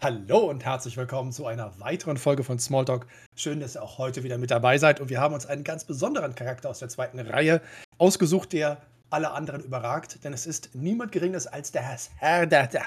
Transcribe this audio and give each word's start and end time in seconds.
Hallo 0.00 0.48
und 0.48 0.64
herzlich 0.64 0.96
willkommen 0.96 1.32
zu 1.32 1.44
einer 1.46 1.80
weiteren 1.80 2.18
Folge 2.18 2.44
von 2.44 2.60
Smalltalk. 2.60 3.08
Schön, 3.34 3.58
dass 3.58 3.74
ihr 3.74 3.82
auch 3.82 3.98
heute 3.98 4.22
wieder 4.22 4.38
mit 4.38 4.52
dabei 4.52 4.78
seid. 4.78 5.00
Und 5.00 5.10
wir 5.10 5.20
haben 5.20 5.34
uns 5.34 5.44
einen 5.44 5.64
ganz 5.64 5.84
besonderen 5.84 6.36
Charakter 6.36 6.70
aus 6.70 6.78
der 6.78 6.88
zweiten 6.88 7.18
Reihe 7.18 7.60
ausgesucht, 7.98 8.52
der 8.52 8.80
alle 9.10 9.32
anderen 9.32 9.60
überragt. 9.60 10.22
Denn 10.22 10.32
es 10.32 10.46
ist 10.46 10.70
niemand 10.72 11.10
Geringeres 11.10 11.48
als 11.48 11.72
der 11.72 11.82
Herr. 12.18 12.46
Der, 12.46 12.68
der, 12.68 12.86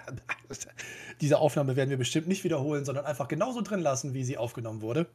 diese 1.20 1.40
Aufnahme 1.40 1.76
werden 1.76 1.90
wir 1.90 1.98
bestimmt 1.98 2.30
nicht 2.30 2.46
wiederholen, 2.46 2.86
sondern 2.86 3.04
einfach 3.04 3.28
genauso 3.28 3.60
drin 3.60 3.82
lassen, 3.82 4.14
wie 4.14 4.24
sie 4.24 4.38
aufgenommen 4.38 4.82
wurde. 4.82 5.06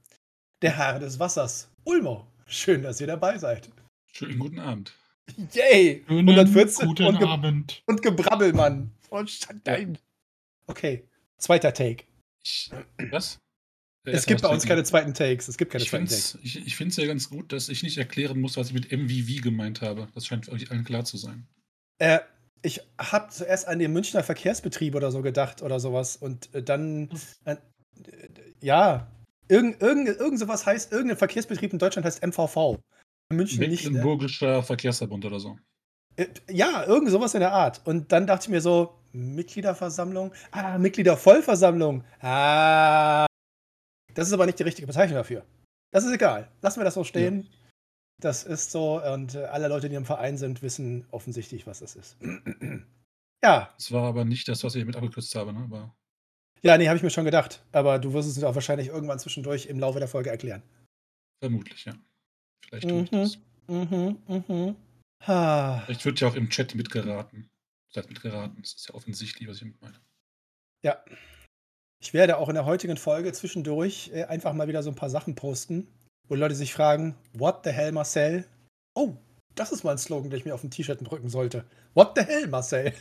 Der 0.61 0.77
Herr 0.77 0.99
des 0.99 1.19
Wassers, 1.19 1.71
Ulmo. 1.85 2.27
Schön, 2.45 2.83
dass 2.83 3.01
ihr 3.01 3.07
dabei 3.07 3.39
seid. 3.39 3.71
Schönen 4.13 4.39
guten 4.39 4.59
Abend. 4.59 4.93
Yay! 5.55 6.05
Schönen 6.07 6.29
114 6.29 6.89
guten 6.89 7.05
und, 7.07 7.25
Abend. 7.25 7.83
und 7.87 8.03
Gebrabbel, 8.03 8.53
Mann. 8.53 8.91
Und 9.09 9.31
Stein. 9.31 9.97
Okay, 10.67 11.05
zweiter 11.39 11.73
Take. 11.73 12.05
Ich, 12.45 12.71
was? 13.11 13.39
Es 14.05 14.27
gibt 14.27 14.43
bei 14.43 14.49
uns 14.49 14.65
keine 14.65 14.85
zweiten 14.85 15.15
Takes. 15.15 15.49
Es 15.49 15.59
gibt 15.59 15.73
keine 15.73 15.83
ich 15.83 15.91
zweiten 15.91 16.07
Takes. 16.07 16.39
ich, 16.43 16.65
ich 16.65 16.77
finde 16.77 16.91
es 16.91 16.97
ja 16.97 17.07
ganz 17.07 17.29
gut, 17.29 17.53
dass 17.53 17.69
ich 17.69 17.83
nicht 17.83 17.99
erklären 17.99 18.41
muss, 18.41 18.57
was 18.57 18.69
ich 18.69 18.75
mit 18.75 18.93
MVV 18.93 19.43
gemeint 19.43 19.83
habe. 19.83 20.09
Das 20.15 20.27
scheint 20.27 20.49
euch 20.49 20.71
allen 20.71 20.85
klar 20.85 21.05
zu 21.05 21.17
sein. 21.17 21.47
Äh, 21.99 22.21
ich 22.63 22.81
habe 22.99 23.31
zuerst 23.31 23.67
an 23.67 23.79
den 23.79 23.93
Münchner 23.93 24.23
Verkehrsbetrieb 24.23 24.95
oder 24.95 25.11
so 25.11 25.23
gedacht 25.23 25.63
oder 25.63 25.81
sowas 25.81 26.17
und 26.17 26.55
äh, 26.55 26.63
dann, 26.63 27.11
äh, 27.45 27.53
äh, 27.53 27.59
ja, 28.61 29.11
irgend, 29.49 29.83
irgend, 29.83 30.09
irgend 30.09 30.39
sowas 30.39 30.67
heißt, 30.67 30.93
irgendein 30.93 31.19
Verkehrsbetrieb 31.19 31.73
in 31.73 31.79
Deutschland 31.79 32.07
heißt 32.07 32.25
MVV. 32.25 32.79
In 33.31 33.37
München 33.37 33.59
nicht. 33.61 33.85
Äh, 33.85 33.91
Mecklenburgischer 33.91 34.63
Verkehrsverbund 34.63 35.25
oder 35.25 35.41
so. 35.41 35.59
Äh, 36.17 36.27
ja, 36.51 36.85
irgend 36.85 37.11
sowas 37.11 37.35
in 37.35 37.41
der 37.41 37.53
Art. 37.53 37.81
Und 37.85 38.13
dann 38.13 38.27
dachte 38.27 38.45
ich 38.45 38.49
mir 38.49 38.61
so, 38.61 38.95
Mitgliederversammlung? 39.13 40.33
Ah, 40.51 40.79
Mitgliedervollversammlung. 40.79 42.05
Ah. 42.21 43.27
Das 44.15 44.29
ist 44.29 44.33
aber 44.33 44.47
nicht 44.47 44.59
die 44.59 44.65
richtige 44.65 44.87
Bezeichnung 44.87 45.17
dafür. 45.17 45.45
Das 45.93 46.05
ist 46.05 46.13
egal. 46.13 46.51
Lassen 46.63 46.81
wir 46.81 46.85
das 46.85 46.95
so 46.95 47.05
stehen. 47.05 47.49
Das 48.21 48.45
ist 48.45 48.71
so 48.71 49.03
und 49.03 49.35
äh, 49.35 49.45
alle 49.45 49.69
Leute, 49.69 49.89
die 49.89 49.95
im 49.95 50.07
Verein 50.07 50.39
sind, 50.39 50.63
wissen 50.63 51.07
offensichtlich, 51.11 51.67
was 51.67 51.81
das 51.81 51.97
ist. 51.97 52.17
ja, 53.45 53.71
Das 53.77 53.93
war 53.93 54.05
aber 54.05 54.25
nicht 54.25 54.49
das, 54.49 54.65
was 54.65 54.75
ich 54.75 54.85
mit 54.85 54.97
abgekürzt 54.97 55.35
habe, 55.35 55.53
ne? 55.53 55.61
Aber 55.61 55.95
ja, 56.63 56.79
nee, 56.79 56.89
habe 56.89 56.97
ich 56.97 57.03
mir 57.03 57.11
schon 57.11 57.27
gedacht. 57.27 57.63
Aber 57.73 57.99
du 57.99 58.13
wirst 58.13 58.29
es 58.29 58.43
auch 58.43 58.55
wahrscheinlich 58.55 58.89
irgendwann 58.89 59.19
zwischendurch 59.19 59.67
im 59.67 59.79
Laufe 59.79 59.99
der 59.99 60.09
Folge 60.09 60.31
erklären. 60.31 60.63
vermutlich, 61.41 61.85
ja. 61.85 61.95
Vielleicht 62.67 62.89
tue 62.89 63.03
ich 63.03 63.11
das. 63.11 63.39
Mhm, 63.69 64.19
mhm. 64.27 64.77
Ha. 65.27 65.83
Vielleicht 65.87 66.05
wird 66.05 66.21
ja 66.21 66.29
auch 66.29 66.35
im 66.35 66.51
Chat 66.51 66.75
mitgeraten. 66.75 67.51
Seid 67.91 68.09
mitgeraten. 68.09 68.61
Das 68.63 68.75
ist 68.75 68.89
ja 68.89 68.95
offensichtlich, 68.95 69.49
was 69.49 69.57
ich 69.57 69.63
damit 69.63 69.81
meine. 69.81 70.01
Ja. 70.83 71.03
Ich 72.03 72.13
werde 72.13 72.37
auch 72.37 72.49
in 72.49 72.55
der 72.55 72.67
heutigen 72.67 72.97
Folge 72.97 73.33
zwischendurch 73.33 74.11
äh, 74.13 74.25
einfach 74.25 74.53
mal 74.53 74.69
wieder 74.69 74.83
so 74.83 74.91
ein 74.91 74.97
paar 74.97 75.11
Sachen 75.11 75.35
posten, 75.35 75.89
wo 76.29 76.35
Leute 76.35 76.55
sich 76.55 76.75
fragen, 76.75 77.17
what 77.33 77.65
the 77.65 77.71
hell, 77.71 77.93
Marcel? 77.93 78.47
Oh, 78.95 79.17
das 79.55 79.73
ist 79.73 79.83
mal 79.83 79.93
ein 79.93 79.99
Slogan, 79.99 80.31
den 80.31 80.39
ich 80.39 80.45
mir 80.45 80.55
auf 80.55 80.61
dem 80.61 80.71
T-Shirt 80.71 81.01
drücken 81.03 81.31
sollte. 81.31 81.65
What 81.95 82.13
the 82.17 82.23
hell, 82.25 82.47
Marcel? 82.49 82.93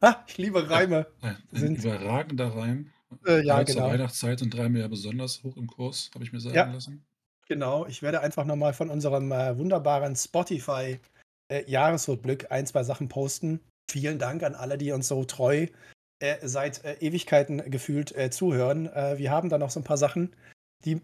ah, 0.00 0.24
ich 0.26 0.36
liebe 0.38 0.68
Reime. 0.68 1.06
Ein, 1.20 1.36
ein 1.52 1.58
Sind- 1.58 1.78
überragender 1.78 2.48
Reim. 2.54 2.90
Äh, 3.26 3.44
ja, 3.46 3.64
zur 3.64 3.76
genau. 3.76 3.88
Weihnachtszeit 3.88 4.40
sind 4.40 4.52
drei 4.52 4.66
ja 4.66 4.88
besonders 4.88 5.44
hoch 5.44 5.56
im 5.56 5.68
Kurs, 5.68 6.10
habe 6.14 6.24
ich 6.24 6.32
mir 6.32 6.40
sagen 6.40 6.56
Ja. 6.56 6.72
lassen. 6.72 7.06
Genau, 7.48 7.86
ich 7.86 8.02
werde 8.02 8.20
einfach 8.20 8.44
nochmal 8.44 8.72
von 8.72 8.90
unserem 8.90 9.30
äh, 9.32 9.56
wunderbaren 9.58 10.14
Spotify-Jahresrückblick 10.16 12.50
ein, 12.50 12.66
zwei 12.66 12.82
Sachen 12.84 13.08
posten. 13.08 13.60
Vielen 13.90 14.18
Dank 14.18 14.42
an 14.42 14.54
alle, 14.54 14.78
die 14.78 14.92
uns 14.92 15.08
so 15.08 15.24
treu 15.24 15.66
äh, 16.20 16.36
seit 16.46 16.84
äh, 16.84 16.94
Ewigkeiten 17.00 17.70
gefühlt 17.70 18.14
äh, 18.16 18.30
zuhören. 18.30 18.86
Äh, 18.86 19.18
wir 19.18 19.30
haben 19.30 19.48
da 19.50 19.58
noch 19.58 19.70
so 19.70 19.80
ein 19.80 19.84
paar 19.84 19.98
Sachen, 19.98 20.34
die 20.84 20.92
äh, 20.92 21.00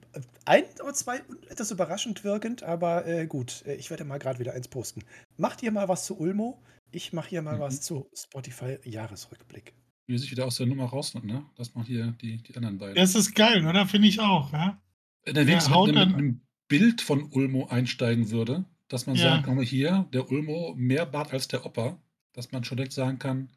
ein 0.46 0.64
oder 0.82 0.94
zwei 0.94 1.20
etwas 1.48 1.70
überraschend 1.70 2.24
wirkend, 2.24 2.62
aber 2.62 3.06
äh, 3.06 3.26
gut, 3.26 3.62
äh, 3.66 3.74
ich 3.74 3.90
werde 3.90 4.04
mal 4.04 4.18
gerade 4.18 4.38
wieder 4.38 4.54
eins 4.54 4.68
posten. 4.68 5.02
Macht 5.36 5.62
ihr 5.62 5.72
mal 5.72 5.88
was 5.88 6.06
zu 6.06 6.18
Ulmo? 6.18 6.58
Ich 6.90 7.12
mache 7.12 7.28
hier 7.28 7.42
mal 7.42 7.56
Mhm. 7.56 7.60
was 7.60 7.80
zu 7.82 8.08
Spotify-Jahresrückblick. 8.16 9.74
Wie 10.06 10.16
sich 10.18 10.30
wieder 10.30 10.46
aus 10.46 10.56
der 10.56 10.66
Nummer 10.66 10.86
rausnimmt, 10.86 11.26
ne? 11.26 11.44
Das 11.56 11.74
machen 11.74 11.86
hier 11.86 12.14
die, 12.20 12.38
die 12.38 12.56
anderen 12.56 12.78
beiden. 12.78 12.94
Das 12.96 13.14
ist 13.14 13.34
geil, 13.34 13.64
oder? 13.66 13.86
Finde 13.86 14.08
ich 14.08 14.20
auch, 14.20 14.50
ja? 14.52 14.80
Wenn 15.24 15.36
er 15.36 15.46
wenigstens 15.46 15.74
haut 15.74 15.88
mit, 15.88 15.96
einem- 15.96 16.14
einem 16.14 16.40
Bild 16.68 17.00
von 17.02 17.28
Ulmo 17.32 17.66
einsteigen 17.68 18.30
würde, 18.30 18.64
dass 18.88 19.06
man 19.06 19.16
Ja. 19.16 19.22
sagen 19.30 19.42
kann, 19.44 19.60
hier, 19.60 20.06
der 20.12 20.30
Ulmo 20.30 20.74
mehr 20.76 21.06
Bart 21.06 21.32
als 21.32 21.48
der 21.48 21.64
Opa, 21.66 21.98
dass 22.32 22.52
man 22.52 22.64
schon 22.64 22.76
direkt 22.76 22.92
sagen 22.92 23.18
kann, 23.18 23.50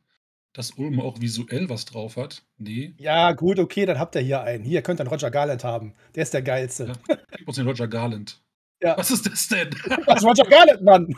dass 0.53 0.71
Ulmo 0.71 1.03
auch 1.03 1.19
visuell 1.19 1.69
was 1.69 1.85
drauf 1.85 2.15
hat. 2.17 2.43
Nee, 2.57 2.93
Ja, 2.97 3.31
gut, 3.31 3.57
okay, 3.59 3.85
dann 3.87 3.97
habt 3.97 4.13
ihr 4.15 4.21
hier 4.21 4.41
einen. 4.41 4.63
Hier 4.63 4.81
könnt 4.83 4.99
ihr 4.99 5.01
einen 5.03 5.09
Roger 5.09 5.31
Garland 5.31 5.63
haben. 5.63 5.93
Der 6.15 6.23
ist 6.23 6.33
der 6.33 6.43
geilste. 6.43 6.93
Ja. 7.07 7.17
gib 7.37 7.47
uns 7.47 7.57
den 7.57 7.67
Roger 7.67 7.87
Garland. 7.87 8.39
Ja. 8.81 8.95
Was 8.97 9.09
ist 9.11 9.25
das 9.25 9.47
denn? 9.47 9.69
Was 10.05 10.17
ist 10.17 10.23
Roger 10.25 10.45
Garland, 10.49 10.81
Mann? 10.83 11.15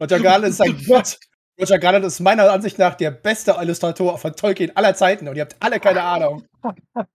Roger 0.00 0.20
Garland 0.20 0.50
ist 0.52 0.60
ein 0.60 0.76
Gott. 0.86 1.18
Roger 1.60 1.78
Garland 1.78 2.04
ist 2.04 2.20
meiner 2.20 2.50
Ansicht 2.50 2.78
nach 2.78 2.94
der 2.94 3.10
beste 3.10 3.56
Illustrator 3.60 4.16
von 4.18 4.34
Tolkien 4.34 4.74
aller 4.76 4.94
Zeiten 4.94 5.26
und 5.28 5.34
ihr 5.36 5.42
habt 5.42 5.56
alle 5.60 5.80
keine 5.80 6.02
Ahnung. 6.02 6.44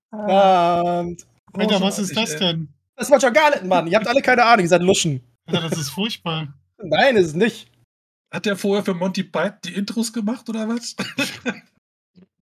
Alter, 1.58 1.82
was 1.82 2.00
ist 2.00 2.12
ich, 2.12 2.16
das 2.16 2.38
denn? 2.38 2.70
das 2.96 3.08
ist 3.08 3.14
Roger 3.14 3.32
Garland, 3.32 3.66
Mann. 3.66 3.88
Ihr 3.88 3.98
habt 3.98 4.08
alle 4.08 4.22
keine 4.22 4.44
Ahnung, 4.44 4.66
ihr 4.66 4.70
seid 4.70 4.82
Luschen. 4.82 5.22
Alter, 5.46 5.70
das 5.70 5.80
ist 5.80 5.90
furchtbar. 5.90 6.54
Nein, 6.82 7.16
ist 7.16 7.28
es 7.28 7.34
nicht. 7.34 7.72
Hat 8.32 8.46
der 8.46 8.58
vorher 8.58 8.84
für 8.84 8.94
Monty 8.94 9.24
Python 9.24 9.60
die 9.64 9.74
Intros 9.76 10.12
gemacht 10.12 10.50
oder 10.50 10.68
was? 10.68 10.96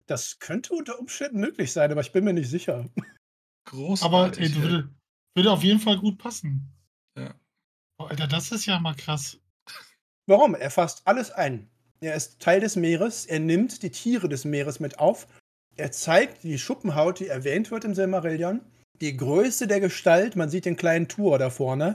Das 0.07 0.41
könnte 0.41 0.75
unter 0.75 0.99
Umständen 0.99 1.41
möglich 1.41 1.73
sein, 1.73 1.91
aber 1.91 2.01
ich 2.01 2.13
bin 2.13 2.25
mir 2.25 2.35
nicht 2.35 2.51
sicher. 2.51 2.81
Aber 2.85 2.91
Großartig. 3.71 4.43
ey, 4.43 4.57
ey. 4.57 4.63
würde, 4.63 4.89
würde 5.35 5.51
auf 5.51 5.63
jeden 5.63 5.79
Fall 5.79 5.97
gut 5.97 6.19
passen. 6.19 6.69
Ja. 7.17 7.35
Oh, 7.99 8.05
Alter, 8.05 8.27
das 8.27 8.51
ist 8.53 8.67
ja 8.67 8.79
mal 8.81 8.95
krass. 8.95 9.39
Warum? 10.27 10.55
Er 10.55 10.71
fasst 10.71 11.03
alles 11.07 11.31
ein. 11.31 11.71
Er 12.01 12.17
ist 12.17 12.41
Teil 12.41 12.61
des 12.61 12.75
Meeres, 12.75 13.27
er 13.27 13.39
nimmt 13.39 13.83
die 13.83 13.91
Tiere 13.91 14.29
des 14.29 14.45
Meeres 14.45 14.81
mit 14.81 14.99
auf, 14.99 15.29
er 15.77 15.93
zeigt 15.93 16.43
die 16.43 16.59
Schuppenhaut, 16.59 17.21
die 17.21 17.29
erwähnt 17.29 17.71
wird 17.71 17.85
im 17.85 17.95
Silmarillion, 17.95 18.61
die 19.03 19.17
Größe 19.17 19.67
der 19.67 19.81
Gestalt, 19.81 20.37
man 20.37 20.49
sieht 20.49 20.65
den 20.65 20.77
kleinen 20.77 21.09
Tour 21.09 21.39
da 21.39 21.51
vorne. 21.51 21.95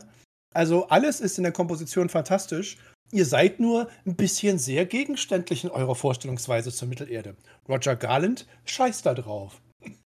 Also 0.53 0.87
alles 0.89 1.19
ist 1.21 1.37
in 1.37 1.43
der 1.43 1.53
Komposition 1.53 2.09
fantastisch. 2.09 2.77
Ihr 3.11 3.25
seid 3.25 3.59
nur 3.61 3.89
ein 4.05 4.15
bisschen 4.17 4.59
sehr 4.59 4.85
gegenständlich 4.85 5.63
in 5.63 5.69
eurer 5.69 5.95
Vorstellungsweise 5.95 6.71
zur 6.71 6.89
Mittelerde. 6.89 7.35
Roger 7.69 7.95
Garland 7.95 8.45
scheißt 8.65 9.05
da 9.05 9.13
drauf. 9.13 9.61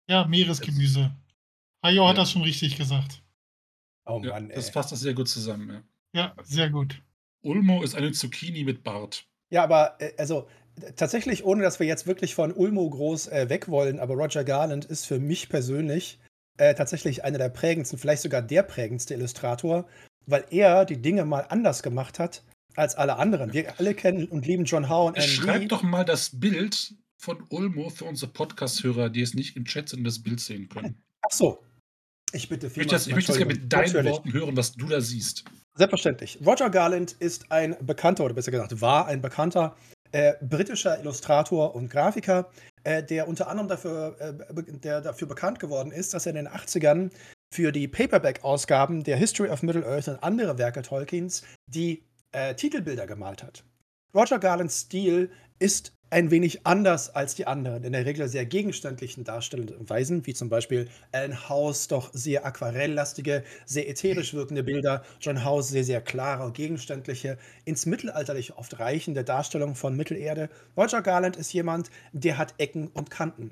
Ja, 0.08 0.26
Meeresgemüse. 0.26 1.12
Ajo 1.82 2.08
hat 2.08 2.16
Ja. 2.16 2.22
das 2.22 2.32
schon 2.32 2.42
richtig 2.42 2.76
gesagt. 2.76 3.22
Oh 4.06 4.20
Ja, 4.24 4.30
Mann, 4.32 4.50
ey. 4.50 4.56
das 4.56 4.70
fasst 4.70 4.90
das 4.90 5.00
sehr 5.00 5.14
gut 5.14 5.28
zusammen. 5.28 5.70
Ja. 5.70 5.82
Ja, 6.14 6.34
sehr 6.42 6.70
gut. 6.70 7.00
Ulmo 7.44 7.82
ist 7.82 7.94
eine 7.94 8.10
Zucchini 8.10 8.64
mit 8.64 8.82
Bart. 8.82 9.24
Ja, 9.50 9.62
aber 9.62 9.96
äh, 10.00 10.12
also 10.18 10.48
tatsächlich, 10.96 11.44
ohne 11.44 11.62
dass 11.62 11.78
wir 11.78 11.86
jetzt 11.86 12.06
wirklich 12.08 12.34
von 12.34 12.52
Ulmo 12.52 12.88
groß 12.90 13.28
äh, 13.28 13.48
weg 13.48 13.68
wollen, 13.68 14.00
aber 14.00 14.14
Roger 14.14 14.42
Garland 14.42 14.86
ist 14.86 15.06
für 15.06 15.20
mich 15.20 15.48
persönlich 15.48 16.18
äh, 16.58 16.74
tatsächlich 16.74 17.24
einer 17.24 17.38
der 17.38 17.48
prägendsten, 17.48 17.98
vielleicht 17.98 18.22
sogar 18.22 18.42
der 18.42 18.62
prägendste 18.62 19.14
Illustrator, 19.14 19.88
weil 20.26 20.44
er 20.50 20.84
die 20.84 21.00
Dinge 21.00 21.24
mal 21.24 21.46
anders 21.48 21.82
gemacht 21.82 22.18
hat 22.18 22.42
als 22.76 22.94
alle 22.94 23.16
anderen. 23.16 23.52
Wir 23.52 23.78
alle 23.78 23.94
kennen 23.94 24.26
und 24.26 24.46
lieben 24.46 24.64
John 24.64 24.88
Howe 24.88 25.08
und 25.08 25.16
Anne 25.16 25.26
Schreib 25.26 25.68
doch 25.68 25.82
mal 25.82 26.04
das 26.04 26.38
Bild 26.38 26.94
von 27.16 27.42
Ulmo 27.48 27.90
für 27.90 28.04
unsere 28.04 28.30
Podcast-Hörer, 28.30 29.10
die 29.10 29.22
es 29.22 29.34
nicht 29.34 29.56
im 29.56 29.64
Chat 29.64 29.88
sind 29.88 30.00
und 30.00 30.04
das 30.04 30.22
Bild 30.22 30.40
sehen 30.40 30.68
können. 30.68 31.02
Ach 31.22 31.32
so. 31.32 31.64
Ich 32.32 32.48
bitte 32.48 32.68
vielmals 32.68 33.06
ich 33.06 33.14
möchte 33.14 33.32
das 33.32 33.38
gerne 33.38 33.54
mit 33.54 33.72
deinen 33.72 33.86
Natürlich. 33.86 34.12
Worten 34.12 34.32
hören, 34.32 34.56
was 34.56 34.72
du 34.72 34.86
da 34.86 35.00
siehst. 35.00 35.44
Selbstverständlich. 35.74 36.38
Roger 36.44 36.70
Garland 36.70 37.12
ist 37.18 37.50
ein 37.50 37.76
bekannter, 37.80 38.24
oder 38.24 38.34
besser 38.34 38.50
gesagt, 38.50 38.80
war 38.80 39.06
ein 39.06 39.22
bekannter 39.22 39.76
äh, 40.12 40.34
britischer 40.42 40.98
Illustrator 41.00 41.74
und 41.74 41.90
Grafiker, 41.90 42.50
äh, 42.84 43.02
der 43.02 43.28
unter 43.28 43.48
anderem 43.48 43.68
dafür, 43.68 44.16
äh, 44.20 44.62
der 44.78 45.00
dafür 45.00 45.28
bekannt 45.28 45.60
geworden 45.60 45.92
ist, 45.92 46.14
dass 46.14 46.26
er 46.26 46.30
in 46.30 46.36
den 46.36 46.48
80ern 46.48 47.10
für 47.52 47.72
die 47.72 47.88
Paperback-Ausgaben 47.88 49.04
der 49.04 49.16
History 49.16 49.48
of 49.50 49.62
Middle-earth 49.62 50.08
und 50.08 50.22
andere 50.22 50.58
Werke 50.58 50.82
Tolkiens 50.82 51.42
die 51.66 52.02
äh, 52.32 52.54
Titelbilder 52.54 53.06
gemalt 53.06 53.42
hat. 53.42 53.64
Roger 54.14 54.38
Garlands 54.38 54.80
Stil 54.82 55.30
ist 55.58 55.92
ein 56.10 56.30
wenig 56.30 56.66
anders 56.66 57.14
als 57.14 57.34
die 57.34 57.46
anderen, 57.46 57.84
in 57.84 57.92
der 57.92 58.06
Regel 58.06 58.26
sehr 58.28 58.46
gegenständlichen 58.46 59.24
darstellenden 59.24 59.90
Weisen, 59.90 60.26
wie 60.26 60.32
zum 60.32 60.48
Beispiel 60.48 60.88
Alan 61.12 61.50
House 61.50 61.88
doch 61.88 62.10
sehr 62.14 62.46
aquarelllastige, 62.46 63.44
sehr 63.66 63.90
ätherisch 63.90 64.32
wirkende 64.32 64.62
Bilder, 64.62 65.04
John 65.20 65.44
House 65.44 65.68
sehr, 65.68 65.84
sehr 65.84 66.00
klare 66.00 66.46
und 66.46 66.54
gegenständliche, 66.54 67.36
ins 67.66 67.84
Mittelalterliche 67.84 68.56
oft 68.56 68.78
reichende 68.80 69.24
Darstellung 69.24 69.74
von 69.74 69.94
Mittelerde. 69.94 70.48
Roger 70.74 71.02
Garland 71.02 71.36
ist 71.36 71.52
jemand, 71.52 71.90
der 72.12 72.38
hat 72.38 72.54
Ecken 72.56 72.88
und 72.88 73.10
Kanten. 73.10 73.50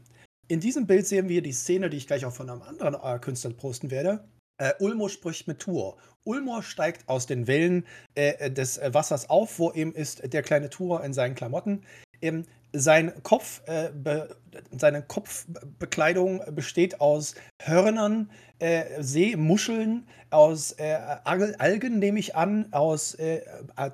In 0.49 0.61
diesem 0.61 0.87
Bild 0.87 1.07
sehen 1.07 1.29
wir 1.29 1.43
die 1.43 1.53
Szene, 1.53 1.91
die 1.91 1.99
ich 1.99 2.07
gleich 2.07 2.25
auch 2.25 2.33
von 2.33 2.49
einem 2.49 2.63
anderen 2.63 2.95
äh, 2.95 3.19
Künstler 3.19 3.51
posten 3.51 3.91
werde. 3.91 4.25
Äh, 4.59 4.73
Ulmo 4.81 5.09
spricht 5.09 5.47
mit 5.49 5.61
Tur. 5.61 5.97
Ulmo 6.25 6.63
steigt 6.63 7.09
aus 7.09 7.27
den 7.27 7.47
Wellen 7.47 7.87
äh, 8.15 8.51
des 8.51 8.79
äh, 8.79 8.93
Wassers 8.93 9.31
auf, 9.31 9.59
wo 9.59 9.73
eben 9.73 9.93
ist 9.93 10.33
der 10.33 10.43
kleine 10.43 10.71
Tur 10.71 11.05
in 11.05 11.13
seinen 11.13 11.35
Klamotten. 11.35 11.83
Ähm, 12.21 12.45
sein 12.73 13.13
Kopf, 13.23 13.63
äh, 13.67 13.91
be, 13.91 14.37
seine 14.77 15.03
Kopfbekleidung 15.03 16.43
besteht 16.55 17.01
aus 17.01 17.35
Hörnern, 17.63 18.31
äh, 18.59 19.03
Seemuscheln, 19.03 20.07
aus 20.31 20.73
äh, 20.73 20.99
Algen, 21.25 21.99
nehme 21.99 22.19
ich 22.19 22.35
an, 22.35 22.73
aus 22.73 23.15
äh, 23.15 23.43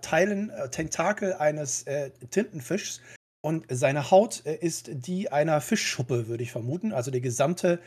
Teilen, 0.01 0.51
äh, 0.51 0.69
Tentakel 0.71 1.35
eines 1.35 1.83
äh, 1.85 2.11
Tintenfischs. 2.31 3.01
Und 3.45 3.67
seine 3.69 4.13
Haut 4.13 4.39
ist 4.39 4.89
die 4.93 5.33
einer 5.33 5.61
Fischschuppe, 5.61 6.29
würde 6.29 6.45
ich 6.45 6.53
vermuten. 6.53 6.93
Also 6.93 7.11
die 7.11 7.21
gesamte 7.21 7.81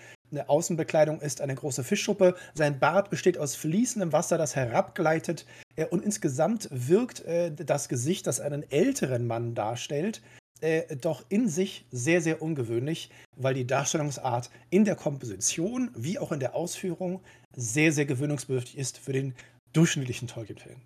Außenbekleidung 0.48 1.22
ist 1.22 1.42
eine 1.42 1.56
große 1.56 1.84
Fischschuppe. 1.84 2.36
Sein 2.54 2.80
Bart 2.80 3.10
besteht 3.10 3.38
aus 3.38 3.56
fließendem 3.56 4.12
Wasser, 4.12 4.38
das 4.38 4.56
herabgleitet. 4.56 5.46
Und 5.90 6.04
insgesamt 6.04 6.70
wirkt 6.72 7.24
das 7.58 7.90
Gesicht, 7.90 8.28
das 8.28 8.40
einen 8.40 8.70
älteren 8.72 9.28
Mann 9.28 9.56
darstellt, 9.56 10.22
äh, 10.62 10.96
doch 10.96 11.26
in 11.30 11.50
sich 11.50 11.86
sehr, 11.92 12.22
sehr 12.22 12.42
ungewöhnlich, 12.42 13.10
weil 13.36 13.54
die 13.54 13.68
Darstellungsart 13.68 14.50
in 14.70 14.86
der 14.86 14.96
Komposition 14.96 15.92
wie 15.96 16.18
auch 16.18 16.32
in 16.32 16.40
der 16.40 16.56
Ausführung 16.56 17.22
sehr, 17.54 17.92
sehr 17.92 18.06
gewöhnungsbedürftig 18.06 18.78
ist 18.78 18.98
für 18.98 19.14
den 19.14 19.36
durchschnittlichen 19.74 20.28
Tolkien-Fan. 20.28 20.82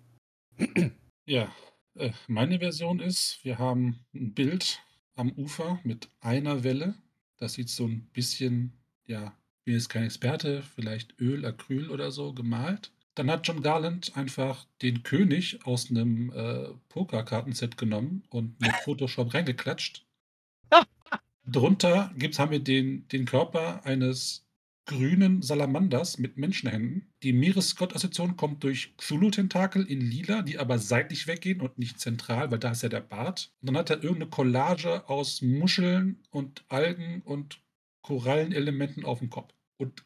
Ja, 1.26 1.54
äh, 1.94 2.10
meine 2.26 2.58
Version 2.58 2.98
ist, 2.98 3.38
wir 3.44 3.58
haben 3.58 4.04
ein 4.14 4.34
Bild 4.34 4.82
am 5.14 5.30
Ufer 5.30 5.78
mit 5.84 6.08
einer 6.18 6.64
Welle. 6.64 6.94
Das 7.36 7.52
sieht 7.52 7.68
so 7.68 7.86
ein 7.86 8.08
bisschen, 8.12 8.72
ja, 9.10 9.36
ich 9.58 9.64
bin 9.64 9.74
jetzt 9.74 9.90
kein 9.90 10.04
Experte, 10.04 10.62
vielleicht 10.74 11.20
Öl, 11.20 11.44
Acryl 11.44 11.90
oder 11.90 12.10
so 12.12 12.32
gemalt. 12.32 12.92
Dann 13.16 13.30
hat 13.30 13.46
John 13.46 13.60
Garland 13.60 14.16
einfach 14.16 14.66
den 14.80 15.02
König 15.02 15.66
aus 15.66 15.90
einem 15.90 16.32
äh, 16.32 16.68
Pokerkartenset 16.88 17.76
genommen 17.76 18.22
und 18.30 18.58
mit 18.60 18.72
Photoshop 18.84 19.34
reingeklatscht. 19.34 20.06
Drunter 21.44 22.12
gibt's, 22.16 22.38
haben 22.38 22.52
wir 22.52 22.60
den, 22.60 23.08
den 23.08 23.24
Körper 23.24 23.84
eines 23.84 24.46
grünen 24.86 25.42
Salamanders 25.42 26.18
mit 26.18 26.36
Menschenhänden. 26.36 27.12
Die 27.22 27.32
Meeresgott-Assoziation 27.32 28.36
kommt 28.36 28.62
durch 28.62 28.96
Cthulhu-Tentakel 28.96 29.84
in 29.84 30.00
lila, 30.00 30.42
die 30.42 30.58
aber 30.58 30.78
seitlich 30.78 31.26
weggehen 31.26 31.60
und 31.60 31.78
nicht 31.78 32.00
zentral, 32.00 32.50
weil 32.50 32.58
da 32.58 32.70
ist 32.70 32.82
ja 32.82 32.88
der 32.88 33.00
Bart. 33.00 33.52
Und 33.60 33.66
dann 33.66 33.76
hat 33.76 33.90
er 33.90 34.02
irgendeine 34.02 34.30
Collage 34.30 35.08
aus 35.08 35.42
Muscheln 35.42 36.22
und 36.30 36.64
Algen 36.68 37.22
und 37.22 37.60
Korallenelementen 38.02 39.04
auf 39.04 39.18
dem 39.18 39.30
Kopf. 39.30 39.52
Und 39.78 40.04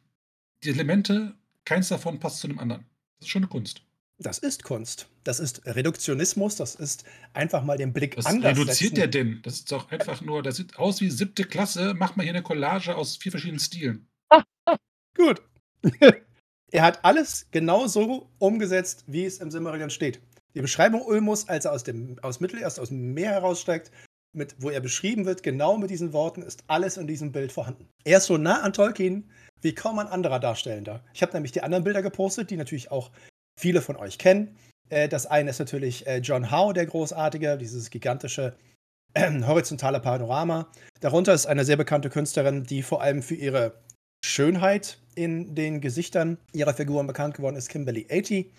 die 0.63 0.71
Elemente, 0.71 1.35
keins 1.65 1.89
davon 1.89 2.21
passt 2.21 2.41
zu 2.41 2.49
dem 2.49 2.59
anderen. 2.59 2.87
Das 3.19 3.27
ist 3.27 3.31
schon 3.31 3.43
eine 3.43 3.49
Kunst. 3.49 3.83
Das 4.19 4.39
ist 4.39 4.63
Kunst. 4.63 5.09
Das 5.25 5.41
ist 5.41 5.67
Reduktionismus. 5.67 6.57
Das 6.57 6.75
ist 6.75 7.05
einfach 7.33 7.65
mal 7.65 7.77
den 7.77 7.93
Blick 7.93 8.17
Was 8.17 8.27
anders 8.27 8.53
reduziert 8.53 8.79
setzen. 8.79 8.95
der 8.95 9.09
denn? 9.09 9.43
Das 9.43 9.55
ist 9.55 9.73
doch 9.73 9.91
einfach 9.91 10.21
nur, 10.21 10.43
das 10.43 10.57
sieht 10.57 10.77
aus 10.77 11.01
wie 11.01 11.11
siebte 11.11 11.45
Klasse. 11.45 11.95
Macht 11.95 12.17
mal 12.17 12.23
hier 12.23 12.33
eine 12.33 12.43
Collage 12.43 12.95
aus 12.95 13.17
vier 13.17 13.33
verschiedenen 13.33 13.61
Stilen. 13.61 14.09
Gut. 15.17 15.43
er 16.71 16.83
hat 16.83 17.05
alles 17.05 17.49
genau 17.51 17.87
so 17.87 18.31
umgesetzt, 18.39 19.05
wie 19.07 19.25
es 19.25 19.39
im 19.39 19.51
Silmarillion 19.51 19.91
steht. 19.91 20.21
Die 20.55 20.63
Beschreibung 20.63 21.03
Ulmus, 21.03 21.49
als 21.49 21.65
er 21.65 21.73
aus 21.73 21.83
dem 21.83 22.17
aus 22.23 22.39
Mittelerde, 22.39 22.67
aus 22.81 22.89
dem 22.89 23.13
Meer 23.15 23.33
heraussteigt, 23.33 23.91
mit, 24.35 24.57
wo 24.59 24.71
er 24.71 24.81
beschrieben 24.81 25.25
wird, 25.25 25.43
genau 25.43 25.77
mit 25.77 25.91
diesen 25.91 26.13
Worten, 26.13 26.43
ist 26.43 26.65
alles 26.67 26.97
in 26.97 27.07
diesem 27.07 27.33
Bild 27.33 27.53
vorhanden. 27.53 27.89
Er 28.05 28.19
ist 28.19 28.27
so 28.27 28.37
nah 28.37 28.63
an 28.63 28.73
Tolkien 28.73 29.31
wie 29.63 29.75
kaum 29.75 29.99
ein 29.99 30.07
anderer 30.07 30.41
Darstellender. 30.41 31.03
Ich 31.15 31.23
habe 31.23 31.33
nämlich 31.33 31.53
die 31.53 31.63
anderen 31.63 31.85
Bilder 31.85 32.03
gepostet, 32.03 32.51
die 32.51 32.57
natürlich 32.57 32.91
auch 32.91 33.11
viele 33.59 33.81
von 33.81 33.97
euch 33.97 34.19
kennen. 34.19 34.57
Äh, 34.91 35.09
das 35.09 35.27
eine 35.27 35.51
ist 35.51 35.59
natürlich 35.59 36.07
äh, 36.07 36.19
John 36.19 36.51
Howe, 36.51 36.75
der 36.75 36.87
Großartige, 36.87 37.57
dieses 37.57 37.91
gigantische 37.91 38.57
äh, 39.15 39.31
horizontale 39.43 40.01
Panorama. 40.01 40.69
Darunter 41.01 41.33
ist 41.33 41.47
eine 41.47 41.65
sehr 41.65 41.77
bekannte 41.77 42.11
Künstlerin, 42.11 42.65
die 42.65 42.83
vor 42.83 43.03
allem 43.03 43.23
für 43.23 43.35
ihre 43.35 43.81
Schönheit 44.25 44.99
in 45.15 45.55
den 45.55 45.81
Gesichtern 45.81 46.39
ihrer 46.53 46.75
Figuren 46.75 47.07
bekannt 47.07 47.35
geworden 47.35 47.57
ist, 47.57 47.69
Kimberly 47.69 48.07
80. 48.11 48.51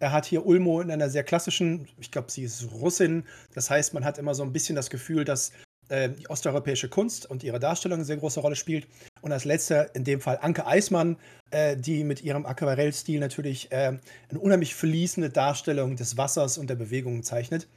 Er 0.00 0.12
hat 0.12 0.26
hier 0.26 0.46
Ulmo 0.46 0.80
in 0.80 0.90
einer 0.90 1.10
sehr 1.10 1.24
klassischen, 1.24 1.88
ich 1.98 2.10
glaube, 2.10 2.30
sie 2.30 2.44
ist 2.44 2.70
Russin. 2.72 3.24
Das 3.54 3.68
heißt, 3.70 3.94
man 3.94 4.04
hat 4.04 4.18
immer 4.18 4.34
so 4.34 4.42
ein 4.42 4.52
bisschen 4.52 4.76
das 4.76 4.90
Gefühl, 4.90 5.24
dass 5.24 5.52
äh, 5.88 6.10
die 6.10 6.28
osteuropäische 6.28 6.88
Kunst 6.88 7.28
und 7.28 7.42
ihre 7.42 7.58
Darstellung 7.58 7.98
eine 7.98 8.04
sehr 8.04 8.18
große 8.18 8.40
Rolle 8.40 8.56
spielt. 8.56 8.86
Und 9.22 9.32
als 9.32 9.44
letzter 9.44 9.94
in 9.94 10.04
dem 10.04 10.20
Fall 10.20 10.38
Anke 10.40 10.66
Eismann, 10.66 11.16
äh, 11.50 11.76
die 11.76 12.04
mit 12.04 12.22
ihrem 12.22 12.46
Aquarellstil 12.46 13.18
natürlich 13.18 13.72
äh, 13.72 13.98
eine 14.28 14.38
unheimlich 14.38 14.74
fließende 14.74 15.30
Darstellung 15.30 15.96
des 15.96 16.16
Wassers 16.16 16.58
und 16.58 16.68
der 16.68 16.76
Bewegungen 16.76 17.22
zeichnet. 17.22 17.68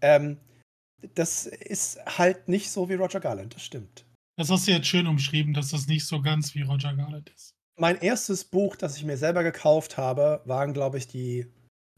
Ähm, 0.00 0.38
das 1.14 1.46
ist 1.46 1.98
halt 2.06 2.48
nicht 2.48 2.70
so 2.70 2.88
wie 2.88 2.94
Roger 2.94 3.20
Garland, 3.20 3.54
das 3.54 3.62
stimmt. 3.62 4.04
Das 4.36 4.50
hast 4.50 4.66
du 4.66 4.72
jetzt 4.72 4.86
schön 4.86 5.06
umschrieben, 5.06 5.54
dass 5.54 5.70
das 5.70 5.86
nicht 5.86 6.06
so 6.06 6.20
ganz 6.20 6.54
wie 6.54 6.62
Roger 6.62 6.94
Garland 6.94 7.30
ist. 7.34 7.54
Mein 7.76 8.00
erstes 8.00 8.44
Buch, 8.44 8.76
das 8.76 8.96
ich 8.96 9.04
mir 9.04 9.16
selber 9.16 9.42
gekauft 9.42 9.96
habe, 9.96 10.42
waren, 10.44 10.72
glaube 10.72 10.98
ich, 10.98 11.08
die 11.08 11.46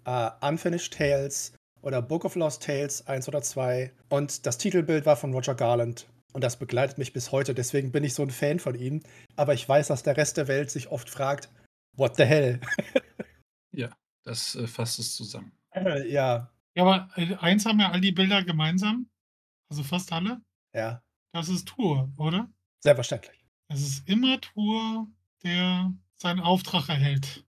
äh, 0.06 0.30
Unfinished 0.40 0.94
Tales 0.94 1.52
oder 1.82 2.00
Book 2.00 2.24
of 2.24 2.34
Lost 2.34 2.62
Tales 2.62 3.06
1 3.06 3.28
oder 3.28 3.42
2. 3.42 3.92
Und 4.08 4.46
das 4.46 4.58
Titelbild 4.58 5.04
war 5.06 5.16
von 5.16 5.32
Roger 5.34 5.54
Garland. 5.54 6.06
Und 6.32 6.42
das 6.42 6.58
begleitet 6.58 6.98
mich 6.98 7.12
bis 7.12 7.32
heute. 7.32 7.54
Deswegen 7.54 7.92
bin 7.92 8.04
ich 8.04 8.14
so 8.14 8.22
ein 8.22 8.30
Fan 8.30 8.58
von 8.58 8.74
ihm. 8.74 9.02
Aber 9.36 9.54
ich 9.54 9.68
weiß, 9.68 9.88
dass 9.88 10.02
der 10.02 10.16
Rest 10.16 10.36
der 10.36 10.48
Welt 10.48 10.70
sich 10.70 10.88
oft 10.88 11.08
fragt, 11.10 11.48
what 11.96 12.16
the 12.16 12.24
hell? 12.24 12.60
Ja, 13.72 13.90
das 14.24 14.54
äh, 14.54 14.66
fasst 14.66 14.98
es 14.98 15.14
zusammen. 15.14 15.52
Äh, 15.74 16.08
ja, 16.10 16.50
Ja, 16.74 16.82
aber 16.82 17.10
äh, 17.16 17.34
eins 17.36 17.66
haben 17.66 17.78
ja 17.78 17.90
all 17.90 18.00
die 18.00 18.12
Bilder 18.12 18.42
gemeinsam, 18.42 19.10
also 19.68 19.82
fast 19.82 20.12
alle. 20.12 20.40
ja, 20.74 21.02
Das 21.32 21.50
ist 21.50 21.68
Tour, 21.68 22.10
oder? 22.16 22.50
selbstverständlich. 22.82 23.44
Es 23.68 23.82
ist 23.82 24.08
immer 24.08 24.40
Tour, 24.40 25.08
der 25.42 25.92
seinen 26.14 26.40
Auftrag 26.40 26.88
erhält. 26.88 27.44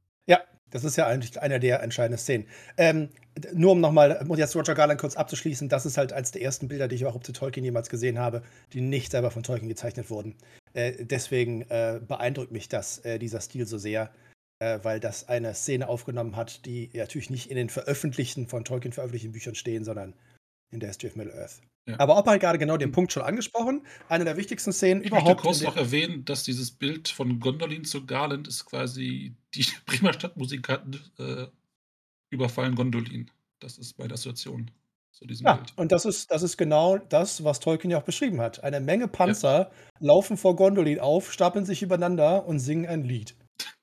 Das 0.70 0.84
ist 0.84 0.96
ja 0.96 1.06
eigentlich 1.06 1.40
einer 1.40 1.58
der 1.58 1.82
entscheidenden 1.82 2.18
Szenen. 2.18 2.46
Ähm, 2.76 3.08
nur 3.52 3.72
um 3.72 3.80
nochmal, 3.80 4.24
um 4.26 4.36
jetzt 4.36 4.54
Roger 4.56 4.74
Garland 4.74 5.00
kurz 5.00 5.16
abzuschließen, 5.16 5.68
das 5.68 5.86
ist 5.86 5.96
halt 5.96 6.12
eines 6.12 6.32
der 6.32 6.42
ersten 6.42 6.68
Bilder, 6.68 6.88
die 6.88 6.96
ich 6.96 7.02
überhaupt 7.02 7.26
zu 7.26 7.32
Tolkien 7.32 7.64
jemals 7.64 7.88
gesehen 7.88 8.18
habe, 8.18 8.42
die 8.72 8.80
nicht 8.80 9.12
selber 9.12 9.30
von 9.30 9.42
Tolkien 9.42 9.68
gezeichnet 9.68 10.10
wurden. 10.10 10.36
Äh, 10.74 11.04
deswegen 11.04 11.62
äh, 11.62 12.00
beeindruckt 12.06 12.52
mich 12.52 12.68
das, 12.68 12.98
äh, 13.00 13.18
dieser 13.18 13.40
Stil 13.40 13.66
so 13.66 13.78
sehr, 13.78 14.10
äh, 14.58 14.78
weil 14.82 15.00
das 15.00 15.28
eine 15.28 15.54
Szene 15.54 15.88
aufgenommen 15.88 16.36
hat, 16.36 16.64
die 16.66 16.90
natürlich 16.94 17.30
nicht 17.30 17.50
in 17.50 17.56
den 17.56 17.70
veröffentlichten, 17.70 18.48
von 18.48 18.64
Tolkien 18.64 18.92
veröffentlichten 18.92 19.32
Büchern 19.32 19.54
stehen, 19.54 19.84
sondern 19.84 20.14
in 20.70 20.80
der 20.80 20.88
History 20.88 21.10
of 21.10 21.16
Middle-earth. 21.16 21.60
Ja. 21.88 21.98
Aber 21.98 22.18
Opa 22.18 22.32
hat 22.32 22.40
gerade 22.40 22.58
genau 22.58 22.76
den 22.76 22.92
Punkt 22.92 23.12
schon 23.12 23.22
angesprochen. 23.22 23.86
Eine 24.08 24.24
der 24.24 24.36
wichtigsten 24.36 24.72
Szenen 24.72 25.02
Ich 25.02 25.10
möchte 25.10 25.24
überhaupt. 25.24 25.40
kurz 25.42 25.60
in 25.60 25.66
noch 25.66 25.74
der- 25.74 25.84
erwähnen, 25.84 26.24
dass 26.24 26.42
dieses 26.44 26.70
Bild 26.70 27.08
von 27.08 27.40
Gondolin 27.40 27.84
zu 27.84 28.04
Garland 28.06 28.46
ist 28.46 28.66
quasi 28.66 29.34
die 29.54 29.64
Bremer 29.86 30.12
Stadtmusikanten 30.12 31.00
äh, 31.18 31.46
überfallen 32.30 32.74
Gondolin. 32.74 33.30
Das 33.60 33.78
ist 33.78 33.98
meine 33.98 34.14
Assoziation 34.14 34.70
zu 35.12 35.26
diesem 35.26 35.46
Ja, 35.46 35.54
Bild. 35.54 35.72
und 35.76 35.90
das 35.90 36.04
ist, 36.04 36.30
das 36.30 36.42
ist 36.42 36.56
genau 36.58 36.98
das, 36.98 37.42
was 37.42 37.58
Tolkien 37.60 37.90
ja 37.90 37.98
auch 37.98 38.04
beschrieben 38.04 38.40
hat. 38.40 38.62
Eine 38.62 38.80
Menge 38.80 39.08
Panzer 39.08 39.70
laufen 39.98 40.36
vor 40.36 40.54
Gondolin 40.56 41.00
auf, 41.00 41.32
stapeln 41.32 41.64
sich 41.64 41.82
übereinander 41.82 42.46
und 42.46 42.58
singen 42.60 42.86
ein 42.86 43.02
Lied. 43.02 43.34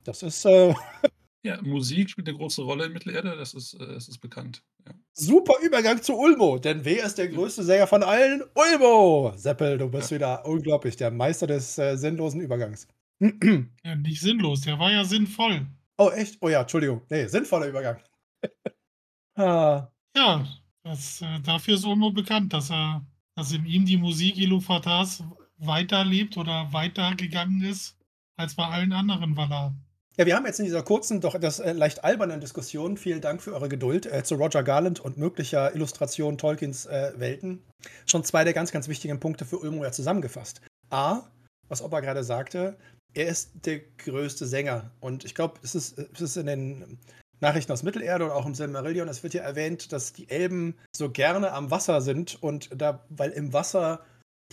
Das 0.03 0.21
ist 0.23 0.45
äh, 0.45 0.73
Ja, 1.45 1.61
Musik 1.61 2.09
spielt 2.09 2.27
eine 2.27 2.37
große 2.37 2.63
Rolle 2.63 2.85
in 2.87 2.93
Mittelerde, 2.93 3.37
das 3.37 3.53
ist, 3.53 3.75
äh, 3.75 3.85
das 3.85 4.07
ist 4.07 4.17
bekannt. 4.19 4.63
Ja. 4.87 4.93
super 5.13 5.53
Übergang 5.63 6.01
zu 6.01 6.13
Ulmo, 6.17 6.57
denn 6.57 6.83
wer 6.83 7.05
ist 7.05 7.17
der 7.19 7.27
größte 7.27 7.63
Sänger 7.63 7.87
von 7.87 8.01
allen? 8.03 8.41
Ulmo! 8.55 9.31
Seppel, 9.35 9.77
du 9.77 9.87
bist 9.89 10.09
Ja. 10.11 10.15
wieder 10.17 10.45
unglaublich, 10.45 10.95
der 10.95 11.11
Meister 11.11 11.45
des 11.47 11.77
äh, 11.77 11.97
sinnlosen 11.97 12.41
Übergangs. 12.41 12.87
Ja, 13.83 13.95
nicht 13.95 14.19
sinnlos, 14.21 14.61
der 14.61 14.77
war 14.79 14.91
ja 14.91 15.05
sinnvoll. 15.05 15.67
oh, 15.97 16.09
echt? 16.09 16.37
Oh 16.41 16.49
ja, 16.49 16.61
Entschuldigung. 16.61 17.01
Nee, 17.09 17.27
sinnvoller 17.27 17.67
Übergang. 17.67 17.97
ah, 19.35 19.87
Ja, 20.15 20.45
das, 20.83 21.21
äh, 21.21 21.39
dafür 21.41 21.75
ist 21.75 21.85
Ulmo 21.85 22.11
bekannt, 22.11 22.53
dass 22.53 22.71
er, 22.71 23.05
dass 23.35 23.51
in 23.51 23.65
ihm 23.65 23.85
die 23.85 23.97
Musik 23.97 24.37
Iluvatars 24.37 25.23
weiterlebt 25.57 26.37
oder 26.37 26.71
weitergegangen 26.73 27.61
ist 27.63 27.97
als 28.37 28.55
bei 28.55 28.65
allen 28.65 28.91
anderen 28.93 29.35
Valar. 29.37 29.73
Ja, 30.17 30.25
wir 30.25 30.37
haben 30.37 30.45
jetzt 30.45 30.59
in 30.59 30.65
dieser 30.65 30.81
kurzen, 30.81 31.19
doch 31.19 31.35
etwas 31.35 31.59
äh, 31.59 31.73
leicht 31.73 32.05
albernen 32.05 32.39
Diskussion, 32.39 32.95
vielen 32.95 33.19
Dank 33.19 33.41
für 33.41 33.53
eure 33.53 33.67
Geduld, 33.67 34.05
äh, 34.05 34.23
zu 34.23 34.35
Roger 34.35 34.63
Garland 34.63 35.01
und 35.01 35.17
möglicher 35.17 35.75
Illustration 35.75 36.37
Tolkiens 36.37 36.85
äh, 36.85 37.11
Welten, 37.17 37.61
schon 38.05 38.23
zwei 38.23 38.45
der 38.45 38.53
ganz, 38.53 38.71
ganz 38.71 38.87
wichtigen 38.87 39.19
Punkte 39.19 39.43
für 39.43 39.57
Ulmo 39.57 39.83
ja 39.83 39.91
zusammengefasst. 39.91 40.61
A, 40.89 41.23
was 41.67 41.81
Opa 41.81 41.99
gerade 41.99 42.23
sagte, 42.23 42.77
er 43.13 43.27
ist 43.27 43.51
der 43.65 43.81
größte 43.97 44.45
Sänger. 44.45 44.89
Und 45.01 45.25
ich 45.25 45.35
glaube, 45.35 45.59
es 45.63 45.75
ist, 45.75 45.97
es 45.97 46.21
ist 46.21 46.37
in 46.37 46.45
den 46.45 46.97
Nachrichten 47.41 47.73
aus 47.73 47.83
Mittelerde 47.83 48.23
und 48.23 48.31
auch 48.31 48.45
im 48.45 48.55
Silmarillion, 48.55 49.09
es 49.09 49.21
wird 49.21 49.33
ja 49.33 49.43
erwähnt, 49.43 49.91
dass 49.91 50.13
die 50.13 50.29
Elben 50.29 50.77
so 50.95 51.09
gerne 51.09 51.51
am 51.51 51.71
Wasser 51.71 51.99
sind 51.99 52.41
und 52.41 52.69
da, 52.73 53.05
weil 53.09 53.31
im 53.31 53.51
Wasser 53.51 53.99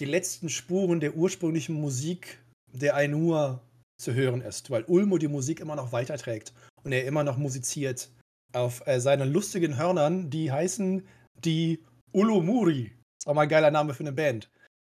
die 0.01 0.07
letzten 0.07 0.49
Spuren 0.49 0.99
der 0.99 1.15
ursprünglichen 1.15 1.77
Musik 1.77 2.41
der 2.73 2.97
Ainur 2.97 3.61
zu 4.03 4.15
hören 4.15 4.41
ist, 4.41 4.71
weil 4.71 4.85
Ulmo 4.85 5.19
die 5.19 5.29
Musik 5.29 5.61
immer 5.61 5.77
noch 5.77 5.93
weiterträgt 5.93 6.53
und 6.83 6.93
er 6.93 7.07
immer 7.07 7.25
noch 7.25 7.39
musiziert 7.39 8.11
auf 8.53 8.87
äh, 8.87 9.01
seinen 9.01 9.33
lustigen 9.33 9.79
Hörnern, 9.79 10.29
die 10.29 10.53
heißen 10.53 11.07
die 11.45 11.83
Ulumuri. 12.13 12.93
Ist 13.19 13.27
auch 13.27 13.35
mal 13.35 13.43
ein 13.43 13.49
geiler 13.49 13.71
Name 13.71 13.95
für 13.95 14.03
eine 14.03 14.13
Band. 14.13 14.51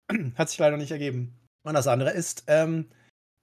hat 0.36 0.48
sich 0.48 0.58
leider 0.58 0.76
nicht 0.76 0.90
ergeben. 0.90 1.36
Und 1.62 1.74
das 1.74 1.86
andere 1.86 2.10
ist, 2.10 2.44
ähm, 2.46 2.88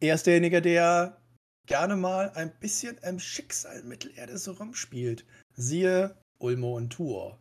er 0.02 0.16
ist 0.16 0.26
derjenige, 0.26 0.62
der 0.62 1.22
gerne 1.68 1.96
mal 1.96 2.32
ein 2.32 2.52
bisschen 2.60 2.98
im 3.00 3.20
Schicksal 3.20 3.84
Mittelerde 3.84 4.38
so 4.38 4.54
rumspielt. 4.54 5.26
Siehe 5.56 6.16
Ulmo 6.40 6.78
und 6.78 6.90
Tour. 6.92 7.40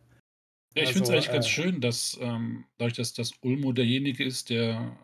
Ja, 0.75 0.83
ich 0.83 0.89
also, 0.89 0.99
finde 0.99 1.09
es 1.09 1.13
eigentlich 1.15 1.29
äh, 1.29 1.33
ganz 1.33 1.47
schön, 1.47 1.81
dass 1.81 2.17
ähm, 2.21 2.65
dadurch, 2.77 2.97
dass 2.97 3.13
das 3.13 3.31
Ulmo 3.41 3.71
derjenige 3.71 4.23
ist, 4.23 4.49
der 4.49 4.95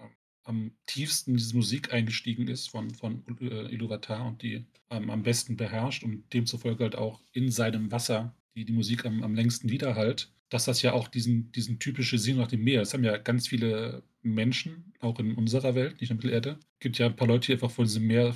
am 0.44 0.72
tiefsten 0.86 1.32
in 1.32 1.38
diese 1.38 1.56
Musik 1.56 1.94
eingestiegen 1.94 2.48
ist 2.48 2.70
von, 2.70 2.90
von 2.92 3.24
äh, 3.40 3.74
Iluvatar 3.74 4.26
und 4.26 4.42
die 4.42 4.66
ähm, 4.90 5.10
am 5.10 5.24
besten 5.24 5.58
beherrscht 5.58 6.04
und 6.04 6.32
demzufolge 6.34 6.84
halt 6.84 6.96
auch 6.96 7.22
in 7.32 7.52
seinem 7.52 7.92
Wasser 7.92 8.36
die, 8.56 8.66
die 8.66 8.74
Musik 8.74 9.06
am, 9.06 9.24
am 9.24 9.36
längsten 9.36 9.70
widerhallt, 9.70 10.32
dass 10.50 10.66
das 10.66 10.82
ja 10.82 10.94
auch 10.94 11.08
diesen, 11.08 11.52
diesen 11.52 11.80
typische 11.80 12.18
Sinn 12.18 12.38
nach 12.38 12.48
dem 12.48 12.64
Meer, 12.64 12.82
das 12.82 12.94
haben 12.94 13.04
ja 13.04 13.18
ganz 13.18 13.48
viele 13.48 14.04
Menschen, 14.22 14.94
auch 15.00 15.20
in 15.20 15.36
unserer 15.36 15.76
Welt, 15.76 16.00
nicht 16.00 16.12
in 16.12 16.18
der 16.18 16.26
Mittelerde, 16.26 16.60
gibt 16.80 16.98
ja 16.98 17.08
ein 17.08 17.16
paar 17.16 17.28
Leute, 17.28 17.48
die 17.48 17.54
einfach 17.54 17.72
von 17.72 17.86
diesem 17.86 18.06
Meer 18.06 18.36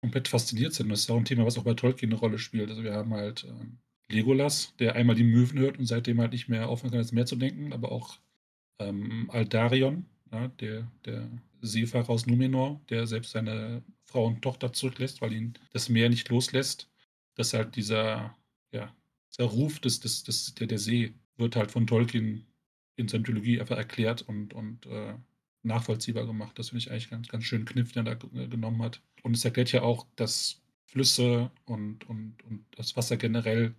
komplett 0.00 0.28
fasziniert 0.28 0.72
sind. 0.72 0.88
Das 0.88 1.00
ist 1.00 1.08
ja 1.08 1.14
auch 1.14 1.18
ein 1.18 1.24
Thema, 1.24 1.44
was 1.44 1.58
auch 1.58 1.64
bei 1.64 1.74
Tolkien 1.74 2.12
eine 2.12 2.20
Rolle 2.20 2.38
spielt. 2.38 2.70
Also 2.70 2.84
wir 2.84 2.94
haben 2.94 3.12
halt 3.12 3.44
äh, 3.44 4.14
Legolas, 4.14 4.74
der 4.78 4.94
einmal 4.94 5.16
die 5.16 5.24
Möwen 5.24 5.58
hört 5.58 5.78
und 5.78 5.86
seitdem 5.86 6.20
halt 6.20 6.32
nicht 6.32 6.48
mehr 6.48 6.68
aufhören 6.68 6.92
kann, 6.92 7.00
ins 7.00 7.12
Meer 7.12 7.26
zu 7.26 7.36
denken, 7.36 7.72
aber 7.72 7.90
auch 7.90 8.18
ähm, 8.78 9.28
Aldarion, 9.30 10.06
ja, 10.32 10.48
der, 10.48 10.90
der 11.04 11.28
Seefahrer 11.60 12.10
aus 12.10 12.26
Numenor, 12.26 12.80
der 12.90 13.06
selbst 13.06 13.32
seine 13.32 13.82
Frau 14.04 14.26
und 14.26 14.42
Tochter 14.42 14.72
zurücklässt, 14.72 15.20
weil 15.20 15.32
ihn 15.32 15.54
das 15.72 15.88
Meer 15.88 16.08
nicht 16.08 16.28
loslässt. 16.28 16.88
Dass 17.34 17.52
halt 17.52 17.76
dieser, 17.76 18.34
ja, 18.72 18.94
dieser 19.30 19.48
Ruf 19.48 19.78
des, 19.80 20.00
des, 20.00 20.22
des, 20.24 20.54
der, 20.54 20.66
der 20.66 20.78
See 20.78 21.14
wird 21.36 21.56
halt 21.56 21.70
von 21.70 21.86
Tolkien 21.86 22.46
in 22.96 23.08
seiner 23.08 23.20
Mythologie 23.20 23.60
einfach 23.60 23.76
erklärt 23.76 24.22
und, 24.22 24.54
und 24.54 24.86
äh, 24.86 25.14
nachvollziehbar 25.62 26.26
gemacht. 26.26 26.58
Das 26.58 26.70
finde 26.70 26.78
ich 26.78 26.90
eigentlich 26.90 27.10
ganz, 27.10 27.28
ganz 27.28 27.44
schön 27.44 27.64
Kniff, 27.64 27.92
den 27.92 28.06
er 28.06 28.16
da 28.16 28.28
äh, 28.38 28.48
genommen 28.48 28.82
hat. 28.82 29.02
Und 29.22 29.36
es 29.36 29.44
erklärt 29.44 29.72
ja 29.72 29.82
auch, 29.82 30.06
dass 30.16 30.62
Flüsse 30.86 31.50
und, 31.64 32.08
und, 32.08 32.42
und 32.44 32.64
das 32.76 32.96
Wasser 32.96 33.16
generell 33.16 33.74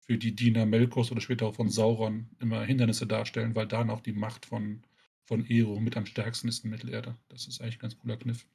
für 0.00 0.18
die 0.18 0.34
Diener 0.34 0.66
Melkos 0.66 1.12
oder 1.12 1.20
später 1.20 1.46
auch 1.46 1.54
von 1.54 1.68
Sauron 1.68 2.28
immer 2.40 2.64
Hindernisse 2.64 3.06
darstellen, 3.06 3.54
weil 3.54 3.66
dann 3.66 3.90
auch 3.90 4.00
die 4.00 4.12
Macht 4.12 4.46
von, 4.46 4.82
von 5.26 5.44
Ero 5.48 5.78
mit 5.80 5.96
am 5.96 6.06
stärksten 6.06 6.48
ist 6.48 6.64
in 6.64 6.70
Mittelerde. 6.70 7.16
Das 7.28 7.46
ist 7.46 7.60
eigentlich 7.60 7.76
ein 7.76 7.80
ganz 7.80 7.98
cooler 7.98 8.16
Kniff. 8.16 8.46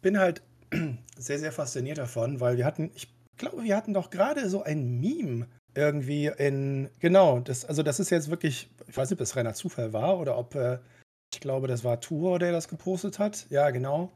Bin 0.00 0.18
halt 0.18 0.42
sehr, 1.16 1.38
sehr 1.38 1.52
fasziniert 1.52 1.98
davon, 1.98 2.40
weil 2.40 2.56
wir 2.56 2.64
hatten, 2.64 2.90
ich 2.94 3.08
glaube, 3.36 3.62
wir 3.62 3.76
hatten 3.76 3.94
doch 3.94 4.10
gerade 4.10 4.48
so 4.48 4.62
ein 4.62 4.98
Meme 4.98 5.46
irgendwie 5.74 6.26
in, 6.38 6.88
genau, 7.00 7.40
das, 7.40 7.64
also 7.64 7.82
das 7.82 8.00
ist 8.00 8.10
jetzt 8.10 8.30
wirklich, 8.30 8.70
ich 8.88 8.96
weiß 8.96 9.10
nicht, 9.10 9.18
ob 9.18 9.22
es 9.22 9.36
reiner 9.36 9.54
Zufall 9.54 9.92
war 9.92 10.18
oder 10.18 10.38
ob, 10.38 10.54
äh, 10.54 10.78
ich 11.32 11.40
glaube, 11.40 11.68
das 11.68 11.84
war 11.84 12.00
Tour, 12.00 12.38
der 12.38 12.52
das 12.52 12.68
gepostet 12.68 13.18
hat. 13.18 13.46
Ja, 13.50 13.70
genau. 13.70 14.12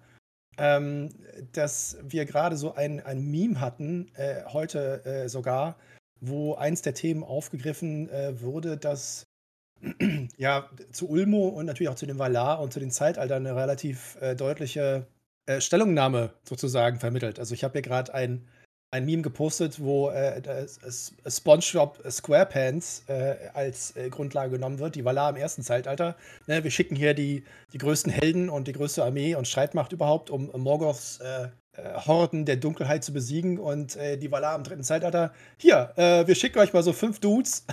Ähm, 0.57 1.11
dass 1.53 1.99
wir 2.03 2.25
gerade 2.25 2.57
so 2.57 2.75
ein, 2.75 3.01
ein 3.01 3.23
Meme 3.31 3.61
hatten, 3.61 4.11
äh, 4.15 4.43
heute 4.47 5.05
äh, 5.05 5.29
sogar, 5.29 5.77
wo 6.21 6.55
eins 6.55 6.83
der 6.83 6.95
Themen 6.95 7.23
aufgegriffen 7.23 8.09
äh, 8.11 8.41
wurde, 8.41 8.77
dass 8.77 9.27
ja 10.37 10.69
zu 10.93 11.09
Ulmo 11.09 11.49
und 11.49 11.67
natürlich 11.67 11.89
auch 11.89 11.95
zu 11.97 12.07
dem 12.07 12.19
Valar 12.19 12.61
und 12.61 12.73
zu 12.73 12.81
den 12.81 12.91
Zeitaltern 12.91 13.47
eine 13.47 13.57
relativ 13.57 14.17
äh, 14.21 14.35
deutliche 14.35 15.07
äh, 15.47 15.61
Stellungnahme 15.61 16.31
sozusagen 16.45 16.99
vermittelt. 16.99 17.39
Also 17.39 17.55
ich 17.55 17.65
habe 17.65 17.73
hier 17.73 17.83
gerade 17.83 18.15
ein 18.15 18.47
ein 18.93 19.05
Meme 19.05 19.23
gepostet, 19.23 19.81
wo 19.81 20.11
äh, 20.11 20.67
SpongeBob 21.29 22.03
SquarePants 22.11 23.05
äh, 23.07 23.37
als 23.55 23.95
äh, 23.97 24.11
Grundlage 24.11 24.51
genommen 24.53 24.81
wird, 24.81 24.97
die 24.97 25.05
Valar 25.05 25.31
im 25.31 25.37
ersten 25.37 25.63
Zeitalter. 25.63 26.17
Ne, 26.49 26.65
wir 26.65 26.71
schicken 26.73 26.97
hier 26.97 27.15
die, 27.15 27.45
die 27.73 27.79
größten 27.79 28.11
Helden 28.11 28.49
und 28.49 28.67
die 28.67 28.73
größte 28.73 29.05
Armee 29.05 29.37
und 29.37 29.47
Streitmacht 29.47 29.93
überhaupt, 29.93 30.29
um 30.29 30.51
Morgoths 30.57 31.21
äh, 31.21 31.49
Horden 32.05 32.47
der 32.47 32.57
Dunkelheit 32.57 33.05
zu 33.05 33.13
besiegen 33.13 33.59
und 33.59 33.95
die 33.95 34.31
Valar 34.31 34.57
im 34.57 34.65
dritten 34.65 34.83
Zeitalter. 34.83 35.33
Hier, 35.57 35.95
wir 35.97 36.35
schicken 36.35 36.59
euch 36.59 36.75
mal 36.75 36.83
so 36.83 36.93
fünf 36.93 37.21
Dudes. 37.21 37.65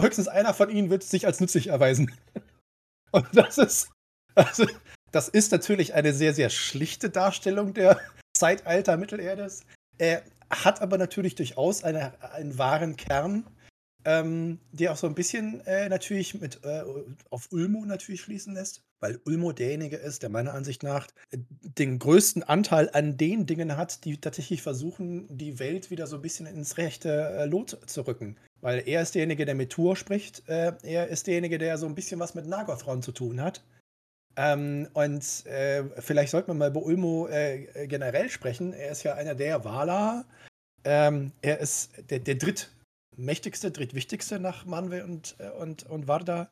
Höchstens 0.00 0.28
einer 0.28 0.54
von 0.54 0.70
ihnen 0.70 0.90
wird 0.90 1.02
sich 1.02 1.26
als 1.26 1.40
nützlich 1.40 1.68
erweisen. 1.68 2.12
und 3.10 3.26
das 3.32 3.58
ist, 3.58 3.90
also, 4.34 4.66
das 5.10 5.28
ist 5.28 5.52
natürlich 5.52 5.94
eine 5.94 6.12
sehr, 6.12 6.34
sehr 6.34 6.50
schlichte 6.50 7.10
Darstellung 7.10 7.74
der 7.74 8.00
Zeitalter 8.36 8.96
Mittelerdes. 8.96 9.64
Äh, 9.98 10.20
hat 10.50 10.80
aber 10.80 10.96
natürlich 10.98 11.34
durchaus 11.34 11.84
eine, 11.84 12.12
einen 12.32 12.56
wahren 12.56 12.96
Kern, 12.96 13.44
ähm, 14.04 14.58
der 14.72 14.92
auch 14.92 14.96
so 14.96 15.06
ein 15.06 15.14
bisschen 15.14 15.60
äh, 15.66 15.88
natürlich 15.88 16.40
mit 16.40 16.64
äh, 16.64 16.82
auf 17.30 17.48
Ulmo 17.50 17.84
natürlich 17.84 18.20
schließen 18.20 18.54
lässt, 18.54 18.82
weil 19.00 19.20
Ulmo 19.24 19.52
derjenige 19.52 19.96
ist, 19.96 20.22
der 20.22 20.30
meiner 20.30 20.54
Ansicht 20.54 20.82
nach 20.82 21.08
äh, 21.30 21.38
den 21.62 21.98
größten 21.98 22.42
Anteil 22.42 22.90
an 22.92 23.16
den 23.16 23.46
Dingen 23.46 23.76
hat, 23.76 24.04
die 24.04 24.20
tatsächlich 24.20 24.62
versuchen, 24.62 25.26
die 25.36 25.58
Welt 25.58 25.90
wieder 25.90 26.06
so 26.06 26.16
ein 26.16 26.22
bisschen 26.22 26.46
ins 26.46 26.78
rechte 26.78 27.10
äh, 27.10 27.44
Lot 27.46 27.78
zu 27.86 28.06
rücken. 28.06 28.36
Weil 28.60 28.82
er 28.86 29.02
ist 29.02 29.14
derjenige, 29.14 29.44
der 29.44 29.54
mit 29.54 29.70
Tour 29.70 29.96
spricht, 29.96 30.48
äh, 30.48 30.72
er 30.82 31.08
ist 31.08 31.26
derjenige, 31.26 31.58
der 31.58 31.78
so 31.78 31.86
ein 31.86 31.94
bisschen 31.94 32.20
was 32.20 32.34
mit 32.34 32.46
Nagothron 32.46 33.02
zu 33.02 33.12
tun 33.12 33.40
hat. 33.40 33.62
Ähm, 34.36 34.88
und 34.94 35.46
äh, 35.46 35.84
vielleicht 35.98 36.30
sollte 36.30 36.48
man 36.48 36.58
mal 36.58 36.70
über 36.70 36.82
Ulmo 36.82 37.28
generell 37.86 38.30
sprechen. 38.30 38.72
Er 38.72 38.92
ist 38.92 39.02
ja 39.02 39.14
einer 39.14 39.34
der 39.34 39.64
Wala, 39.64 40.24
ähm, 40.84 41.32
er 41.42 41.58
ist 41.58 41.90
der, 42.10 42.20
der 42.20 42.36
drittmächtigste, 43.18 43.70
drittwichtigste 43.72 44.38
nach 44.38 44.64
Manwe 44.64 45.04
und, 45.04 45.34
äh, 45.38 45.50
und, 45.50 45.84
und 45.84 46.06
Varda. 46.06 46.50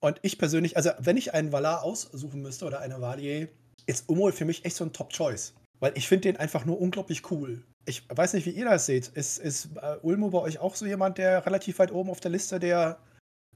Und 0.00 0.18
ich 0.22 0.38
persönlich, 0.38 0.76
also 0.76 0.90
wenn 0.98 1.16
ich 1.16 1.34
einen 1.34 1.52
Valar 1.52 1.82
aussuchen 1.82 2.42
müsste 2.42 2.66
oder 2.66 2.80
eine 2.80 3.00
Valier, 3.00 3.48
ist 3.86 4.08
Umol 4.08 4.32
für 4.32 4.44
mich 4.44 4.64
echt 4.64 4.76
so 4.76 4.84
ein 4.84 4.92
Top-Choice. 4.92 5.54
Weil 5.78 5.92
ich 5.96 6.06
finde 6.06 6.22
den 6.22 6.36
einfach 6.36 6.66
nur 6.66 6.80
unglaublich 6.80 7.30
cool. 7.30 7.64
Ich 7.86 8.02
weiß 8.08 8.34
nicht, 8.34 8.46
wie 8.46 8.50
ihr 8.50 8.66
das 8.66 8.86
seht. 8.86 9.08
Ist, 9.08 9.38
ist 9.38 9.70
uh, 9.76 9.96
Ulmo 10.02 10.30
bei 10.30 10.38
euch 10.40 10.58
auch 10.58 10.74
so 10.74 10.84
jemand, 10.84 11.16
der 11.16 11.44
relativ 11.46 11.78
weit 11.78 11.92
oben 11.92 12.10
auf 12.10 12.20
der 12.20 12.30
Liste 12.30 12.60
der, 12.60 12.98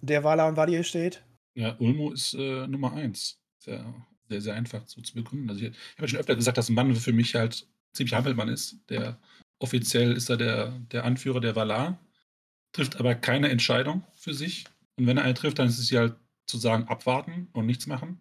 der 0.00 0.25
Valar 0.25 0.49
und 0.49 0.57
Valier 0.57 0.83
steht? 0.83 1.23
Ja, 1.54 1.76
Ulmo 1.78 2.12
ist 2.12 2.35
äh, 2.35 2.66
Nummer 2.66 2.95
eins. 2.95 3.38
Sehr, 3.59 3.95
sehr, 4.28 4.40
sehr 4.40 4.54
einfach 4.54 4.87
so 4.87 5.02
zu 5.02 5.14
begründen. 5.14 5.50
Also 5.50 5.66
ich, 5.66 5.71
ich 5.71 5.99
habe 5.99 6.09
schon 6.09 6.19
öfter 6.19 6.37
gesagt, 6.37 6.57
dass 6.57 6.71
Mann 6.71 6.95
für 6.95 7.12
mich 7.12 7.35
halt 7.35 7.69
ziemlich 7.93 8.14
Hampelmann 8.14 8.49
ist, 8.49 8.78
der 8.88 9.19
Offiziell 9.61 10.12
ist 10.12 10.28
er 10.28 10.37
der, 10.37 10.78
der 10.93 11.04
Anführer 11.04 11.40
der 11.40 11.57
Valar, 11.57 11.99
trifft 12.75 12.97
aber 12.97 13.14
keine 13.14 13.49
Entscheidung 13.49 14.04
für 14.14 14.35
sich. 14.35 14.64
Und 14.97 15.07
wenn 15.07 15.16
er 15.16 15.25
eine 15.25 15.35
trifft, 15.35 15.59
dann 15.59 15.69
ist 15.69 15.78
es 15.78 15.88
ja 15.88 16.00
halt 16.00 16.16
zu 16.47 16.59
sagen, 16.59 16.85
abwarten 16.88 17.49
und 17.52 17.64
nichts 17.64 17.87
machen. 17.87 18.21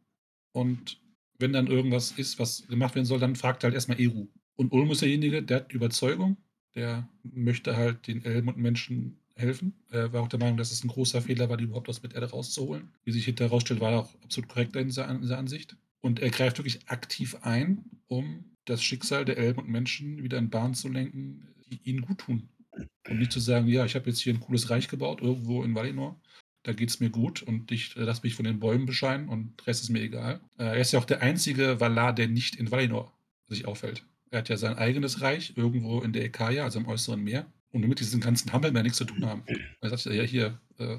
Und 0.53 1.01
wenn 1.39 1.51
dann 1.51 1.67
irgendwas 1.67 2.12
ist, 2.12 2.39
was 2.39 2.65
gemacht 2.67 2.95
werden 2.95 3.05
soll, 3.05 3.19
dann 3.19 3.36
fragt 3.36 3.63
er 3.63 3.67
halt 3.67 3.75
erstmal 3.75 4.00
Eru. 4.00 4.27
Und 4.55 4.72
Ulm 4.72 4.91
ist 4.91 5.01
derjenige, 5.01 5.43
der 5.43 5.57
hat 5.57 5.74
Überzeugung, 5.74 6.38
der 6.75 7.10
möchte 7.24 7.75
halt 7.75 8.07
den 8.07 8.24
Elben 8.24 8.48
und 8.48 8.57
Menschen 8.57 9.19
helfen. 9.36 9.74
Er 9.89 10.13
war 10.13 10.22
auch 10.22 10.27
der 10.27 10.39
Meinung, 10.39 10.57
dass 10.57 10.72
es 10.72 10.83
ein 10.83 10.89
großer 10.89 11.22
Fehler 11.24 11.50
war, 11.50 11.57
die 11.57 11.63
überhaupt 11.63 11.89
aus 11.89 12.00
Erde 12.00 12.29
rauszuholen. 12.29 12.89
Wie 13.03 13.12
sich 13.12 13.25
hinterher 13.25 13.50
herausstellt, 13.50 13.81
war 13.81 13.91
er 13.91 14.00
auch 14.01 14.15
absolut 14.24 14.50
korrekt 14.50 14.75
in 14.75 14.88
dieser 14.88 15.07
Ansicht. 15.07 15.75
Und 16.01 16.19
er 16.19 16.29
greift 16.29 16.60
wirklich 16.60 16.88
aktiv 16.88 17.36
ein, 17.41 17.83
um 18.07 18.45
das 18.65 18.83
Schicksal 18.83 19.25
der 19.25 19.38
Elben 19.38 19.62
und 19.62 19.69
Menschen 19.69 20.22
wieder 20.24 20.38
in 20.38 20.51
Bahn 20.51 20.75
zu 20.75 20.88
lenken, 20.88 21.48
die 21.67 21.79
ihnen 21.83 22.01
gut 22.01 22.19
tun. 22.19 22.50
Und 23.10 23.20
nicht 23.20 23.32
zu 23.32 23.39
sagen, 23.39 23.68
ja, 23.68 23.86
ich 23.86 23.96
habe 23.96 24.10
jetzt 24.10 24.20
hier 24.20 24.34
ein 24.34 24.39
cooles 24.39 24.70
Reich 24.70 24.88
gebaut, 24.88 25.22
irgendwo 25.22 25.63
in 25.63 25.75
Valinor, 25.75 26.20
da 26.63 26.72
geht 26.72 26.89
es 26.89 27.00
mir 27.00 27.10
gut 27.10 27.42
und 27.42 27.72
ich 27.72 27.96
äh, 27.98 28.01
lasse 28.01 28.22
mich 28.24 28.36
von 28.36 28.46
den 28.46 28.60
Bäumen 28.60 28.86
bescheiden 28.86 29.27
und 29.27 29.68
Rest 29.68 29.84
ist 29.84 29.89
mir 29.89 30.01
egal. 30.01 30.39
Äh, 30.58 30.63
er 30.63 30.77
ist 30.77 30.94
ja 30.94 31.00
auch 31.00 31.06
der 31.06 31.22
einzige 31.22 31.80
Valar, 31.80 32.13
der 32.13 32.27
nicht 32.27 32.56
in 32.56 32.72
Valinor 32.72 33.13
sich 33.48 33.65
aufhält. 33.65 34.06
Er 34.32 34.39
hat 34.39 34.50
ja 34.50 34.58
sein 34.58 34.77
eigenes 34.77 35.22
Reich 35.22 35.53
irgendwo 35.56 36.01
in 36.01 36.13
der 36.13 36.24
Ekaya, 36.24 36.63
also 36.63 36.80
im 36.80 36.88
äußeren 36.88 37.22
Mehr, 37.22 37.46
und 37.72 37.88
mit 37.88 38.00
diesen 38.00 38.22
ganzen 38.22 38.53
Hampeln 38.53 38.74
mehr 38.74 38.84
nichts 38.84 38.98
zu 38.98 39.06
tun 39.06 39.25
haben. 39.25 39.44
Er 39.82 39.89
sagt 39.89 40.06
ja, 40.06 40.24
hier, 40.24 40.60
äh, 40.77 40.98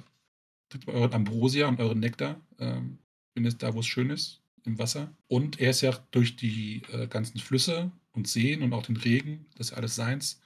trinkt 0.69 0.87
mal 0.87 0.97
euren 0.97 1.13
Ambrosia 1.15 1.69
und 1.69 1.81
euren 1.81 2.01
Nektar. 2.01 2.41
Ähm, 2.59 2.99
bin 3.33 3.45
jetzt 3.45 3.63
da, 3.63 3.75
wo 3.75 3.81
es 3.81 3.87
schön 3.87 4.11
ist 4.11 4.43
im 4.65 4.79
Wasser. 4.79 5.13
Und 5.29 5.61
er 5.61 5.71
ist 5.71 5.81
ja 5.81 5.93
durch 6.11 6.37
die 6.37 6.83
äh, 6.93 7.07
ganzen 7.07 7.39
Flüsse 7.39 7.91
und 8.13 8.29
Seen 8.29 8.63
und 8.63 8.73
auch 8.73 8.85
den 8.85 8.97
Regen, 8.97 9.47
das 9.57 9.71
ist 9.71 9.77
alles 9.77 9.95
seins, 9.95 10.41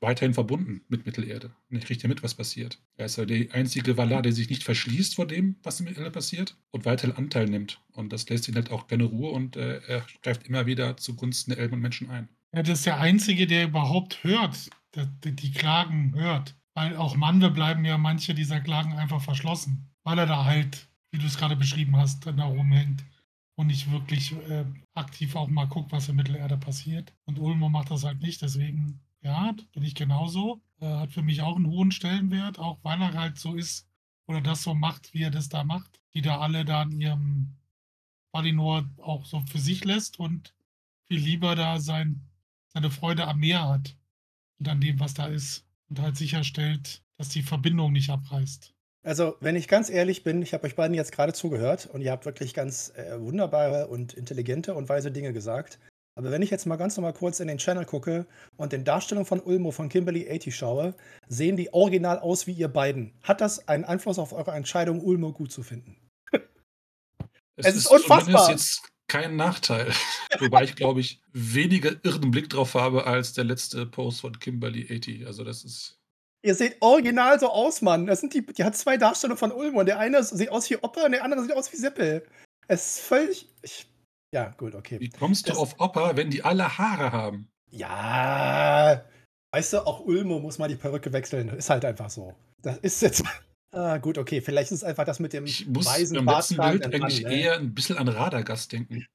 weiterhin 0.00 0.34
verbunden 0.34 0.82
mit 0.88 1.06
Mittelerde. 1.06 1.54
Und 1.70 1.76
er 1.76 1.84
kriegt 1.84 2.02
ja 2.02 2.08
mit, 2.08 2.22
was 2.22 2.34
passiert. 2.34 2.78
Er 2.96 3.06
ist 3.06 3.16
ja 3.16 3.24
der 3.24 3.52
einzige 3.52 3.96
Valar, 3.96 4.22
der 4.22 4.32
sich 4.32 4.48
nicht 4.48 4.62
verschließt 4.62 5.16
vor 5.16 5.26
dem, 5.26 5.56
was 5.62 5.80
in 5.80 5.86
Mittelerde 5.86 6.10
passiert 6.10 6.56
und 6.70 6.84
weiterhin 6.84 7.16
Anteil 7.16 7.46
nimmt. 7.46 7.80
Und 7.92 8.12
das 8.12 8.28
lässt 8.28 8.48
ihn 8.48 8.54
halt 8.54 8.70
auch 8.70 8.86
keine 8.86 9.04
Ruhe 9.04 9.30
und 9.30 9.56
äh, 9.56 9.80
er 9.86 10.06
greift 10.22 10.46
immer 10.46 10.66
wieder 10.66 10.96
zugunsten 10.96 11.50
der 11.50 11.58
Elben 11.58 11.74
und 11.74 11.80
Menschen 11.80 12.10
ein. 12.10 12.28
Ja, 12.54 12.62
das 12.62 12.78
ist 12.78 12.86
der 12.86 13.00
Einzige, 13.00 13.46
der 13.46 13.64
überhaupt 13.64 14.22
hört, 14.24 14.70
der, 14.94 15.06
die 15.24 15.52
Klagen 15.52 16.14
hört. 16.14 16.54
Weil 16.74 16.96
auch 16.96 17.16
Manwe 17.16 17.50
bleiben 17.50 17.84
ja 17.84 17.98
manche 17.98 18.34
dieser 18.34 18.60
Klagen 18.60 18.92
einfach 18.92 19.20
verschlossen, 19.20 19.90
weil 20.04 20.18
er 20.18 20.26
da 20.26 20.44
halt, 20.44 20.88
wie 21.10 21.18
du 21.18 21.26
es 21.26 21.36
gerade 21.36 21.56
beschrieben 21.56 21.96
hast, 21.96 22.24
da 22.24 22.44
rumhängt 22.44 23.04
und 23.56 23.66
nicht 23.66 23.90
wirklich 23.90 24.32
äh, 24.48 24.64
aktiv 24.94 25.34
auch 25.34 25.48
mal 25.48 25.66
guckt, 25.66 25.90
was 25.90 26.08
in 26.08 26.14
Mittelerde 26.14 26.56
passiert. 26.56 27.12
Und 27.24 27.40
Ulmo 27.40 27.68
macht 27.68 27.90
das 27.90 28.04
halt 28.04 28.20
nicht, 28.20 28.40
deswegen, 28.40 29.00
ja, 29.22 29.54
bin 29.72 29.82
ich 29.82 29.94
genauso. 29.94 30.60
Äh, 30.80 30.86
hat 30.86 31.12
für 31.12 31.22
mich 31.22 31.42
auch 31.42 31.56
einen 31.56 31.66
hohen 31.66 31.90
Stellenwert, 31.90 32.58
auch 32.58 32.78
weil 32.82 33.00
er 33.00 33.14
halt 33.14 33.38
so 33.38 33.54
ist 33.54 33.88
oder 34.26 34.40
das 34.40 34.62
so 34.62 34.74
macht, 34.74 35.12
wie 35.14 35.22
er 35.22 35.30
das 35.30 35.48
da 35.48 35.64
macht. 35.64 36.00
Die 36.14 36.22
da 36.22 36.38
alle 36.38 36.64
da 36.64 36.82
in 36.82 37.00
ihrem 37.00 37.56
Valinor 38.32 38.88
auch 38.98 39.24
so 39.24 39.40
für 39.40 39.58
sich 39.58 39.84
lässt 39.84 40.18
und 40.18 40.54
viel 41.08 41.20
lieber 41.20 41.54
da 41.54 41.80
sein, 41.80 42.28
seine 42.68 42.90
Freude 42.90 43.26
am 43.26 43.40
Meer 43.40 43.68
hat 43.68 43.96
und 44.58 44.68
an 44.68 44.80
dem, 44.80 45.00
was 45.00 45.14
da 45.14 45.26
ist 45.26 45.66
und 45.88 46.00
halt 46.00 46.16
sicherstellt, 46.16 47.02
dass 47.16 47.28
die 47.30 47.42
Verbindung 47.42 47.92
nicht 47.92 48.10
abreißt. 48.10 48.74
Also, 49.02 49.36
wenn 49.40 49.56
ich 49.56 49.68
ganz 49.68 49.90
ehrlich 49.90 50.22
bin, 50.22 50.42
ich 50.42 50.52
habe 50.52 50.66
euch 50.66 50.74
beiden 50.74 50.94
jetzt 50.94 51.12
gerade 51.12 51.32
zugehört 51.32 51.86
und 51.86 52.02
ihr 52.02 52.10
habt 52.10 52.26
wirklich 52.26 52.52
ganz 52.52 52.90
äh, 52.90 53.18
wunderbare 53.18 53.88
und 53.88 54.12
intelligente 54.12 54.74
und 54.74 54.88
weise 54.88 55.10
Dinge 55.10 55.32
gesagt. 55.32 55.78
Aber 56.18 56.32
wenn 56.32 56.42
ich 56.42 56.50
jetzt 56.50 56.66
mal 56.66 56.74
ganz 56.74 56.96
normal 56.96 57.12
kurz 57.12 57.38
in 57.38 57.46
den 57.46 57.58
Channel 57.58 57.84
gucke 57.84 58.26
und 58.56 58.72
den 58.72 58.82
Darstellungen 58.82 59.24
von 59.24 59.38
Ulmo 59.38 59.70
von 59.70 59.88
Kimberly 59.88 60.28
80 60.28 60.56
schaue, 60.56 60.94
sehen 61.28 61.56
die 61.56 61.72
original 61.72 62.18
aus 62.18 62.48
wie 62.48 62.54
ihr 62.54 62.66
beiden. 62.66 63.12
Hat 63.22 63.40
das 63.40 63.68
einen 63.68 63.84
Einfluss 63.84 64.18
auf 64.18 64.32
eure 64.32 64.50
Entscheidung, 64.50 65.00
Ulmo 65.00 65.32
gut 65.32 65.52
zu 65.52 65.62
finden? 65.62 65.96
Es, 67.54 67.66
es 67.66 67.76
ist, 67.76 67.84
ist 67.84 67.90
unfassbar. 67.92 68.50
jetzt 68.50 68.82
kein 69.06 69.36
Nachteil. 69.36 69.92
Wobei 70.40 70.64
ich, 70.64 70.74
glaube 70.74 70.98
ich, 70.98 71.20
weniger 71.32 71.92
irren 72.02 72.32
Blick 72.32 72.50
drauf 72.50 72.74
habe 72.74 73.06
als 73.06 73.32
der 73.34 73.44
letzte 73.44 73.86
Post 73.86 74.22
von 74.22 74.36
Kimberly 74.40 74.88
80. 74.90 75.24
Also 75.24 75.44
das 75.44 75.62
ist. 75.62 76.00
Ihr 76.42 76.56
seht 76.56 76.78
original 76.80 77.38
so 77.38 77.48
aus, 77.48 77.80
Mann. 77.80 78.06
Das 78.06 78.18
sind 78.18 78.34
die, 78.34 78.44
die 78.44 78.64
hat 78.64 78.76
zwei 78.76 78.96
Darstellungen 78.96 79.38
von 79.38 79.52
Ulmo. 79.52 79.84
Der 79.84 80.00
eine 80.00 80.24
sieht 80.24 80.48
aus 80.48 80.68
wie 80.68 80.78
Opa 80.78 81.04
und 81.04 81.12
der 81.12 81.22
andere 81.22 81.42
sieht 81.42 81.52
aus 81.52 81.72
wie 81.72 81.76
Seppel. 81.76 82.26
Es 82.66 82.96
ist 82.96 83.00
völlig. 83.06 83.48
Ich, 83.62 83.86
ja, 84.32 84.50
gut, 84.56 84.74
okay. 84.74 85.00
Wie 85.00 85.08
kommst 85.08 85.46
du 85.46 85.50
das, 85.50 85.58
auf 85.58 85.80
Opa, 85.80 86.16
wenn 86.16 86.30
die 86.30 86.42
alle 86.42 86.78
Haare 86.78 87.12
haben? 87.12 87.48
Ja, 87.70 89.04
weißt 89.52 89.74
du, 89.74 89.86
auch 89.86 90.00
Ulmo 90.00 90.38
muss 90.38 90.58
mal 90.58 90.68
die 90.68 90.76
Perücke 90.76 91.12
wechseln. 91.12 91.48
Ist 91.50 91.70
halt 91.70 91.84
einfach 91.84 92.10
so. 92.10 92.34
Das 92.62 92.78
ist 92.78 93.02
jetzt. 93.02 93.24
Ah, 93.70 93.98
gut, 93.98 94.16
okay. 94.16 94.40
Vielleicht 94.40 94.72
ist 94.72 94.78
es 94.78 94.84
einfach 94.84 95.04
das 95.04 95.20
mit 95.20 95.34
dem 95.34 95.44
ich 95.44 95.66
muss 95.66 95.84
weißen 95.84 96.24
Bart. 96.24 96.48
Bild 96.48 96.86
eigentlich 96.86 97.22
Mann, 97.22 97.32
ne? 97.32 97.38
eher 97.38 97.56
ein 97.56 97.74
bisschen 97.74 97.98
an 97.98 98.08
Radagast 98.08 98.72
denken. 98.72 99.06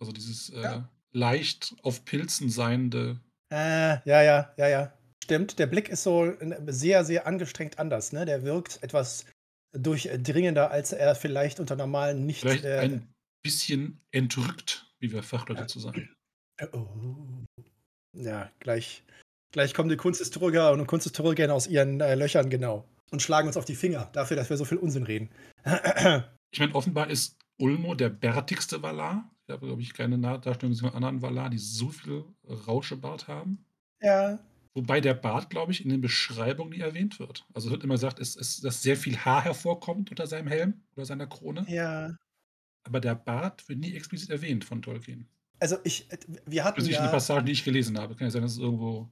Also 0.00 0.12
dieses 0.12 0.48
ja. 0.48 0.76
äh, 0.76 0.80
leicht 1.12 1.74
auf 1.82 2.02
Pilzen 2.06 2.48
seiende. 2.48 3.20
Äh, 3.52 3.98
ja, 4.08 4.22
ja, 4.22 4.54
ja, 4.56 4.68
ja. 4.68 4.92
Stimmt, 5.22 5.58
der 5.58 5.66
Blick 5.66 5.90
ist 5.90 6.04
so 6.04 6.32
sehr, 6.68 7.04
sehr 7.04 7.26
angestrengt 7.26 7.78
anders. 7.78 8.12
Ne? 8.12 8.24
Der 8.24 8.44
wirkt 8.44 8.82
etwas 8.82 9.26
durchdringender, 9.76 10.70
als 10.70 10.92
er 10.92 11.14
vielleicht 11.14 11.60
unter 11.60 11.76
normalen 11.76 12.24
nicht. 12.24 12.40
Vielleicht 12.40 12.64
äh, 12.64 12.78
ein 12.78 13.11
bisschen 13.42 14.00
entrückt, 14.10 14.92
wie 14.98 15.12
wir 15.12 15.22
Fachleute 15.22 15.66
zu 15.66 15.80
sagen. 15.80 16.08
Äh, 16.56 16.66
oh. 16.72 17.44
Ja, 18.14 18.50
gleich, 18.60 19.04
gleich 19.52 19.74
kommen 19.74 19.88
die 19.88 19.96
Kunsthistoriker 19.96 20.72
und 20.72 20.86
Kunsthistoriker 20.86 21.52
aus 21.52 21.66
ihren 21.66 22.00
äh, 22.00 22.14
Löchern, 22.14 22.50
genau. 22.50 22.86
Und 23.10 23.22
schlagen 23.22 23.46
uns 23.46 23.56
auf 23.56 23.64
die 23.64 23.74
Finger 23.74 24.10
dafür, 24.12 24.36
dass 24.36 24.50
wir 24.50 24.56
so 24.56 24.64
viel 24.64 24.78
Unsinn 24.78 25.02
reden. 25.02 25.30
ich 26.50 26.60
meine, 26.60 26.74
offenbar 26.74 27.10
ist 27.10 27.36
Ulmo 27.58 27.94
der 27.94 28.08
bärtigste 28.08 28.82
Valar. 28.82 29.30
Ich 29.46 29.52
habe, 29.52 29.66
glaube 29.66 29.82
ich, 29.82 29.92
keine 29.92 30.18
Darstellung 30.18 30.74
von 30.74 30.94
anderen 30.94 31.20
Valar, 31.20 31.50
die 31.50 31.58
so 31.58 31.88
viel 31.90 32.24
Rauschebart 32.48 33.28
haben. 33.28 33.64
Ja. 34.00 34.38
Wobei 34.74 35.02
der 35.02 35.14
Bart, 35.14 35.50
glaube 35.50 35.72
ich, 35.72 35.84
in 35.84 35.90
den 35.90 36.00
Beschreibungen 36.00 36.70
nie 36.70 36.80
erwähnt 36.80 37.18
wird. 37.18 37.44
Also 37.52 37.68
es 37.68 37.72
wird 37.72 37.84
immer 37.84 37.94
gesagt, 37.94 38.18
es, 38.18 38.36
es, 38.36 38.60
dass 38.60 38.82
sehr 38.82 38.96
viel 38.96 39.18
Haar 39.18 39.44
hervorkommt 39.44 40.10
unter 40.10 40.26
seinem 40.26 40.48
Helm 40.48 40.80
oder 40.96 41.04
seiner 41.04 41.26
Krone. 41.26 41.66
Ja. 41.68 42.16
Aber 42.84 43.00
der 43.00 43.14
Bart 43.14 43.68
wird 43.68 43.78
nie 43.78 43.94
explizit 43.94 44.30
erwähnt 44.30 44.64
von 44.64 44.82
Tolkien. 44.82 45.26
Also 45.60 45.76
ich, 45.84 46.08
wir 46.46 46.64
hatten 46.64 46.80
Das 46.80 46.88
ist 46.88 46.94
ja, 46.94 47.02
eine 47.02 47.10
Passage, 47.10 47.44
die 47.44 47.52
ich 47.52 47.64
gelesen 47.64 47.98
habe. 47.98 48.16
Kann 48.16 48.26
ja 48.26 48.30
sein, 48.30 48.42
dass 48.42 48.52
es 48.52 48.58
irgendwo 48.58 49.08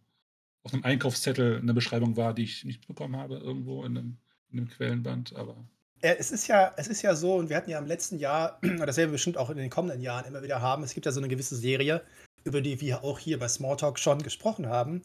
auf 0.63 0.75
einem 0.75 0.85
Einkaufszettel 0.85 1.59
eine 1.59 1.75
Beschreibung 1.75 2.17
war, 2.17 2.35
die 2.35 2.45
ich 2.45 2.65
nicht 2.65 2.87
bekommen 2.87 3.17
habe, 3.17 3.37
irgendwo 3.37 3.85
in 3.85 3.97
einem, 3.97 4.17
in 4.51 4.59
einem 4.59 4.69
Quellenband, 4.69 5.35
aber. 5.37 5.57
Es 6.03 6.31
ist, 6.31 6.47
ja, 6.49 6.73
es 6.77 6.89
ist 6.89 7.03
ja 7.03 7.15
so, 7.15 7.37
und 7.37 7.51
wir 7.51 7.57
hatten 7.57 7.71
ja 7.71 7.79
im 7.79 7.87
letzten 7.87 8.19
Jahr, 8.19 8.59
und 8.63 8.81
das 8.81 8.97
werden 8.97 9.11
wir 9.11 9.15
bestimmt 9.15 9.37
auch 9.37 9.51
in 9.51 9.57
den 9.57 9.71
kommenden 9.71 10.01
Jahren 10.01 10.27
immer 10.27 10.43
wieder 10.43 10.61
haben, 10.61 10.83
es 10.83 10.95
gibt 10.95 11.07
ja 11.07 11.13
so 11.13 11.21
eine 11.21 11.29
gewisse 11.29 11.57
Serie, 11.57 12.03
über 12.45 12.61
die 12.61 12.81
wir 12.81 13.05
auch 13.05 13.19
hier 13.19 13.39
bei 13.39 13.49
Smalltalk 13.49 13.99
schon 13.99 14.23
gesprochen 14.23 14.67
haben, 14.67 15.03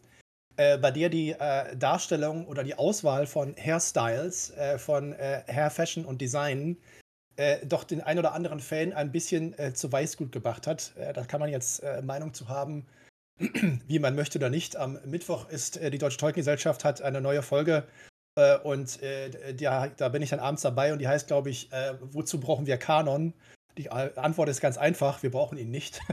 äh, 0.58 0.78
bei 0.78 0.92
der 0.92 1.10
die 1.10 1.32
äh, 1.32 1.76
Darstellung 1.76 2.48
oder 2.48 2.64
die 2.64 2.76
Auswahl 2.76 3.28
von 3.28 3.56
Hairstyles, 3.58 4.52
äh, 4.52 4.78
von 4.78 5.14
äh, 5.14 5.44
Hair 5.48 5.70
Fashion 5.70 6.06
und 6.06 6.22
Design 6.22 6.78
äh, 7.38 7.66
doch 7.66 7.84
den 7.84 8.02
ein 8.02 8.20
oder 8.20 8.34
anderen 8.34 8.60
Fan 8.60 8.94
ein 8.94 9.12
bisschen 9.12 9.58
äh, 9.58 9.74
zu 9.74 9.92
Weißgut 9.92 10.32
gebracht 10.32 10.68
hat. 10.68 10.94
da 11.14 11.24
kann 11.26 11.40
man 11.40 11.50
jetzt 11.50 11.84
Meinung 12.04 12.34
zu 12.34 12.48
haben, 12.48 12.86
wie 13.88 14.00
man 14.00 14.16
möchte 14.16 14.38
oder 14.38 14.50
nicht. 14.50 14.76
Am 14.78 15.00
Mittwoch 15.06 15.50
ist 15.50 15.78
äh, 15.78 15.92
die 15.92 15.98
Deutsche 15.98 16.18
Tolkien-Gesellschaft 16.18 16.84
hat 16.84 17.02
eine 17.02 17.22
neue 17.22 17.42
Folge 17.42 17.86
äh, 18.36 18.58
und 18.60 19.02
äh, 19.02 19.56
ja, 19.60 19.88
da 19.88 20.10
bin 20.10 20.22
ich 20.22 20.30
dann 20.30 20.40
abends 20.40 20.62
dabei 20.62 20.94
und 20.94 21.00
die 21.00 21.08
heißt, 21.08 21.28
glaube 21.28 21.50
ich, 21.50 21.72
äh, 21.72 21.96
wozu 22.02 22.40
brauchen 22.40 22.66
wir 22.66 22.78
Kanon? 22.78 23.34
Die 23.78 23.92
Antwort 23.92 24.48
ist 24.48 24.62
ganz 24.62 24.78
einfach, 24.78 25.22
wir 25.22 25.32
brauchen 25.32 25.58
ihn 25.58 25.72
nicht. 25.72 26.02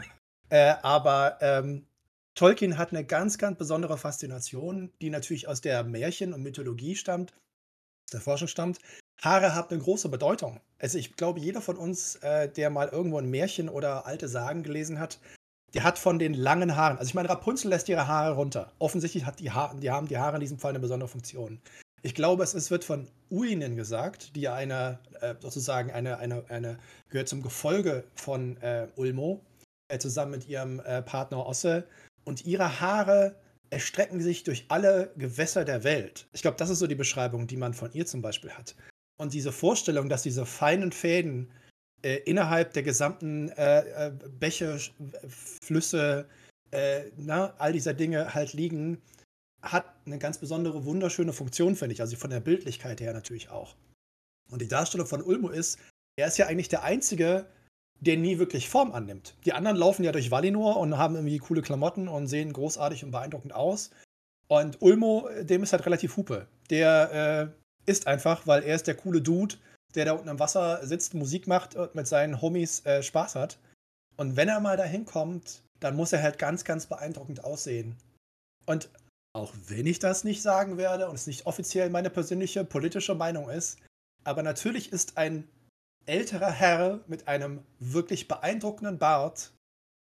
Äh, 0.48 0.74
aber 0.82 1.38
ähm, 1.40 1.86
Tolkien 2.34 2.76
hat 2.76 2.90
eine 2.90 3.06
ganz, 3.06 3.38
ganz 3.38 3.56
besondere 3.56 3.96
Faszination, 3.96 4.92
die 5.00 5.08
natürlich 5.08 5.48
aus 5.48 5.62
der 5.62 5.82
Märchen- 5.82 6.34
und 6.34 6.42
Mythologie 6.42 6.94
stammt, 6.94 7.32
aus 7.32 8.10
der 8.12 8.20
Forschung 8.20 8.48
stammt. 8.48 8.78
Haare 9.22 9.54
haben 9.54 9.70
eine 9.70 9.80
große 9.80 10.08
Bedeutung. 10.08 10.60
Also 10.78 10.98
ich 10.98 11.16
glaube, 11.16 11.38
jeder 11.38 11.60
von 11.60 11.76
uns, 11.76 12.16
äh, 12.16 12.48
der 12.48 12.70
mal 12.70 12.88
irgendwo 12.88 13.18
ein 13.18 13.30
Märchen 13.30 13.68
oder 13.68 14.04
alte 14.04 14.28
Sagen 14.28 14.64
gelesen 14.64 14.98
hat, 14.98 15.20
die 15.74 15.82
hat 15.82 15.98
von 15.98 16.18
den 16.18 16.34
langen 16.34 16.76
Haaren, 16.76 16.98
also 16.98 17.08
ich 17.08 17.14
meine, 17.14 17.28
Rapunzel 17.28 17.70
lässt 17.70 17.88
ihre 17.88 18.08
Haare 18.08 18.34
runter. 18.34 18.72
Offensichtlich 18.78 19.24
hat 19.24 19.38
die, 19.38 19.52
ha 19.52 19.74
die 19.80 19.90
haben 19.90 20.08
die 20.08 20.18
Haare 20.18 20.36
in 20.36 20.40
diesem 20.40 20.58
Fall 20.58 20.70
eine 20.70 20.80
besondere 20.80 21.08
Funktion. 21.08 21.60
Ich 22.02 22.16
glaube, 22.16 22.42
es, 22.42 22.52
es 22.52 22.70
wird 22.72 22.84
von 22.84 23.06
Uinen 23.30 23.76
gesagt, 23.76 24.34
die 24.34 24.48
eine, 24.48 24.98
äh, 25.20 25.36
sozusagen 25.38 25.92
eine, 25.92 26.18
eine, 26.18 26.44
eine, 26.48 26.78
gehört 27.08 27.28
zum 27.28 27.42
Gefolge 27.42 28.04
von 28.16 28.56
äh, 28.60 28.88
Ulmo, 28.96 29.40
äh, 29.88 29.98
zusammen 29.98 30.32
mit 30.32 30.48
ihrem 30.48 30.80
äh, 30.80 31.00
Partner 31.00 31.46
Osse. 31.46 31.84
Und 32.24 32.44
ihre 32.44 32.80
Haare 32.80 33.36
erstrecken 33.70 34.20
sich 34.20 34.42
durch 34.42 34.66
alle 34.68 35.12
Gewässer 35.16 35.64
der 35.64 35.84
Welt. 35.84 36.26
Ich 36.32 36.42
glaube, 36.42 36.56
das 36.56 36.70
ist 36.70 36.80
so 36.80 36.88
die 36.88 36.96
Beschreibung, 36.96 37.46
die 37.46 37.56
man 37.56 37.72
von 37.72 37.92
ihr 37.92 38.04
zum 38.04 38.20
Beispiel 38.20 38.50
hat. 38.50 38.74
Und 39.22 39.32
diese 39.32 39.52
Vorstellung, 39.52 40.08
dass 40.08 40.24
diese 40.24 40.44
feinen 40.44 40.90
Fäden 40.90 41.48
äh, 42.02 42.16
innerhalb 42.24 42.72
der 42.72 42.82
gesamten 42.82 43.50
äh, 43.50 44.08
äh 44.08 44.12
Bäche, 44.40 44.80
Flüsse, 45.28 46.26
äh, 46.72 47.02
na, 47.16 47.54
all 47.58 47.72
dieser 47.72 47.94
Dinge 47.94 48.34
halt 48.34 48.52
liegen, 48.52 49.00
hat 49.62 49.84
eine 50.06 50.18
ganz 50.18 50.38
besondere, 50.38 50.84
wunderschöne 50.86 51.32
Funktion, 51.32 51.76
finde 51.76 51.94
ich. 51.94 52.00
Also 52.00 52.16
von 52.16 52.30
der 52.30 52.40
Bildlichkeit 52.40 53.00
her 53.00 53.12
natürlich 53.12 53.48
auch. 53.48 53.76
Und 54.50 54.60
die 54.60 54.66
Darstellung 54.66 55.06
von 55.06 55.22
Ulmo 55.22 55.50
ist, 55.50 55.78
er 56.16 56.26
ist 56.26 56.38
ja 56.38 56.48
eigentlich 56.48 56.68
der 56.68 56.82
Einzige, 56.82 57.46
der 58.00 58.16
nie 58.16 58.40
wirklich 58.40 58.68
Form 58.68 58.90
annimmt. 58.90 59.36
Die 59.44 59.52
anderen 59.52 59.76
laufen 59.76 60.02
ja 60.02 60.10
durch 60.10 60.32
Valinor 60.32 60.78
und 60.78 60.98
haben 60.98 61.14
irgendwie 61.14 61.38
coole 61.38 61.62
Klamotten 61.62 62.08
und 62.08 62.26
sehen 62.26 62.52
großartig 62.52 63.04
und 63.04 63.12
beeindruckend 63.12 63.54
aus. 63.54 63.92
Und 64.48 64.82
Ulmo, 64.82 65.28
dem 65.42 65.62
ist 65.62 65.72
halt 65.72 65.86
relativ 65.86 66.16
Hupe. 66.16 66.48
Der 66.70 67.52
äh, 67.54 67.61
ist 67.86 68.06
einfach, 68.06 68.46
weil 68.46 68.62
er 68.62 68.74
ist 68.74 68.86
der 68.86 68.94
coole 68.94 69.20
Dude, 69.20 69.56
der 69.94 70.06
da 70.06 70.12
unten 70.12 70.28
am 70.28 70.38
Wasser 70.38 70.86
sitzt, 70.86 71.14
Musik 71.14 71.46
macht 71.46 71.74
und 71.74 71.94
mit 71.94 72.06
seinen 72.06 72.40
Homies 72.40 72.84
äh, 72.86 73.02
Spaß 73.02 73.34
hat. 73.34 73.58
Und 74.16 74.36
wenn 74.36 74.48
er 74.48 74.60
mal 74.60 74.76
dahin 74.76 75.04
kommt, 75.04 75.62
dann 75.80 75.96
muss 75.96 76.12
er 76.12 76.22
halt 76.22 76.38
ganz, 76.38 76.64
ganz 76.64 76.86
beeindruckend 76.86 77.44
aussehen. 77.44 77.96
Und 78.66 78.88
auch 79.34 79.52
wenn 79.68 79.86
ich 79.86 79.98
das 79.98 80.24
nicht 80.24 80.42
sagen 80.42 80.76
werde 80.76 81.08
und 81.08 81.14
es 81.14 81.26
nicht 81.26 81.46
offiziell 81.46 81.90
meine 81.90 82.10
persönliche 82.10 82.64
politische 82.64 83.14
Meinung 83.14 83.48
ist, 83.50 83.78
aber 84.24 84.42
natürlich 84.42 84.92
ist 84.92 85.16
ein 85.16 85.48
älterer 86.06 86.50
Herr 86.50 87.00
mit 87.06 87.28
einem 87.28 87.64
wirklich 87.78 88.28
beeindruckenden 88.28 88.98
Bart 88.98 89.52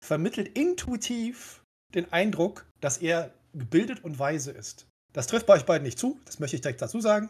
vermittelt 0.04 0.58
intuitiv 0.58 1.64
den 1.94 2.12
Eindruck, 2.12 2.66
dass 2.80 2.98
er 2.98 3.34
gebildet 3.54 4.04
und 4.04 4.18
weise 4.18 4.52
ist. 4.52 4.88
Das 5.14 5.28
trifft 5.28 5.46
bei 5.46 5.56
euch 5.56 5.66
beiden 5.66 5.84
nicht 5.84 6.00
zu, 6.00 6.20
das 6.26 6.40
möchte 6.40 6.56
ich 6.56 6.62
direkt 6.62 6.82
dazu 6.82 7.02
sagen. 7.02 7.30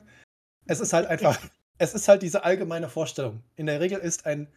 Es 0.65 0.79
ist 0.79 0.93
halt 0.93 1.07
einfach 1.07 1.39
es 1.81 1.95
ist 1.95 2.07
halt 2.07 2.21
diese 2.21 2.43
allgemeine 2.43 2.89
Vorstellung. 2.89 3.41
In 3.55 3.65
der 3.65 3.79
Regel 3.79 3.99
ist 3.99 4.27
ein 4.27 4.47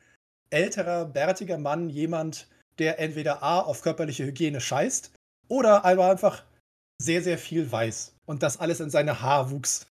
älterer, 0.51 1.07
bärtiger 1.07 1.57
Mann 1.57 1.89
jemand, 1.89 2.49
der 2.79 2.99
entweder 2.99 3.43
A 3.43 3.61
auf 3.61 3.81
körperliche 3.81 4.27
Hygiene 4.27 4.61
scheißt 4.61 5.11
oder 5.49 5.87
einfach 5.87 6.45
sehr, 7.01 7.23
sehr 7.23 7.39
viel 7.39 7.71
weiß 7.71 8.15
und 8.27 8.43
das 8.43 8.59
alles 8.59 8.81
in 8.81 8.91
seine 8.91 9.23
Haarwuchs 9.23 9.87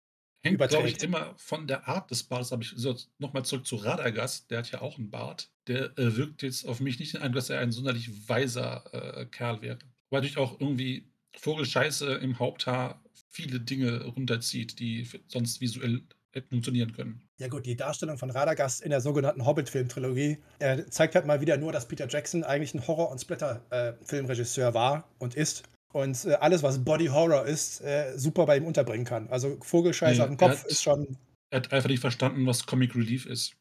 Hängt, 0.45 0.59
glaube 0.59 0.89
ich, 0.89 1.01
immer 1.03 1.35
von 1.37 1.69
der 1.69 1.87
Art 1.87 2.11
des 2.11 2.25
Bartes. 2.25 2.53
Aber 2.53 2.63
ich 2.63 2.73
so, 2.75 2.97
nochmal 3.19 3.45
zurück 3.45 3.65
zu 3.65 3.77
Radagast, 3.77 4.51
der 4.51 4.59
hat 4.59 4.71
ja 4.73 4.83
auch 4.83 4.99
einen 4.99 5.09
Bart. 5.09 5.51
Der 5.69 5.97
äh, 5.97 6.17
wirkt 6.17 6.43
jetzt 6.43 6.67
auf 6.67 6.81
mich 6.81 6.99
nicht 6.99 7.15
Eindruck, 7.15 7.37
dass 7.37 7.51
er 7.51 7.61
ein 7.61 7.71
sonderlich 7.71 8.29
weiser 8.29 8.83
äh, 8.93 9.27
Kerl 9.27 9.63
wäre. 9.63 9.79
Weil 10.11 10.21
natürlich 10.21 10.39
auch 10.39 10.61
irgendwie 10.61 11.09
Vogelscheiße 11.39 12.15
im 12.15 12.41
Haupthaar 12.41 13.02
viele 13.33 13.61
Dinge 13.61 14.05
runterzieht, 14.05 14.79
die 14.79 15.09
sonst 15.29 15.61
visuell 15.61 16.03
funktionieren 16.49 16.93
können. 16.93 17.29
Ja 17.39 17.49
gut, 17.49 17.67
die 17.67 17.77
Darstellung 17.77 18.17
von 18.17 18.31
Radagast 18.31 18.81
in 18.81 18.91
der 18.91 19.01
sogenannten 19.01 19.45
Hobbit-Film-Trilogie 19.45 20.39
äh, 20.61 20.85
zeigt 20.87 21.15
halt 21.15 21.27
mal 21.27 21.41
wieder 21.41 21.59
nur, 21.59 21.73
dass 21.73 21.89
Peter 21.89 22.09
Jackson 22.09 22.45
eigentlich 22.45 22.73
ein 22.75 22.87
Horror- 22.87 23.11
und 23.11 23.21
Splatter-Filmregisseur 23.21 24.71
äh, 24.71 24.75
war 24.75 25.11
und 25.19 25.35
ist. 25.35 25.65
Und 25.93 26.25
äh, 26.25 26.35
alles, 26.35 26.63
was 26.63 26.83
Body 26.83 27.07
Horror 27.07 27.45
ist, 27.45 27.83
äh, 27.83 28.17
super 28.17 28.47
bei 28.47 28.57
ihm 28.57 28.65
unterbringen 28.65 29.05
kann. 29.05 29.29
Also 29.29 29.59
Vogelscheiß 29.61 30.17
nee, 30.17 30.23
auf 30.23 30.29
dem 30.29 30.39
Kopf 30.39 30.63
hat, 30.63 30.67
ist 30.67 30.83
schon. 30.83 31.19
Er 31.51 31.59
hat 31.59 31.73
einfach 31.73 31.91
nicht 31.91 32.01
verstanden, 32.01 32.47
was 32.47 32.65
Comic 32.65 32.95
Relief 32.95 33.27
ist. 33.27 33.55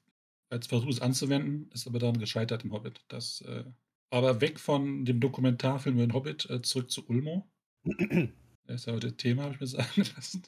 als 0.49 0.67
Versuch, 0.67 0.89
es 0.89 1.01
anzuwenden, 1.01 1.69
ist 1.73 1.87
aber 1.87 1.99
daran 1.99 2.19
gescheitert 2.19 2.63
im 2.63 2.71
Hobbit. 2.71 3.01
Das, 3.09 3.41
äh, 3.41 3.65
aber 4.11 4.39
weg 4.39 4.59
von 4.59 5.03
dem 5.03 5.19
Dokumentarfilm 5.19 5.95
über 5.95 6.07
den 6.07 6.13
Hobbit, 6.13 6.49
äh, 6.49 6.61
zurück 6.61 6.89
zu 6.89 7.05
Ulmo. 7.07 7.49
Das 8.71 8.81
ist 8.81 8.85
ja 8.85 8.93
heute 8.93 9.17
Thema, 9.17 9.43
habe 9.43 9.55
ich 9.55 9.59
mir 9.59 9.67
sagen 9.67 9.89
lassen. 10.15 10.43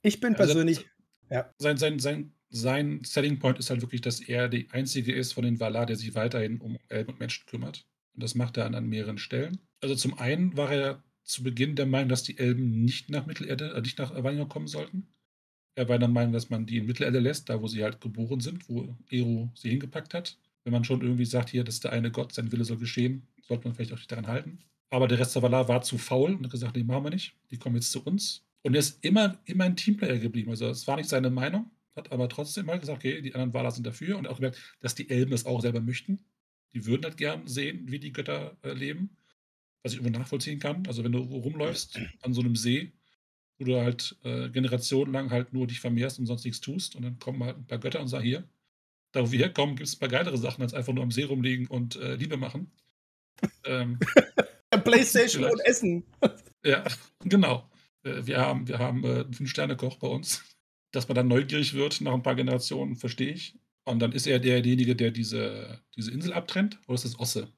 Ich 0.00 0.18
bin 0.18 0.34
Also, 0.34 0.54
persönlich. 0.54 0.86
Ja. 1.30 1.52
sein, 1.58 1.76
sein, 1.76 1.98
sein, 1.98 2.32
sein 2.48 3.02
Selling 3.04 3.38
Point 3.38 3.58
ist 3.58 3.68
halt 3.68 3.82
wirklich, 3.82 4.00
dass 4.00 4.20
er 4.20 4.48
die 4.48 4.70
einzige 4.70 5.12
ist 5.12 5.34
von 5.34 5.44
den 5.44 5.60
Valar, 5.60 5.84
der 5.84 5.96
sich 5.96 6.14
weiterhin 6.14 6.58
um 6.58 6.78
Elben 6.88 7.12
und 7.12 7.20
Menschen 7.20 7.44
kümmert. 7.44 7.86
Und 8.14 8.22
das 8.22 8.34
macht 8.34 8.56
er 8.56 8.64
an, 8.64 8.74
an 8.74 8.88
mehreren 8.88 9.18
Stellen. 9.18 9.58
Also 9.82 9.94
zum 9.94 10.18
einen 10.18 10.56
war 10.56 10.72
er 10.72 11.02
zu 11.22 11.42
Beginn 11.42 11.76
der 11.76 11.84
Meinung, 11.84 12.08
dass 12.08 12.22
die 12.22 12.38
Elben 12.38 12.82
nicht 12.82 13.10
nach 13.10 13.26
Mittelerde, 13.26 13.74
äh, 13.74 13.80
nicht 13.82 13.98
nach 13.98 14.14
Valinor 14.14 14.48
kommen 14.48 14.66
sollten. 14.66 15.06
Er 15.74 15.86
war 15.90 15.98
der 15.98 16.08
Meinung, 16.08 16.32
dass 16.32 16.48
man 16.48 16.64
die 16.64 16.78
in 16.78 16.86
Mittelerde 16.86 17.18
lässt, 17.18 17.50
da 17.50 17.60
wo 17.60 17.68
sie 17.68 17.84
halt 17.84 18.00
geboren 18.00 18.40
sind, 18.40 18.70
wo 18.70 18.96
Eru 19.10 19.50
sie 19.54 19.68
hingepackt 19.68 20.14
hat. 20.14 20.38
Wenn 20.64 20.72
man 20.72 20.84
schon 20.84 21.02
irgendwie 21.02 21.26
sagt, 21.26 21.50
hier, 21.50 21.62
das 21.62 21.74
ist 21.74 21.84
der 21.84 21.92
eine 21.92 22.10
Gott, 22.10 22.32
sein 22.32 22.50
Wille 22.50 22.64
soll 22.64 22.78
geschehen, 22.78 23.26
sollte 23.42 23.68
man 23.68 23.74
vielleicht 23.74 23.92
auch 23.92 23.98
nicht 23.98 24.10
daran 24.10 24.28
halten. 24.28 24.60
Aber 24.90 25.08
der 25.08 25.18
Rest 25.18 25.34
der 25.34 25.42
Valar 25.42 25.68
war 25.68 25.82
zu 25.82 25.98
faul 25.98 26.34
und 26.34 26.44
hat 26.44 26.50
gesagt, 26.50 26.76
nee, 26.76 26.84
machen 26.84 27.04
wir 27.04 27.10
nicht. 27.10 27.34
Die 27.50 27.58
kommen 27.58 27.76
jetzt 27.76 27.92
zu 27.92 28.02
uns. 28.04 28.44
Und 28.62 28.74
er 28.74 28.80
ist 28.80 29.04
immer, 29.04 29.38
immer 29.44 29.64
ein 29.64 29.76
Teamplayer 29.76 30.18
geblieben. 30.18 30.50
Also 30.50 30.68
es 30.68 30.86
war 30.86 30.96
nicht 30.96 31.08
seine 31.08 31.30
Meinung, 31.30 31.70
hat 31.94 32.10
aber 32.10 32.28
trotzdem 32.28 32.66
mal 32.66 32.80
gesagt, 32.80 32.98
okay, 32.98 33.20
die 33.20 33.34
anderen 33.34 33.52
Valar 33.54 33.70
sind 33.70 33.86
dafür 33.86 34.18
und 34.18 34.26
auch 34.26 34.36
gemerkt, 34.36 34.58
dass 34.80 34.94
die 34.94 35.10
Elben 35.10 35.30
das 35.30 35.46
auch 35.46 35.60
selber 35.60 35.80
möchten. 35.80 36.20
Die 36.74 36.86
würden 36.86 37.04
halt 37.04 37.16
gern 37.16 37.46
sehen, 37.46 37.90
wie 37.90 37.98
die 37.98 38.12
Götter 38.12 38.56
äh, 38.62 38.72
leben. 38.72 39.10
Was 39.82 39.92
ich 39.92 40.00
irgendwo 40.00 40.18
nachvollziehen 40.18 40.58
kann. 40.58 40.86
Also 40.86 41.04
wenn 41.04 41.12
du 41.12 41.18
rumläufst 41.18 42.00
an 42.22 42.34
so 42.34 42.40
einem 42.40 42.56
See, 42.56 42.92
wo 43.58 43.64
du 43.64 43.80
halt 43.80 44.16
äh, 44.24 44.48
generationenlang 44.50 45.30
halt 45.30 45.52
nur 45.52 45.66
dich 45.66 45.80
vermehrst 45.80 46.18
und 46.18 46.26
sonst 46.26 46.44
nichts 46.44 46.60
tust 46.60 46.96
und 46.96 47.02
dann 47.02 47.18
kommen 47.18 47.42
halt 47.44 47.58
ein 47.58 47.66
paar 47.66 47.78
Götter 47.78 48.00
und 48.00 48.08
sagen, 48.08 48.24
hier, 48.24 48.44
da 49.12 49.22
wo 49.22 49.32
wir 49.32 49.38
herkommen, 49.38 49.76
gibt 49.76 49.88
es 49.88 49.96
ein 49.96 50.00
paar 50.00 50.08
geilere 50.08 50.36
Sachen, 50.36 50.62
als 50.62 50.74
einfach 50.74 50.92
nur 50.92 51.02
am 51.02 51.10
See 51.10 51.24
rumliegen 51.24 51.66
und 51.68 51.96
äh, 51.96 52.16
Liebe 52.16 52.36
machen. 52.36 52.70
ähm, 53.64 53.98
Playstation 54.92 55.44
und. 55.44 55.60
Essen. 55.60 56.04
ja, 56.64 56.84
genau. 57.24 57.68
Äh, 58.04 58.26
Wir 58.26 58.38
haben, 58.40 58.66
wir 58.68 58.78
haben 58.78 59.04
äh, 59.04 59.20
einen 59.20 59.34
Fünf-Sterne-Koch 59.34 59.96
bei 59.96 60.08
uns. 60.08 60.44
Dass 60.90 61.06
man 61.06 61.16
dann 61.16 61.28
neugierig 61.28 61.74
wird 61.74 62.00
nach 62.00 62.14
ein 62.14 62.22
paar 62.22 62.34
Generationen, 62.34 62.96
verstehe 62.96 63.32
ich. 63.32 63.58
Und 63.84 64.00
dann 64.00 64.12
ist 64.12 64.26
er 64.26 64.38
derjenige, 64.38 64.96
der 64.96 65.10
diese, 65.10 65.82
diese 65.96 66.10
Insel 66.12 66.32
abtrennt. 66.32 66.78
Oder 66.86 66.94
ist 66.94 67.04
das 67.04 67.18
Osse? 67.18 67.48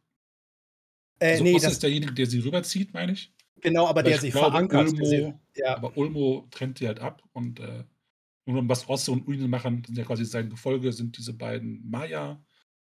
Äh, 1.20 1.32
Also 1.32 1.44
nee, 1.44 1.54
Osse 1.54 1.66
das, 1.66 1.72
ist 1.74 1.82
derjenige, 1.82 2.12
der 2.12 2.26
sie 2.26 2.40
rüberzieht, 2.40 2.92
meine 2.92 3.12
ich. 3.12 3.32
genau, 3.60 3.82
aber 3.82 3.90
Aber 4.00 4.02
der 4.04 4.14
ich 4.16 4.20
sich 4.22 4.32
glaube, 4.32 4.50
verankert. 4.50 4.88
Ulmo- 4.88 5.04
Sie- 5.04 5.34
ja. 5.60 5.76
Aber 5.76 5.96
Ulmo 5.96 6.48
trennt 6.50 6.80
die 6.80 6.86
halt 6.88 7.00
ab. 7.00 7.22
Und 7.32 7.60
äh, 7.60 7.84
nur 8.46 8.68
was 8.68 8.88
Osse 8.88 9.12
und 9.12 9.28
Uinen 9.28 9.48
machen, 9.50 9.84
sind 9.86 9.96
ja 9.96 10.04
quasi 10.04 10.24
sein 10.24 10.50
Gefolge, 10.50 10.92
sind 10.92 11.16
diese 11.16 11.32
beiden 11.34 11.88
Maya, 11.88 12.42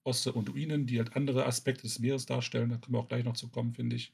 Osse 0.05 0.31
und 0.31 0.49
Uinen, 0.49 0.85
die 0.85 0.99
halt 0.99 1.15
andere 1.17 1.45
Aspekte 1.45 1.83
des 1.83 1.99
Meeres 1.99 2.25
darstellen. 2.25 2.69
Da 2.69 2.77
können 2.77 2.93
wir 2.95 2.99
auch 2.99 3.09
gleich 3.09 3.25
noch 3.25 3.33
zu 3.35 3.49
kommen, 3.49 3.73
finde 3.73 3.97
ich. 3.97 4.13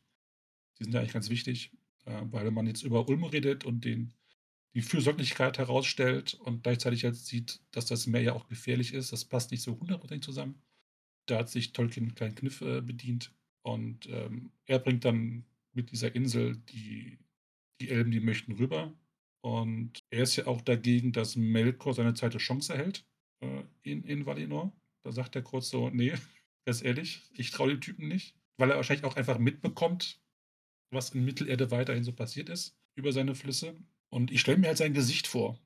Die 0.78 0.84
sind 0.84 0.94
ja 0.94 1.00
eigentlich 1.00 1.14
ganz 1.14 1.30
wichtig. 1.30 1.72
Äh, 2.06 2.22
weil 2.32 2.52
man 2.52 2.68
jetzt 2.68 2.84
über 2.84 3.08
Ulmo 3.08 3.28
redet 3.28 3.66
und 3.66 3.84
den, 3.84 4.14
die 4.74 4.82
Fürsorglichkeit 4.82 5.58
herausstellt 5.58 6.36
und 6.36 6.64
gleichzeitig 6.64 7.04
halt 7.04 7.16
sieht, 7.16 7.62
dass 7.72 7.86
das 7.86 8.08
Meer 8.08 8.22
ja 8.22 8.34
auch 8.34 8.48
gefährlich 8.48 8.94
ist, 8.94 9.12
das 9.12 9.26
passt 9.26 9.52
nicht 9.52 9.64
so 9.64 9.80
hundertprozentig 9.80 10.24
zusammen. 10.24 10.62
Da 11.26 11.40
hat 11.40 11.50
sich 11.50 11.74
Tolkien 11.74 12.06
einen 12.06 12.16
kleinen 12.16 12.36
Kniff 12.36 12.62
äh, 12.62 12.82
bedient. 12.82 13.34
Und 13.64 14.08
ähm, 14.08 14.52
er 14.68 14.80
bringt 14.80 15.06
dann 15.06 15.46
mit 15.74 15.92
dieser 15.92 16.14
Insel 16.14 16.58
die, 16.70 17.18
die 17.82 17.90
Elben, 17.90 18.12
die 18.12 18.20
möchten, 18.20 18.52
rüber. 18.54 18.94
Und 19.42 20.04
er 20.12 20.24
ist 20.24 20.36
ja 20.36 20.46
auch 20.48 20.62
dagegen, 20.62 21.12
dass 21.12 21.36
Melkor 21.36 21.94
seine 21.94 22.14
zweite 22.14 22.38
Chance 22.38 22.74
erhält 22.74 23.06
äh, 23.40 23.64
in, 23.82 24.04
in 24.04 24.26
Valinor. 24.26 24.72
Da 25.04 25.12
sagt 25.12 25.36
er 25.36 25.42
kurz 25.42 25.70
so, 25.70 25.90
nee, 25.90 26.14
ganz 26.66 26.84
ehrlich, 26.84 27.22
ich 27.34 27.50
traue 27.50 27.70
dem 27.70 27.82
Typen 27.82 28.08
nicht. 28.08 28.36
Weil 28.58 28.70
er 28.70 28.78
wahrscheinlich 28.78 29.06
auch 29.06 29.16
einfach 29.16 29.40
mitbekommt, 29.40 30.20
was 30.96 31.12
in 31.12 31.26
Mittelerde 31.26 31.72
weiterhin 31.72 32.04
so 32.04 32.14
passiert 32.14 32.50
ist 32.50 32.76
über 32.96 33.12
seine 33.14 33.36
Flüsse. 33.36 33.76
Und 34.10 34.32
ich 34.32 34.42
stelle 34.42 34.58
mir 34.58 34.68
halt 34.68 34.78
sein 34.78 34.94
Gesicht 34.94 35.28
vor, 35.28 35.60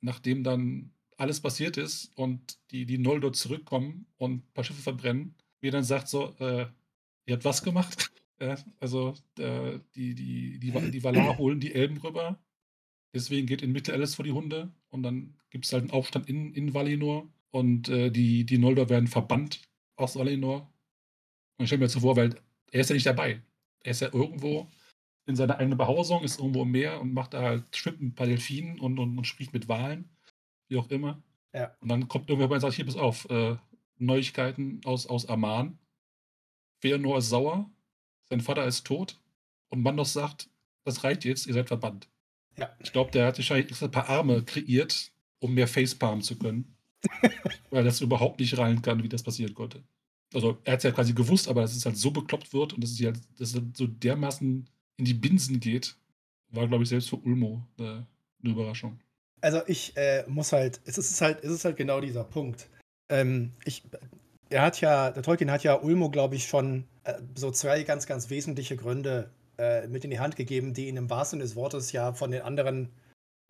nachdem 0.00 0.44
dann 0.44 0.92
alles 1.16 1.40
passiert 1.40 1.76
ist 1.76 2.16
und 2.16 2.58
die, 2.70 2.86
die 2.86 2.98
Noldor 2.98 3.32
zurückkommen 3.32 4.06
und 4.18 4.32
ein 4.32 4.52
paar 4.54 4.64
Schiffe 4.64 4.82
verbrennen, 4.82 5.34
wie 5.60 5.68
er 5.68 5.72
dann 5.72 5.84
sagt 5.84 6.08
so, 6.08 6.34
äh, 6.38 6.66
ihr 7.26 7.34
habt 7.34 7.44
was 7.44 7.62
gemacht? 7.62 8.10
Ja, 8.40 8.56
also 8.80 9.14
äh, 9.38 9.78
die, 9.94 10.16
die, 10.16 10.58
die, 10.58 10.74
Va- 10.74 10.80
die 10.80 11.04
Valar 11.04 11.38
holen 11.38 11.60
die 11.60 11.72
Elben 11.74 11.98
rüber, 11.98 12.42
deswegen 13.14 13.46
geht 13.46 13.62
in 13.62 13.70
Mitte 13.70 13.92
alles 13.92 14.16
vor 14.16 14.24
die 14.24 14.32
Hunde 14.32 14.72
und 14.90 15.04
dann 15.04 15.36
gibt 15.50 15.64
es 15.64 15.72
halt 15.72 15.82
einen 15.82 15.92
Aufstand 15.92 16.28
in, 16.28 16.52
in 16.52 16.74
Valinor 16.74 17.28
und 17.52 17.88
äh, 17.88 18.10
die, 18.10 18.44
die 18.44 18.58
Noldor 18.58 18.88
werden 18.88 19.06
verbannt 19.06 19.62
aus 19.96 20.16
Valinor. 20.16 20.62
Und 21.58 21.64
ich 21.64 21.68
stelle 21.68 21.80
mir 21.80 21.84
jetzt 21.84 21.92
so 21.94 22.00
vor, 22.00 22.16
weil 22.16 22.34
er 22.72 22.80
ist 22.80 22.90
ja 22.90 22.94
nicht 22.94 23.06
dabei. 23.06 23.40
Er 23.84 23.92
ist 23.92 24.00
ja 24.00 24.12
irgendwo 24.12 24.68
in 25.26 25.36
seiner 25.36 25.58
eigenen 25.58 25.78
Behausung, 25.78 26.22
ist 26.22 26.38
irgendwo 26.38 26.62
im 26.62 26.70
Meer 26.70 27.00
und 27.00 27.12
macht 27.12 27.34
da 27.34 27.42
halt, 27.42 27.76
schwimmt 27.76 28.00
ein 28.00 28.14
paar 28.14 28.26
Delfinen 28.26 28.80
und, 28.80 28.98
und, 28.98 29.18
und 29.18 29.24
spricht 29.24 29.52
mit 29.52 29.68
Walen, 29.68 30.10
wie 30.68 30.76
auch 30.76 30.90
immer. 30.90 31.22
Ja. 31.52 31.76
Und 31.80 31.88
dann 31.88 32.08
kommt 32.08 32.28
irgendwer 32.28 32.50
und 32.50 32.60
sagt, 32.60 32.74
hier, 32.74 32.86
pass 32.86 32.96
auf, 32.96 33.28
äh, 33.30 33.56
Neuigkeiten 33.98 34.80
aus, 34.84 35.06
aus 35.06 35.26
Amman. 35.26 35.78
Feanor 36.80 37.18
ist 37.18 37.28
sauer, 37.28 37.70
sein 38.28 38.40
Vater 38.40 38.64
ist 38.66 38.84
tot 38.84 39.20
und 39.68 39.82
Mandos 39.82 40.12
sagt, 40.12 40.50
das 40.84 41.04
reicht 41.04 41.24
jetzt, 41.24 41.46
ihr 41.46 41.54
seid 41.54 41.68
verbannt. 41.68 42.08
Ja. 42.58 42.74
Ich 42.80 42.92
glaube, 42.92 43.12
der 43.12 43.26
hat 43.26 43.38
wahrscheinlich 43.38 43.80
ein 43.80 43.90
paar 43.90 44.08
Arme 44.08 44.42
kreiert, 44.42 45.12
um 45.38 45.54
mehr 45.54 45.68
Facepalm 45.68 46.22
zu 46.22 46.36
können. 46.36 46.76
weil 47.70 47.84
das 47.84 48.00
überhaupt 48.00 48.40
nicht 48.40 48.56
rein 48.58 48.82
kann, 48.82 49.02
wie 49.02 49.08
das 49.08 49.22
passieren 49.22 49.54
konnte. 49.54 49.82
Also 50.34 50.58
er 50.64 50.74
hat 50.74 50.78
es 50.78 50.84
ja 50.84 50.92
quasi 50.92 51.12
gewusst, 51.12 51.48
aber 51.48 51.62
dass 51.62 51.76
es 51.76 51.84
halt 51.84 51.96
so 51.96 52.10
bekloppt 52.10 52.52
wird 52.52 52.72
und 52.72 52.82
dass 52.82 52.90
es 52.90 53.04
halt, 53.04 53.20
dass 53.38 53.54
es 53.54 53.62
so 53.74 53.86
dermaßen 53.86 54.68
in 54.96 55.04
die 55.04 55.14
Binsen 55.14 55.60
geht, 55.60 55.96
war, 56.50 56.68
glaube 56.68 56.82
ich, 56.84 56.88
selbst 56.88 57.08
für 57.10 57.16
Ulmo 57.16 57.66
äh, 57.78 57.82
eine 57.82 58.04
Überraschung. 58.42 59.00
Also 59.40 59.60
ich 59.66 59.96
äh, 59.96 60.24
muss 60.28 60.52
halt, 60.52 60.80
es 60.84 60.98
ist 60.98 61.20
halt, 61.20 61.42
es 61.42 61.50
ist 61.50 61.64
halt 61.64 61.76
genau 61.76 62.00
dieser 62.00 62.24
Punkt. 62.24 62.68
Ähm, 63.08 63.52
ich, 63.64 63.82
er 64.50 64.62
hat 64.62 64.80
ja, 64.80 65.10
der 65.10 65.22
Tolkien 65.22 65.50
hat 65.50 65.64
ja 65.64 65.74
Ulmo, 65.74 66.10
glaube 66.10 66.36
ich, 66.36 66.46
schon 66.46 66.84
äh, 67.04 67.14
so 67.34 67.50
zwei 67.50 67.82
ganz, 67.82 68.06
ganz 68.06 68.30
wesentliche 68.30 68.76
Gründe 68.76 69.30
äh, 69.58 69.86
mit 69.88 70.04
in 70.04 70.10
die 70.10 70.20
Hand 70.20 70.36
gegeben, 70.36 70.74
die 70.74 70.88
ihn 70.88 70.96
im 70.96 71.10
wahrsten 71.10 71.38
Sinne 71.38 71.48
des 71.48 71.56
Wortes 71.56 71.92
ja 71.92 72.12
von 72.12 72.30
den 72.30 72.42
anderen 72.42 72.90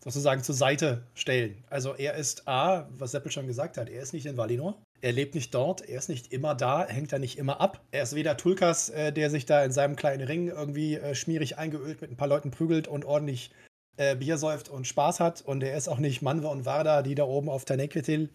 sozusagen 0.03 0.43
zur 0.43 0.55
Seite 0.55 1.07
stellen. 1.15 1.63
Also 1.69 1.95
er 1.95 2.15
ist 2.15 2.49
A, 2.49 2.89
was 2.99 3.13
Seppel 3.13 3.31
schon 3.31 3.47
gesagt 3.47 3.77
hat, 3.77 3.89
er 3.89 4.03
ist 4.03 4.13
nicht 4.13 4.27
in 4.27 4.37
Valinor. 4.37 4.83
Er 5.03 5.11
lebt 5.11 5.35
nicht 5.35 5.53
dort, 5.53 5.81
er 5.81 5.99
ist 5.99 6.09
nicht 6.09 6.33
immer 6.33 6.55
da, 6.55 6.87
hängt 6.87 7.13
da 7.13 7.19
nicht 7.19 7.37
immer 7.37 7.61
ab. 7.61 7.85
Er 7.91 8.05
ist 8.05 8.15
weder 8.15 8.37
Tulkas, 8.37 8.89
äh, 8.89 9.13
der 9.13 9.31
sich 9.31 9.47
da 9.47 9.65
in 9.65 9.73
seinem 9.73 9.97
kleinen 9.97 10.25
Ring 10.25 10.47
irgendwie 10.47 10.95
äh, 10.95 11.17
schmierig 11.17 11.59
eingeölt 11.59 12.01
mit 12.01 12.11
ein 12.11 12.17
paar 12.17 12.29
Leuten 12.29 12.53
prügelt 12.53 12.87
und 12.87 13.05
ordentlich 13.05 13.51
äh, 13.97 14.15
Bier 14.15 14.39
säuft 14.39 14.69
und 14.69 14.87
Spaß 14.87 15.19
hat. 15.19 15.43
Und 15.43 15.65
er 15.65 15.77
ist 15.77 15.89
auch 15.89 15.99
nicht 15.99 16.23
Manwe 16.23 16.47
und 16.47 16.67
Varda, 16.67 17.03
die 17.03 17.17
da 17.17 17.25
oben 17.25 17.49
auf 17.49 17.65
Taneketil, 17.65 18.31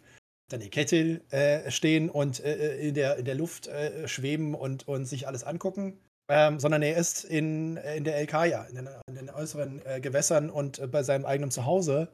Taneketil 0.51 1.21
äh, 1.29 1.71
stehen 1.71 2.09
und 2.09 2.43
äh, 2.43 2.75
in, 2.79 2.93
der, 2.93 3.15
in 3.15 3.23
der 3.23 3.35
Luft 3.35 3.67
äh, 3.67 4.05
schweben 4.09 4.53
und, 4.53 4.89
und 4.89 5.05
sich 5.05 5.25
alles 5.25 5.45
angucken. 5.45 6.01
Ähm, 6.29 6.59
sondern 6.59 6.81
er 6.81 6.97
ist 6.97 7.23
in, 7.23 7.77
in 7.77 8.03
der 8.03 8.17
Elkaya, 8.17 8.65
in 8.65 8.75
den, 8.75 8.89
in 9.07 9.15
den 9.15 9.29
äußeren 9.29 9.81
äh, 9.85 10.01
Gewässern 10.01 10.49
und 10.49 10.79
äh, 10.79 10.87
bei 10.87 11.01
seinem 11.01 11.25
eigenen 11.25 11.51
Zuhause. 11.51 12.09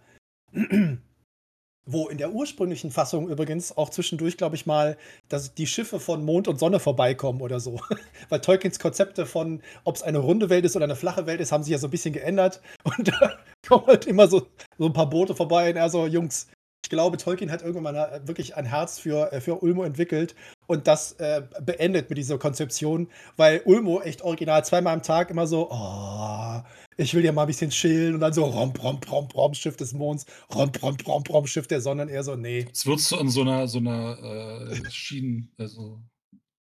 Wo 1.85 2.07
in 2.07 2.17
der 2.17 2.31
ursprünglichen 2.31 2.91
Fassung 2.91 3.27
übrigens 3.29 3.75
auch 3.75 3.89
zwischendurch, 3.89 4.37
glaube 4.37 4.55
ich 4.55 4.65
mal, 4.65 4.97
dass 5.27 5.53
die 5.53 5.67
Schiffe 5.67 5.99
von 5.99 6.23
Mond 6.23 6.47
und 6.47 6.57
Sonne 6.57 6.79
vorbeikommen 6.79 7.41
oder 7.41 7.59
so. 7.59 7.81
Weil 8.29 8.39
Tolkiens 8.39 8.79
Konzepte 8.79 9.25
von, 9.25 9.61
ob 9.83 9.95
es 9.95 10.03
eine 10.03 10.19
runde 10.19 10.49
Welt 10.49 10.63
ist 10.63 10.75
oder 10.75 10.85
eine 10.85 10.95
flache 10.95 11.25
Welt 11.25 11.41
ist, 11.41 11.51
haben 11.51 11.63
sich 11.63 11.73
ja 11.73 11.77
so 11.77 11.87
ein 11.87 11.91
bisschen 11.91 12.13
geändert. 12.13 12.61
Und 12.83 13.07
da 13.21 13.37
kommen 13.67 13.87
halt 13.87 14.05
immer 14.05 14.27
so, 14.27 14.47
so 14.77 14.85
ein 14.85 14.93
paar 14.93 15.09
Boote 15.09 15.35
vorbei 15.35 15.69
und 15.71 15.75
er 15.75 15.89
so, 15.89 16.07
Jungs, 16.07 16.47
glaube, 16.93 17.17
Tolkien 17.17 17.51
hat 17.51 17.61
irgendwann 17.61 17.95
mal 17.95 17.95
äh, 18.23 18.27
wirklich 18.27 18.55
ein 18.55 18.65
Herz 18.65 18.99
für, 18.99 19.31
äh, 19.33 19.41
für 19.41 19.61
Ulmo 19.63 19.83
entwickelt 19.83 20.35
und 20.67 20.87
das 20.87 21.13
äh, 21.13 21.41
beendet 21.61 22.09
mit 22.09 22.17
dieser 22.17 22.37
Konzeption, 22.37 23.07
weil 23.35 23.61
Ulmo 23.65 23.99
echt 24.01 24.21
original 24.21 24.63
zweimal 24.63 24.93
am 24.93 25.01
Tag 25.01 25.29
immer 25.31 25.47
so, 25.47 25.69
oh, 25.71 26.61
ich 26.97 27.13
will 27.15 27.25
ja 27.25 27.31
mal 27.31 27.41
ein 27.41 27.47
bisschen 27.47 27.71
chillen 27.71 28.13
und 28.13 28.19
dann 28.19 28.33
so 28.33 28.45
romp, 28.45 28.81
romp, 28.83 29.11
romp, 29.11 29.35
romp, 29.35 29.55
Schiff 29.55 29.75
des 29.75 29.93
Monds, 29.93 30.25
romp, 30.53 30.81
romp, 30.83 31.05
romp, 31.07 31.29
romp, 31.29 31.49
Schiff 31.49 31.67
der 31.67 31.81
Sonne 31.81 32.03
und 32.03 32.09
er 32.09 32.23
so, 32.23 32.35
nee. 32.35 32.67
Es 32.71 32.85
wird 32.85 32.99
so 32.99 33.17
an 33.17 33.29
so 33.29 33.41
einer, 33.41 33.67
so 33.67 33.79
einer 33.79 34.69
äh, 34.71 34.91
Schienen, 34.91 35.51
also 35.57 35.99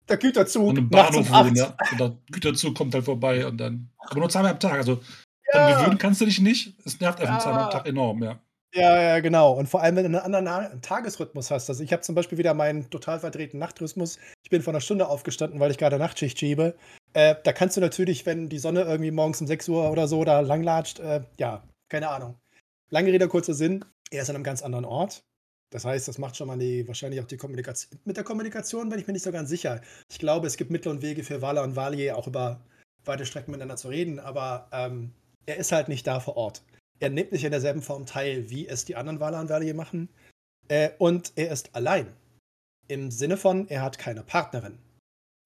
Der 0.07 0.17
Güterzug, 0.17 0.69
an 0.69 0.77
einem 0.77 0.89
Bahnhof 0.89 1.29
wohnen, 1.31 1.55
ja. 1.55 1.75
Und 1.91 1.99
der 1.99 2.17
Güterzug 2.31 2.75
kommt 2.75 2.93
halt 2.93 3.05
vorbei 3.05 3.45
und 3.47 3.57
dann. 3.57 3.89
Aber 3.97 4.19
nur 4.19 4.29
zweimal 4.29 4.51
am 4.51 4.59
Tag. 4.59 4.73
Also 4.73 5.01
dann 5.51 5.67
Ja. 5.67 5.79
gewöhnen 5.79 5.97
kannst 5.97 6.21
du 6.21 6.25
dich 6.25 6.39
nicht. 6.39 6.75
Es 6.85 6.99
nervt 6.99 7.19
einfach 7.19 7.35
Ja. 7.35 7.39
zweimal 7.39 7.63
am 7.65 7.71
Tag 7.71 7.87
enorm, 7.87 8.21
ja. 8.23 8.39
Ja, 8.73 9.01
ja, 9.01 9.19
genau. 9.19 9.53
Und 9.53 9.67
vor 9.67 9.81
allem, 9.81 9.95
wenn 9.95 10.11
du 10.11 10.23
einen 10.23 10.35
anderen 10.35 10.81
Tagesrhythmus 10.81 11.49
hast. 11.49 11.69
Also 11.69 11.83
ich 11.83 11.91
habe 11.91 12.03
zum 12.03 12.13
Beispiel 12.13 12.37
wieder 12.37 12.53
meinen 12.53 12.89
total 12.89 13.19
verdrehten 13.19 13.59
Nachtrhythmus. 13.59 14.19
Ich 14.43 14.49
bin 14.51 14.61
vor 14.61 14.73
einer 14.73 14.81
Stunde 14.81 15.07
aufgestanden, 15.07 15.59
weil 15.59 15.71
ich 15.71 15.77
gerade 15.79 15.97
Nachtschicht 15.97 16.37
schiebe. 16.37 16.75
Äh, 17.13 17.35
da 17.43 17.51
kannst 17.51 17.77
du 17.77 17.81
natürlich, 17.81 18.27
wenn 18.27 18.47
die 18.47 18.59
Sonne 18.59 18.81
irgendwie 18.81 19.09
morgens 19.11 19.41
um 19.41 19.47
6 19.47 19.69
Uhr 19.69 19.89
oder 19.91 20.07
so 20.07 20.23
da 20.23 20.41
langlatscht, 20.41 20.99
äh, 20.99 21.21
ja, 21.39 21.63
keine 21.89 22.09
Ahnung. 22.09 22.39
Lange 22.91 23.11
Rede, 23.11 23.27
kurzer 23.27 23.55
Sinn. 23.55 23.83
Er 24.11 24.21
ist 24.21 24.29
an 24.29 24.35
einem 24.35 24.43
ganz 24.43 24.61
anderen 24.61 24.85
Ort. 24.85 25.23
Das 25.71 25.85
heißt, 25.85 26.07
das 26.07 26.17
macht 26.19 26.37
schon 26.37 26.47
mal 26.47 26.57
die, 26.57 26.87
wahrscheinlich 26.87 27.21
auch 27.21 27.27
die 27.27 27.37
Kommunikation. 27.37 27.99
Mit 28.05 28.17
der 28.17 28.23
Kommunikation 28.23 28.89
bin 28.89 28.99
ich 28.99 29.07
mir 29.07 29.13
nicht 29.13 29.23
so 29.23 29.31
ganz 29.31 29.49
sicher. 29.49 29.81
Ich 30.09 30.19
glaube, 30.19 30.47
es 30.47 30.57
gibt 30.57 30.71
Mittel 30.71 30.91
und 30.91 31.01
Wege 31.01 31.23
für 31.23 31.41
Waller 31.41 31.63
und 31.63 31.75
Valier 31.75 32.17
auch 32.17 32.27
über 32.27 32.61
weite 33.05 33.25
Strecken 33.25 33.51
miteinander 33.51 33.77
zu 33.77 33.87
reden, 33.89 34.19
aber 34.19 34.67
ähm, 34.71 35.13
er 35.45 35.57
ist 35.57 35.71
halt 35.71 35.87
nicht 35.87 36.05
da 36.05 36.19
vor 36.19 36.37
Ort. 36.37 36.63
Er 36.99 37.09
nimmt 37.09 37.31
nicht 37.31 37.43
in 37.43 37.51
derselben 37.51 37.81
Form 37.81 38.05
teil, 38.05 38.49
wie 38.49 38.67
es 38.67 38.85
die 38.85 38.95
anderen 38.95 39.19
Valier 39.19 39.73
machen. 39.73 40.09
Äh, 40.67 40.91
und 40.97 41.33
er 41.35 41.51
ist 41.51 41.75
allein. 41.75 42.07
Im 42.87 43.11
Sinne 43.11 43.37
von, 43.37 43.67
er 43.69 43.81
hat 43.81 43.97
keine 43.97 44.23
Partnerin. 44.23 44.77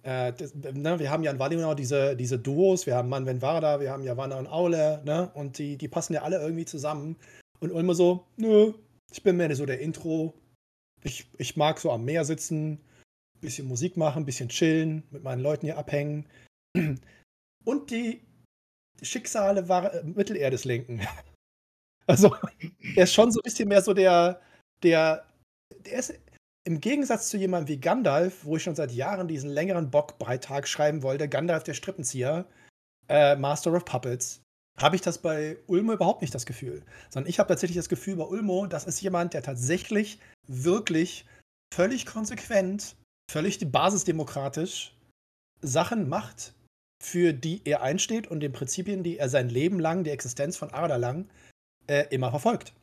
Äh, 0.04 0.34
das, 0.34 0.54
ne, 0.56 1.00
wir 1.00 1.10
haben 1.10 1.24
ja 1.24 1.32
in 1.32 1.40
Valinor 1.40 1.76
diese, 1.76 2.16
diese 2.16 2.38
Duos, 2.38 2.86
wir 2.86 2.96
haben 2.96 3.10
Manwen 3.10 3.42
Varda, 3.42 3.80
wir 3.80 3.92
haben 3.92 4.04
Yavanna 4.04 4.38
und 4.38 4.48
Aule, 4.48 5.02
ne? 5.06 5.32
Und 5.34 5.58
die, 5.58 5.78
die 5.78 5.88
passen 5.88 6.14
ja 6.14 6.24
alle 6.24 6.40
irgendwie 6.40 6.66
zusammen. 6.66 7.16
Und 7.60 7.72
Ulmer 7.72 7.96
so, 7.96 8.26
nö, 8.36 8.74
ich 9.12 9.24
bin 9.24 9.38
mehr 9.38 9.56
so 9.56 9.66
der 9.66 9.80
Intro. 9.80 10.34
Ich, 11.04 11.28
ich 11.38 11.56
mag 11.56 11.80
so 11.80 11.92
am 11.92 12.06
Meer 12.06 12.26
sitzen, 12.26 12.80
bisschen 13.40 13.68
Musik 13.68 13.96
machen, 13.98 14.26
bisschen 14.26 14.50
chillen, 14.50 15.04
mit 15.12 15.24
meinen 15.24 15.42
Leuten 15.42 15.66
hier 15.66 15.78
abhängen. 15.78 16.26
Und 17.66 17.92
die 17.92 18.22
Schicksale 19.02 19.70
war, 19.70 19.94
äh, 19.94 20.04
Mittelerdes 20.04 20.66
lenken. 20.66 21.02
Also, 22.08 22.36
er 22.96 23.04
ist 23.04 23.14
schon 23.14 23.32
so 23.32 23.40
ein 23.40 23.44
bisschen 23.44 23.70
mehr 23.70 23.82
so 23.82 23.94
der, 23.94 24.42
der, 24.84 25.26
der 25.86 26.00
ist 26.00 26.14
im 26.66 26.80
Gegensatz 26.80 27.30
zu 27.30 27.38
jemandem 27.38 27.76
wie 27.76 27.82
Gandalf, 27.82 28.46
wo 28.46 28.58
ich 28.58 28.64
schon 28.64 28.76
seit 28.76 28.92
Jahren 28.92 29.28
diesen 29.28 29.50
längeren 29.50 29.92
Bockbeitrag 29.92 30.68
schreiben 30.68 31.04
wollte, 31.04 31.28
Gandalf 31.28 31.64
der 31.64 31.74
Strippenzieher, 31.74 32.46
äh, 33.10 33.36
Master 33.36 33.74
of 33.74 33.86
Puppets, 33.86 34.42
habe 34.80 34.96
ich 34.96 35.02
das 35.02 35.18
bei 35.18 35.58
Ulmo 35.68 35.94
überhaupt 35.94 36.22
nicht 36.22 36.34
das 36.34 36.46
Gefühl. 36.46 36.84
Sondern 37.10 37.30
ich 37.30 37.40
habe 37.40 37.48
tatsächlich 37.48 37.78
das 37.78 37.90
Gefühl 37.90 38.16
bei 38.16 38.24
Ulmo, 38.24 38.66
das 38.66 38.86
ist 38.86 39.02
jemand, 39.02 39.34
der 39.34 39.44
tatsächlich 39.44 40.20
wirklich 40.48 41.26
völlig 41.74 42.06
konsequent, 42.06 42.96
völlig 43.30 43.60
basisdemokratisch 43.72 44.96
Sachen 45.62 46.10
macht, 46.10 46.54
für 47.04 47.34
die 47.34 47.62
er 47.66 47.82
einsteht 47.82 48.28
und 48.28 48.40
den 48.40 48.54
Prinzipien, 48.54 49.04
die 49.04 49.18
er 49.18 49.30
sein 49.30 49.50
Leben 49.50 49.80
lang, 49.80 50.04
die 50.04 50.12
Existenz 50.12 50.58
von 50.58 50.72
Arda 50.72 50.96
lang, 50.96 51.30
äh, 51.88 52.06
immer 52.10 52.30
verfolgt. 52.30 52.74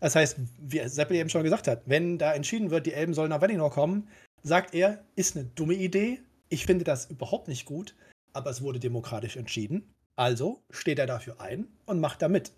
Das 0.00 0.16
heißt, 0.16 0.36
wie 0.58 0.86
Seppel 0.88 1.16
eben 1.16 1.30
schon 1.30 1.44
gesagt 1.44 1.68
hat, 1.68 1.82
wenn 1.86 2.18
da 2.18 2.34
entschieden 2.34 2.70
wird, 2.70 2.86
die 2.86 2.92
Elben 2.92 3.14
sollen 3.14 3.30
nach 3.30 3.40
Valinor 3.40 3.70
kommen, 3.70 4.08
sagt 4.42 4.74
er, 4.74 5.04
ist 5.14 5.36
eine 5.36 5.46
dumme 5.46 5.74
Idee. 5.74 6.20
Ich 6.48 6.66
finde 6.66 6.84
das 6.84 7.06
überhaupt 7.06 7.48
nicht 7.48 7.66
gut, 7.66 7.94
aber 8.32 8.50
es 8.50 8.62
wurde 8.62 8.80
demokratisch 8.80 9.36
entschieden. 9.36 9.92
Also 10.16 10.62
steht 10.70 10.98
er 10.98 11.06
dafür 11.06 11.40
ein 11.40 11.68
und 11.86 12.00
macht 12.00 12.20
da 12.20 12.28
mit. 12.28 12.52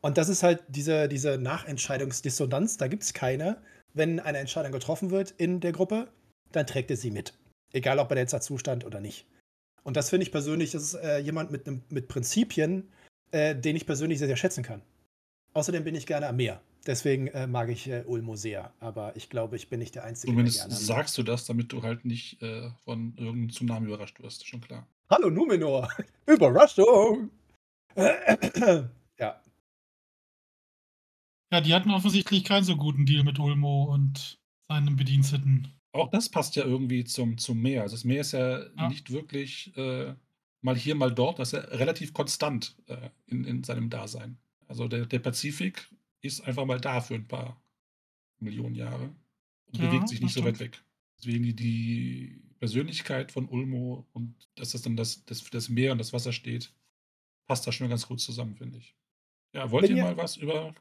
Und 0.00 0.16
das 0.16 0.28
ist 0.28 0.42
halt 0.42 0.62
diese, 0.68 1.08
diese 1.08 1.38
Nachentscheidungsdissonanz, 1.38 2.78
da 2.78 2.88
gibt 2.88 3.02
es 3.02 3.12
keine. 3.12 3.60
Wenn 3.92 4.18
eine 4.18 4.38
Entscheidung 4.38 4.72
getroffen 4.72 5.10
wird 5.10 5.32
in 5.32 5.60
der 5.60 5.72
Gruppe, 5.72 6.08
dann 6.52 6.66
trägt 6.66 6.90
er 6.90 6.96
sie 6.96 7.10
mit. 7.10 7.34
Egal, 7.72 7.98
ob 7.98 8.10
er 8.10 8.16
jetzt 8.16 8.32
dazu 8.32 8.56
stand 8.56 8.84
oder 8.84 9.00
nicht. 9.00 9.26
Und 9.82 9.96
das 9.96 10.10
finde 10.10 10.24
ich 10.24 10.32
persönlich, 10.32 10.72
das 10.72 10.82
ist 10.82 10.94
äh, 10.94 11.18
jemand 11.18 11.50
mit, 11.50 11.90
mit 11.90 12.08
Prinzipien, 12.08 12.88
äh, 13.32 13.54
den 13.54 13.76
ich 13.76 13.86
persönlich 13.86 14.18
sehr, 14.18 14.28
sehr 14.28 14.36
schätzen 14.36 14.64
kann. 14.64 14.82
Außerdem 15.52 15.84
bin 15.84 15.94
ich 15.94 16.06
gerne 16.06 16.28
am 16.28 16.36
Meer. 16.36 16.62
Deswegen 16.86 17.26
äh, 17.28 17.46
mag 17.46 17.68
ich 17.68 17.88
äh, 17.88 18.04
Ulmo 18.06 18.36
sehr. 18.36 18.72
Aber 18.80 19.14
ich 19.16 19.28
glaube, 19.28 19.56
ich 19.56 19.68
bin 19.68 19.80
nicht 19.80 19.94
der 19.94 20.04
Einzige. 20.04 20.32
Zumindest 20.32 20.64
der 20.64 20.70
sagst 20.70 21.18
du 21.18 21.22
das, 21.22 21.44
damit 21.44 21.72
du 21.72 21.82
halt 21.82 22.04
nicht 22.04 22.40
äh, 22.42 22.70
von 22.84 23.14
irgendeinem 23.16 23.50
Tsunami 23.50 23.88
überrascht 23.88 24.20
wirst. 24.20 24.46
Schon 24.46 24.60
klar. 24.60 24.86
Hallo 25.10 25.28
Numenor! 25.28 25.88
Überraschung! 26.26 27.30
ja. 27.96 29.42
Ja, 31.52 31.60
die 31.60 31.74
hatten 31.74 31.90
offensichtlich 31.90 32.44
keinen 32.44 32.62
so 32.62 32.76
guten 32.76 33.04
Deal 33.04 33.24
mit 33.24 33.38
Ulmo 33.38 33.84
und 33.84 34.38
seinen 34.68 34.94
Bediensteten. 34.96 35.68
Auch 35.92 36.08
das 36.10 36.28
passt 36.28 36.54
ja 36.54 36.64
irgendwie 36.64 37.04
zum, 37.04 37.36
zum 37.36 37.60
Meer. 37.60 37.82
Also 37.82 37.96
das 37.96 38.04
Meer 38.04 38.20
ist 38.20 38.32
ja, 38.32 38.60
ja. 38.60 38.88
nicht 38.88 39.10
wirklich 39.10 39.76
äh, 39.76 40.14
mal 40.62 40.76
hier, 40.76 40.94
mal 40.94 41.12
dort. 41.12 41.40
Das 41.40 41.52
ist 41.52 41.58
ja 41.58 41.76
relativ 41.76 42.14
konstant 42.14 42.76
äh, 42.86 43.10
in, 43.26 43.44
in 43.44 43.64
seinem 43.64 43.90
Dasein. 43.90 44.38
Also 44.70 44.86
der, 44.86 45.04
der 45.04 45.18
Pazifik 45.18 45.90
ist 46.20 46.42
einfach 46.42 46.64
mal 46.64 46.80
da 46.80 47.00
für 47.00 47.16
ein 47.16 47.26
paar 47.26 47.60
Millionen 48.38 48.76
Jahre 48.76 49.12
und 49.66 49.78
ja, 49.78 49.86
bewegt 49.86 50.08
sich 50.08 50.20
nicht 50.20 50.32
so 50.32 50.44
weit 50.44 50.60
weg. 50.60 50.80
Deswegen 51.18 51.42
die, 51.42 51.56
die 51.56 52.40
Persönlichkeit 52.60 53.32
von 53.32 53.48
Ulmo 53.48 54.06
und 54.12 54.48
dass 54.54 54.70
das 54.70 54.82
dann 54.82 54.96
das, 54.96 55.24
das, 55.24 55.42
das 55.50 55.68
Meer 55.70 55.90
und 55.90 55.98
das 55.98 56.12
Wasser 56.12 56.32
steht, 56.32 56.72
passt 57.46 57.66
da 57.66 57.72
schon 57.72 57.88
ganz 57.88 58.06
gut 58.06 58.20
zusammen, 58.20 58.54
finde 58.54 58.78
ich. 58.78 58.94
Ja, 59.52 59.72
wollt 59.72 59.88
Wenn 59.88 59.96
ihr 59.96 60.04
mal 60.04 60.16
was 60.16 60.36
über 60.36 60.72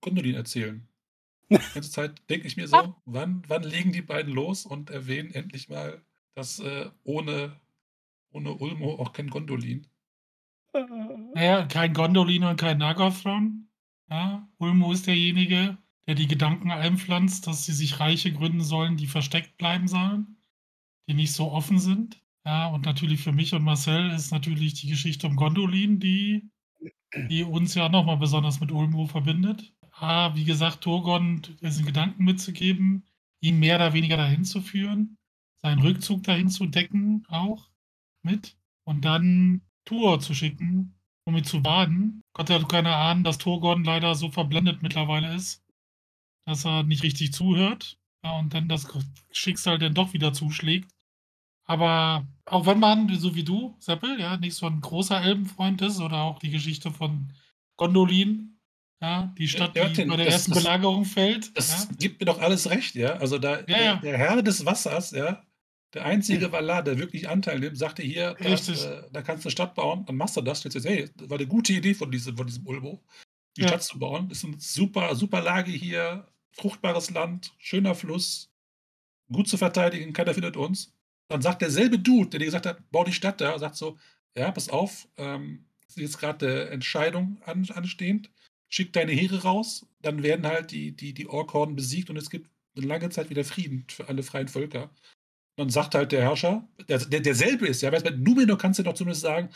Gondolin 0.00 0.36
erzählen? 0.36 0.86
Die 1.50 1.56
ganze 1.56 1.90
Zeit 1.90 2.22
denke 2.30 2.46
ich 2.46 2.56
mir 2.56 2.68
so, 2.68 2.94
wann, 3.04 3.42
wann 3.48 3.64
legen 3.64 3.90
die 3.90 4.02
beiden 4.02 4.32
los 4.32 4.64
und 4.64 4.90
erwähnen 4.90 5.32
endlich 5.32 5.68
mal, 5.68 6.04
dass 6.34 6.60
äh, 6.60 6.88
ohne, 7.02 7.58
ohne 8.30 8.54
Ulmo 8.54 8.94
auch 8.94 9.12
kein 9.12 9.28
Gondolin. 9.28 9.88
Naja, 11.34 11.66
kein 11.66 11.92
Gondolin 11.94 12.44
und 12.44 12.56
kein 12.58 12.78
Nagathron. 12.78 13.68
Ja, 14.10 14.48
Ulmo 14.58 14.92
ist 14.92 15.06
derjenige, 15.06 15.78
der 16.06 16.14
die 16.14 16.26
Gedanken 16.26 16.70
einpflanzt, 16.70 17.46
dass 17.46 17.64
sie 17.64 17.72
sich 17.72 18.00
Reiche 18.00 18.32
gründen 18.32 18.62
sollen, 18.62 18.96
die 18.96 19.06
versteckt 19.06 19.56
bleiben 19.58 19.88
sollen, 19.88 20.38
die 21.08 21.14
nicht 21.14 21.32
so 21.32 21.52
offen 21.52 21.78
sind. 21.78 22.22
Ja, 22.44 22.68
und 22.68 22.86
natürlich 22.86 23.20
für 23.22 23.32
mich 23.32 23.54
und 23.54 23.62
Marcel 23.62 24.10
ist 24.10 24.30
natürlich 24.30 24.74
die 24.74 24.88
Geschichte 24.88 25.26
um 25.26 25.36
Gondolin, 25.36 26.00
die, 26.00 26.50
die 27.14 27.42
uns 27.42 27.74
ja 27.74 27.88
nochmal 27.88 28.16
besonders 28.16 28.60
mit 28.60 28.72
Ulmo 28.72 29.06
verbindet. 29.06 29.74
Ah, 29.92 30.34
wie 30.34 30.44
gesagt, 30.44 30.82
Turgon 30.82 31.42
diesen 31.60 31.84
Gedanken 31.84 32.24
mitzugeben, 32.24 33.04
ihn 33.40 33.58
mehr 33.58 33.76
oder 33.76 33.92
weniger 33.92 34.16
dahin 34.16 34.44
zu 34.44 34.62
führen, 34.62 35.18
seinen 35.60 35.82
Rückzug 35.82 36.22
dahin 36.22 36.48
zu 36.48 36.66
decken 36.66 37.24
auch 37.28 37.68
mit 38.22 38.56
und 38.84 39.04
dann 39.04 39.67
Tuor 39.88 40.20
zu 40.20 40.34
schicken, 40.34 40.94
um 41.24 41.34
ihn 41.34 41.44
zu 41.44 41.62
baden. 41.62 42.22
Gott 42.34 42.50
hat 42.50 42.68
keine 42.68 42.94
Ahnung, 42.94 43.24
dass 43.24 43.38
Turgon 43.38 43.84
leider 43.84 44.14
so 44.14 44.30
verblendet 44.30 44.82
mittlerweile 44.82 45.34
ist, 45.34 45.64
dass 46.44 46.66
er 46.66 46.82
nicht 46.82 47.02
richtig 47.02 47.32
zuhört 47.32 47.98
ja, 48.22 48.38
und 48.38 48.52
dann 48.52 48.68
das 48.68 48.86
Schicksal 49.30 49.78
dann 49.78 49.94
doch 49.94 50.12
wieder 50.12 50.34
zuschlägt. 50.34 50.90
Aber 51.64 52.26
auch 52.44 52.66
wenn 52.66 52.78
man, 52.78 53.14
so 53.18 53.34
wie 53.34 53.44
du, 53.44 53.76
Seppel, 53.78 54.20
ja, 54.20 54.36
nicht 54.36 54.54
so 54.56 54.66
ein 54.66 54.82
großer 54.82 55.22
Elbenfreund 55.22 55.80
ist 55.80 56.00
oder 56.00 56.18
auch 56.18 56.38
die 56.38 56.50
Geschichte 56.50 56.90
von 56.90 57.32
Gondolin, 57.76 58.60
ja, 59.00 59.32
die 59.38 59.48
Stadt, 59.48 59.74
ja, 59.74 59.88
die 59.88 60.04
bei 60.04 60.16
der 60.16 60.26
das, 60.26 60.34
ersten 60.34 60.52
das, 60.52 60.62
Belagerung 60.64 61.06
fällt. 61.06 61.56
Das 61.56 61.88
ja. 61.88 61.96
gibt 61.98 62.20
mir 62.20 62.26
doch 62.26 62.40
alles 62.40 62.68
recht, 62.68 62.94
ja. 62.94 63.12
Also 63.14 63.38
da, 63.38 63.62
der, 63.62 63.96
der, 63.96 64.18
Herr 64.18 64.42
des 64.42 64.66
Wassers, 64.66 65.12
ja, 65.12 65.42
der 65.94 66.04
einzige 66.04 66.52
Valar, 66.52 66.82
der 66.82 66.98
wirklich 66.98 67.28
Anteil 67.28 67.60
nimmt, 67.60 67.78
sagte 67.78 68.02
hier, 68.02 68.34
da, 68.40 68.48
äh, 68.48 69.02
da, 69.10 69.22
kannst 69.22 69.44
du 69.44 69.48
eine 69.48 69.52
Stadt 69.52 69.74
bauen, 69.74 70.04
dann 70.06 70.16
machst 70.16 70.36
du 70.36 70.42
das. 70.42 70.64
Jetzt, 70.64 70.84
hey, 70.84 71.10
das 71.16 71.30
war 71.30 71.38
eine 71.38 71.46
gute 71.46 71.72
Idee 71.72 71.94
von 71.94 72.10
diesem, 72.10 72.36
von 72.36 72.46
diesem 72.46 72.66
Ulmo, 72.66 73.02
die 73.56 73.62
ja. 73.62 73.68
Stadt 73.68 73.82
zu 73.82 73.98
bauen. 73.98 74.28
Das 74.28 74.38
ist 74.38 74.44
eine 74.44 74.58
super, 74.58 75.14
super 75.14 75.40
Lage 75.40 75.70
hier, 75.70 76.26
fruchtbares 76.52 77.10
Land, 77.10 77.54
schöner 77.58 77.94
Fluss, 77.94 78.50
gut 79.32 79.48
zu 79.48 79.56
verteidigen, 79.56 80.12
keiner 80.12 80.34
findet 80.34 80.56
uns. 80.56 80.94
Dann 81.28 81.42
sagt 81.42 81.62
derselbe 81.62 81.98
Dude, 81.98 82.30
der 82.30 82.40
dir 82.40 82.46
gesagt 82.46 82.66
hat, 82.66 82.90
bau 82.90 83.04
die 83.04 83.12
Stadt 83.12 83.40
da, 83.40 83.58
sagt 83.58 83.76
so, 83.76 83.98
ja, 84.36 84.50
pass 84.50 84.68
auf, 84.68 85.08
ähm, 85.16 85.66
ist 85.86 85.98
jetzt 85.98 86.18
gerade 86.18 86.70
Entscheidung 86.70 87.40
an, 87.44 87.66
anstehend, 87.74 88.30
schick 88.68 88.92
deine 88.92 89.12
Heere 89.12 89.42
raus, 89.42 89.86
dann 90.00 90.22
werden 90.22 90.46
halt 90.46 90.70
die, 90.70 90.92
die, 90.92 91.12
die 91.12 91.28
Orkhorden 91.28 91.76
besiegt 91.76 92.10
und 92.10 92.16
es 92.16 92.30
gibt 92.30 92.50
eine 92.76 92.86
lange 92.86 93.10
Zeit 93.10 93.30
wieder 93.30 93.44
Frieden 93.44 93.84
für 93.88 94.08
alle 94.08 94.22
freien 94.22 94.48
Völker 94.48 94.90
dann 95.58 95.70
sagt 95.70 95.94
halt 95.96 96.12
der 96.12 96.22
Herrscher, 96.22 96.66
der, 96.88 96.98
der 96.98 97.20
derselbe 97.20 97.66
ist, 97.66 97.82
ja, 97.82 97.90
bei 97.90 97.98
Numenor 98.10 98.56
kannst 98.56 98.78
du 98.78 98.84
doch 98.84 98.94
zumindest 98.94 99.22
sagen, 99.22 99.50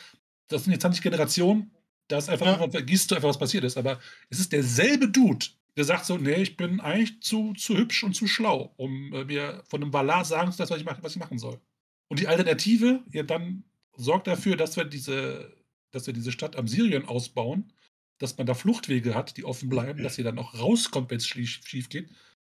das 0.49 0.65
sind 0.65 0.73
jetzt 0.73 0.83
20 0.83 1.03
Generationen, 1.03 1.71
da 2.09 2.19
ist 2.19 2.29
einfach, 2.29 2.61
ja. 2.61 2.71
vergisst 2.71 3.11
du 3.11 3.15
einfach, 3.15 3.29
was 3.29 3.39
passiert 3.39 3.63
ist. 3.63 3.79
Aber 3.79 4.01
es 4.29 4.41
ist 4.41 4.53
derselbe 4.53 5.09
Dude, 5.09 5.47
der 5.77 5.85
sagt 5.85 6.05
so, 6.05 6.19
nee, 6.19 6.43
ich 6.43 6.57
bin 6.57 6.81
eigentlich 6.81 7.23
zu, 7.23 7.53
zu 7.55 7.77
hübsch 7.77 8.03
und 8.03 8.15
zu 8.15 8.27
schlau, 8.27 8.75
um 8.77 9.13
äh, 9.15 9.25
mir 9.25 9.63
von 9.69 9.81
einem 9.81 9.93
Valar 9.93 10.25
sagen 10.25 10.51
zu 10.51 10.59
lassen, 10.59 10.73
was 10.73 10.81
ich, 10.81 10.85
mach, 10.85 11.03
was 11.03 11.13
ich 11.13 11.21
machen 11.21 11.39
soll. 11.39 11.61
Und 12.09 12.19
die 12.19 12.27
Alternative, 12.27 13.05
ja, 13.13 13.23
dann 13.23 13.63
sorgt 13.97 14.27
dafür, 14.27 14.57
dass 14.57 14.77
wir 14.77 14.85
diese, 14.85 15.55
dass 15.93 16.09
wir 16.09 16.15
diese 16.15 16.33
Stadt 16.33 16.57
am 16.57 16.67
Syrien 16.67 17.07
ausbauen, 17.07 17.73
dass 18.19 18.37
man 18.37 18.47
da 18.49 18.55
Fluchtwege 18.55 19.15
hat, 19.15 19.37
die 19.37 19.45
offen 19.45 19.69
bleiben, 19.69 20.03
dass 20.03 20.19
ihr 20.19 20.25
dann 20.25 20.39
auch 20.39 20.59
rauskommt, 20.59 21.11
wenn 21.11 21.19
es 21.19 21.27
schief, 21.27 21.61
schief 21.65 21.89
geht. 21.89 22.11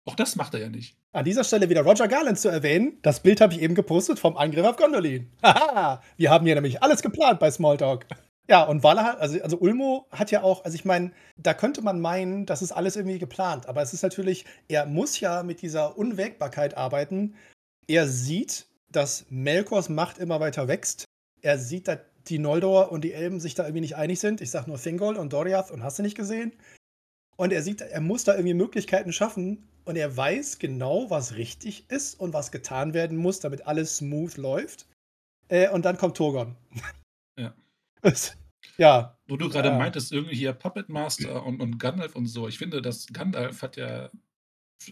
Auch 0.06 0.14
das 0.14 0.36
macht 0.36 0.54
er 0.54 0.60
ja 0.60 0.68
nicht. 0.68 0.96
An 1.12 1.24
dieser 1.24 1.42
Stelle 1.42 1.68
wieder 1.68 1.82
Roger 1.82 2.06
Garland 2.06 2.38
zu 2.38 2.48
erwähnen. 2.48 2.98
Das 3.02 3.20
Bild 3.20 3.40
habe 3.40 3.52
ich 3.54 3.60
eben 3.60 3.74
gepostet 3.74 4.20
vom 4.20 4.36
Angriff 4.36 4.64
auf 4.64 4.76
Gondolin. 4.76 5.30
Haha, 5.42 6.00
wir 6.16 6.30
haben 6.30 6.46
hier 6.46 6.54
nämlich 6.54 6.80
alles 6.82 7.02
geplant 7.02 7.40
bei 7.40 7.50
Smalltalk. 7.50 8.06
Ja, 8.48 8.62
und 8.62 8.84
Walla, 8.84 9.14
also, 9.14 9.42
also 9.42 9.58
Ulmo 9.58 10.06
hat 10.12 10.30
ja 10.30 10.44
auch, 10.44 10.64
also 10.64 10.76
ich 10.76 10.84
meine, 10.84 11.10
da 11.36 11.52
könnte 11.54 11.82
man 11.82 12.00
meinen, 12.00 12.46
das 12.46 12.62
ist 12.62 12.70
alles 12.70 12.94
irgendwie 12.94 13.18
geplant. 13.18 13.66
Aber 13.66 13.82
es 13.82 13.92
ist 13.92 14.02
natürlich, 14.02 14.44
er 14.68 14.86
muss 14.86 15.18
ja 15.18 15.42
mit 15.42 15.60
dieser 15.60 15.98
Unwägbarkeit 15.98 16.76
arbeiten. 16.76 17.34
Er 17.88 18.06
sieht, 18.06 18.66
dass 18.88 19.26
Melkors 19.28 19.88
Macht 19.88 20.18
immer 20.18 20.38
weiter 20.38 20.68
wächst. 20.68 21.04
Er 21.42 21.58
sieht, 21.58 21.88
dass 21.88 21.98
die 22.28 22.38
Noldor 22.38 22.92
und 22.92 23.02
die 23.02 23.12
Elben 23.12 23.40
sich 23.40 23.56
da 23.56 23.64
irgendwie 23.64 23.80
nicht 23.80 23.96
einig 23.96 24.20
sind. 24.20 24.40
Ich 24.40 24.52
sag 24.52 24.68
nur 24.68 24.80
Thingol 24.80 25.16
und 25.16 25.32
Doriath 25.32 25.72
und 25.72 25.82
hast 25.82 25.98
du 25.98 26.04
nicht 26.04 26.16
gesehen? 26.16 26.52
Und 27.36 27.52
er 27.52 27.62
sieht, 27.62 27.80
er 27.80 28.00
muss 28.00 28.24
da 28.24 28.34
irgendwie 28.34 28.54
Möglichkeiten 28.54 29.12
schaffen, 29.12 29.68
und 29.86 29.96
er 29.96 30.16
weiß 30.16 30.58
genau, 30.58 31.08
was 31.10 31.36
richtig 31.36 31.88
ist 31.90 32.18
und 32.20 32.32
was 32.34 32.52
getan 32.52 32.92
werden 32.92 33.16
muss, 33.16 33.40
damit 33.40 33.66
alles 33.66 33.96
smooth 33.98 34.36
läuft. 34.36 34.86
Äh, 35.48 35.70
und 35.70 35.84
dann 35.84 35.96
kommt 35.96 36.16
Turgon. 36.16 36.56
Ja. 37.38 37.54
Ja, 38.78 39.16
Wo 39.26 39.36
du 39.38 39.48
gerade 39.48 39.68
Ja. 39.68 39.78
meintest, 39.78 40.12
irgendwie 40.12 40.34
hier 40.36 40.52
Puppet 40.52 40.88
Master 40.90 41.46
und, 41.46 41.60
und 41.62 41.78
Gandalf 41.78 42.14
und 42.14 42.26
so. 42.26 42.46
Ich 42.46 42.58
finde, 42.58 42.82
dass 42.82 43.06
Gandalf 43.06 43.62
hat 43.62 43.76
ja 43.76 44.10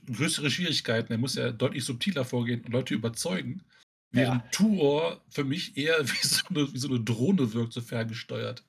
größere 0.07 0.50
Schwierigkeiten. 0.50 1.12
Er 1.12 1.18
muss 1.18 1.35
ja 1.35 1.50
deutlich 1.50 1.85
subtiler 1.85 2.24
vorgehen 2.24 2.62
und 2.64 2.72
Leute 2.72 2.94
überzeugen. 2.94 3.62
Während 4.11 4.42
Ja. 4.42 4.48
Tuor 4.52 5.22
für 5.28 5.44
mich 5.44 5.76
eher 5.76 5.98
wie 6.09 6.26
so, 6.26 6.46
eine, 6.48 6.72
wie 6.72 6.78
so 6.78 6.88
eine 6.88 7.00
Drohne 7.00 7.52
wirkt, 7.52 7.74
so 7.74 7.83
ferngesteuert. 7.83 8.64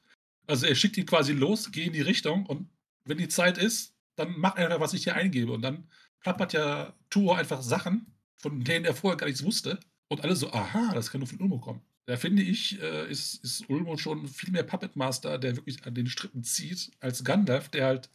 Also 0.48 0.66
er 0.66 0.76
schickt 0.76 0.98
ihn 0.98 1.06
quasi 1.06 1.32
los, 1.34 1.72
geh 1.72 1.86
in 1.86 1.94
die 1.94 2.02
Richtung 2.02 2.46
und 2.46 2.68
wenn 3.06 3.18
die 3.18 3.30
Zeit 3.30 3.58
ist, 3.58 3.94
dann 4.18 4.34
mach 4.38 4.56
einfach, 4.56 4.80
was 4.82 4.94
ich 4.94 5.04
hier 5.04 5.16
eingebe. 5.16 5.52
Und 5.54 5.62
dann 5.62 5.88
plappert 6.26 6.54
ja 6.54 6.92
Tuor 7.12 7.38
einfach 7.38 7.62
Sachen, 7.62 8.08
von 8.42 8.64
denen 8.64 8.84
er 8.84 8.96
vorher 8.96 9.16
gar 9.16 9.28
nichts 9.28 9.44
wusste. 9.44 9.80
Und 10.08 10.24
alle 10.24 10.36
so, 10.36 10.52
aha, 10.52 10.92
das 10.94 11.12
kann 11.12 11.20
nur 11.20 11.28
von 11.28 11.40
Ulmo 11.40 11.60
kommen. 11.60 11.82
Da 12.08 12.18
finde 12.18 12.42
ich, 12.42 12.82
äh, 12.82 13.08
ist, 13.12 13.44
ist 13.44 13.70
Ulmo 13.70 13.96
schon 13.98 14.28
viel 14.28 14.52
mehr 14.52 14.64
Puppet 14.64 14.96
Master, 14.96 15.38
der 15.38 15.56
wirklich 15.56 15.86
an 15.86 15.94
den 15.94 16.08
Strippen 16.08 16.44
zieht, 16.44 16.90
als 17.00 17.24
Gandalf, 17.24 17.70
der 17.70 17.86
halt 17.86 18.10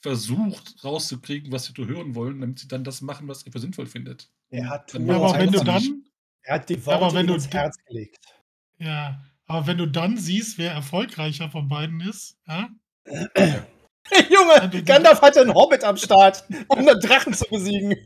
versucht 0.00 0.84
rauszukriegen, 0.84 1.50
was 1.50 1.64
sie 1.64 1.74
zu 1.74 1.88
hören 1.88 2.14
wollen, 2.14 2.40
damit 2.40 2.60
sie 2.60 2.68
dann 2.68 2.84
das 2.84 3.00
machen, 3.00 3.26
was 3.26 3.42
er 3.42 3.50
für 3.50 3.58
sinnvoll 3.58 3.86
findet. 3.86 4.30
er 4.50 4.68
hat 4.68 4.94
Dann 4.94 5.10
Aber 5.10 5.36
wenn 5.36 5.50
du 5.50 5.58
nicht. 5.58 5.66
dann, 5.66 6.04
Er 6.42 6.54
hat 6.54 6.68
die 6.68 6.76
aber 6.76 7.00
Worte 7.00 7.14
wenn 7.16 7.26
ihm 7.26 7.28
du 7.28 7.34
ins 7.34 7.48
Herz 7.48 7.76
gelegt. 7.84 8.24
ja, 8.78 9.24
aber 9.46 9.66
wenn 9.66 9.78
du 9.78 9.86
dann 9.86 10.16
siehst, 10.18 10.56
wer 10.58 10.70
erfolgreicher 10.72 11.50
von 11.50 11.68
beiden 11.68 12.00
ist, 12.00 12.38
ja, 12.46 12.68
Junge, 14.30 14.68
du- 14.70 14.82
Gandalf 14.84 15.20
hatte 15.20 15.40
einen 15.40 15.54
Hobbit 15.54 15.84
am 15.84 15.96
Start, 15.96 16.44
um 16.68 16.78
einen 16.78 17.00
Drachen 17.00 17.34
zu 17.34 17.44
besiegen. 17.50 17.94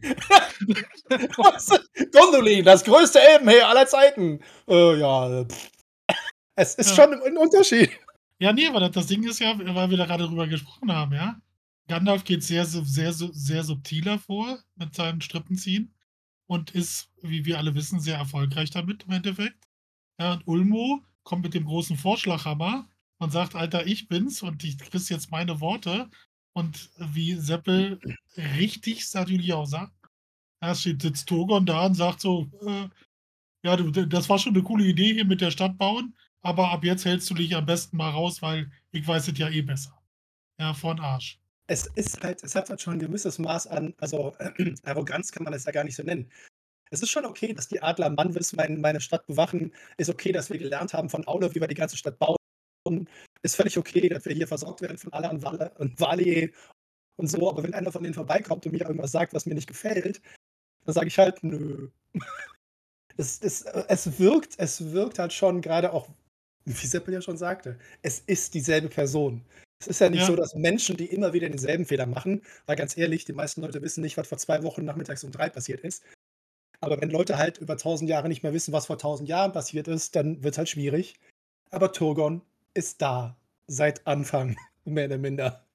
Gondolin, 2.13 2.65
das 2.65 2.85
größte 2.85 3.21
Elbenheer 3.21 3.69
aller 3.69 3.87
Zeiten. 3.87 4.41
Äh, 4.69 4.99
ja, 4.99 5.45
pff. 5.45 5.71
es 6.57 6.75
ist 6.77 6.91
Ja. 6.91 6.97
schon 7.05 7.23
ein 7.23 7.37
Unterschied. 7.37 7.91
Ja, 8.39 8.53
nee, 8.53 8.67
aber 8.67 8.89
das, 8.89 9.07
Ding 9.07 9.23
ist 9.29 9.41
ja, 9.41 9.55
weil 9.59 9.91
wir 9.91 9.97
da 9.99 10.07
gerade 10.07 10.27
drüber 10.27 10.47
gesprochen 10.47 10.91
haben, 10.93 11.13
ja. 11.13 11.37
Gandalf 11.89 12.25
geht 12.25 12.43
sehr, 12.45 12.65
sehr, 12.65 13.13
sehr, 13.13 13.65
subtiler 13.65 14.19
vor 14.19 14.59
mit 14.77 14.95
seinem 14.95 15.21
Strippenziehen 15.21 15.93
und 16.47 16.71
ist, 16.71 17.09
wie 17.23 17.45
wir 17.45 17.59
alle 17.59 17.75
wissen, 17.75 18.01
sehr 18.01 18.17
erfolgreich 18.17 18.71
damit 18.71 19.05
im 19.05 19.13
Endeffekt. 19.13 19.59
Ja, 20.19 20.35
und 20.35 20.47
Ulmo 20.47 21.01
kommt 21.25 21.43
mit 21.43 21.55
dem 21.55 21.65
großen 21.65 21.97
Vorschlaghammer 21.97 22.89
und 23.21 23.31
sagt, 23.31 23.55
Alter, 23.55 23.87
ich 23.87 24.09
bin's 24.09 24.43
und 24.43 24.65
ich 24.65 24.79
kriegst 24.79 25.11
jetzt 25.11 25.31
meine 25.31 25.61
Worte. 25.61 26.11
Und 26.53 26.91
wie 26.99 27.35
Seppel 27.35 28.01
richtig 28.37 29.07
natürlich 29.15 29.53
auch 29.53 29.67
sagt, 29.67 29.93
steht, 30.75 31.03
sitzt 31.03 31.29
Togon 31.29 31.67
da 31.67 31.87
und 31.87 31.95
sagt 31.95 32.21
so, 32.21 32.51
äh, 32.67 32.89
ja, 33.63 33.77
du, 33.77 33.91
das 33.91 34.29
war 34.29 34.39
schon 34.39 34.55
eine 34.55 34.65
coole 34.65 34.85
Idee 34.85 35.15
hier 35.15 35.25
mit 35.25 35.41
der 35.41 35.51
Stadt 35.51 35.79
bauen, 35.79 36.17
aber 36.43 36.71
ab 36.71 36.83
jetzt 36.83 37.05
hältst 37.05 37.29
du 37.31 37.35
dich 37.35 37.55
am 37.55 37.67
besten 37.67 37.97
mal 37.97 38.11
raus, 38.11 38.43
weil 38.43 38.71
ich 38.91 39.07
weiß 39.07 39.29
es 39.29 39.39
ja 39.39 39.49
eh 39.49 39.63
besser. 39.63 39.97
Ja, 40.59 40.75
von 40.75 40.99
Arsch. 40.99 41.39
Es 41.67 41.87
ist 41.87 42.23
halt, 42.23 42.43
es 42.43 42.55
hat 42.55 42.69
halt 42.69 42.81
schon 42.81 42.95
ein 42.95 42.99
gewisses 42.99 43.39
Maß 43.39 43.69
an, 43.69 43.95
also 43.99 44.35
äh, 44.39 44.75
Arroganz 44.85 45.31
kann 45.31 45.45
man 45.45 45.53
es 45.53 45.65
ja 45.65 45.73
gar 45.73 45.85
nicht 45.85 45.97
so 45.97 46.03
nennen. 46.03 46.31
Es 46.91 47.03
ist 47.03 47.11
schon 47.11 47.25
okay, 47.25 47.53
dass 47.53 47.69
die 47.69 47.81
Adler 47.81 48.11
Manwis 48.11 48.53
mein, 48.55 48.81
meine 48.81 49.01
Stadt 49.01 49.25
bewachen. 49.27 49.73
Ist 49.97 50.11
okay, 50.11 50.33
dass 50.33 50.51
wir 50.51 50.59
gelernt 50.59 50.93
haben 50.93 51.09
von 51.09 51.27
Aule, 51.29 51.55
wie 51.55 51.61
wir 51.61 51.69
die 51.69 51.77
ganze 51.77 51.97
Stadt 51.97 52.19
bauen. 52.19 52.40
Ist 53.43 53.57
völlig 53.57 53.79
okay, 53.79 54.09
dass 54.09 54.25
wir 54.25 54.35
hier 54.35 54.49
versorgt 54.49 54.83
werden 54.83 54.99
von 54.99 55.13
Alan 55.13 55.43
Walle 55.43 55.73
und 55.79 55.99
Valier 55.99 56.51
und 57.17 57.29
so. 57.29 57.49
Aber 57.51 57.63
wenn 57.63 57.75
einer 57.75 57.93
von 57.93 58.03
denen 58.03 58.15
vorbeikommt 58.15 58.67
und 58.67 58.73
mir 58.73 58.83
irgendwas 58.83 59.13
sagt, 59.13 59.33
was 59.35 59.47
mir 59.47 59.55
nicht 59.55 59.69
gefällt, 59.69 60.21
dann 60.85 60.95
sage 60.95 61.09
ich 61.09 61.19
halt, 61.19 61.43
nö. 61.43 61.89
Es, 63.17 63.39
es, 63.43 63.63
es, 63.63 64.19
wirkt, 64.19 64.55
es 64.59 64.93
wirkt 64.93 65.19
halt 65.19 65.33
schon 65.35 65.61
gerade 65.61 65.93
auch, 65.93 66.09
wie 66.65 66.87
Seppel 66.87 67.13
ja 67.13 67.21
schon 67.21 67.37
sagte, 67.37 67.79
es 68.01 68.21
ist 68.21 68.55
dieselbe 68.55 68.89
Person. 68.89 69.45
Es 69.81 69.89
ist 69.89 70.01
ja 70.01 70.09
nicht 70.09 70.21
Ja. 70.21 70.27
so, 70.27 70.37
dass 70.37 70.55
Menschen, 70.55 70.97
die 70.97 71.07
immer 71.07 71.33
wieder 71.35 71.49
denselben 71.49 71.85
Fehler 71.85 72.07
machen, 72.07 72.43
weil 72.65 72.77
ganz 72.77 72.97
ehrlich, 72.97 73.27
die 73.27 73.35
meisten 73.35 73.61
Leute 73.61 73.83
wissen 73.83 74.01
nicht, 74.01 74.17
was 74.17 74.29
vor 74.29 74.39
zwei 74.39 74.63
Wochen 74.63 74.85
nachmittags 74.87 75.23
um 75.25 75.33
drei 75.33 75.51
passiert 75.51 75.81
ist. 75.81 76.03
Aber 76.81 77.01
wenn 77.01 77.11
Leute 77.11 77.37
halt 77.37 77.59
über 77.59 77.77
tausend 77.77 78.09
Jahre 78.09 78.29
nicht 78.29 78.43
mehr 78.43 78.55
wissen, 78.55 78.73
was 78.73 78.87
vor 78.87 78.99
tausend 78.99 79.29
Jahren 79.29 79.53
passiert 79.53 79.89
ist, 79.89 80.17
dann 80.17 80.43
wird 80.43 80.55
es 80.55 80.59
halt 80.59 80.69
schwierig. 80.71 81.17
Aber 81.71 81.93
Turgon 81.93 82.43
ist 82.75 83.03
da 83.03 83.37
seit 83.67 84.07
Anfang, 84.07 84.57
mehr 84.85 85.07
oder 85.07 85.19
minder. 85.19 85.67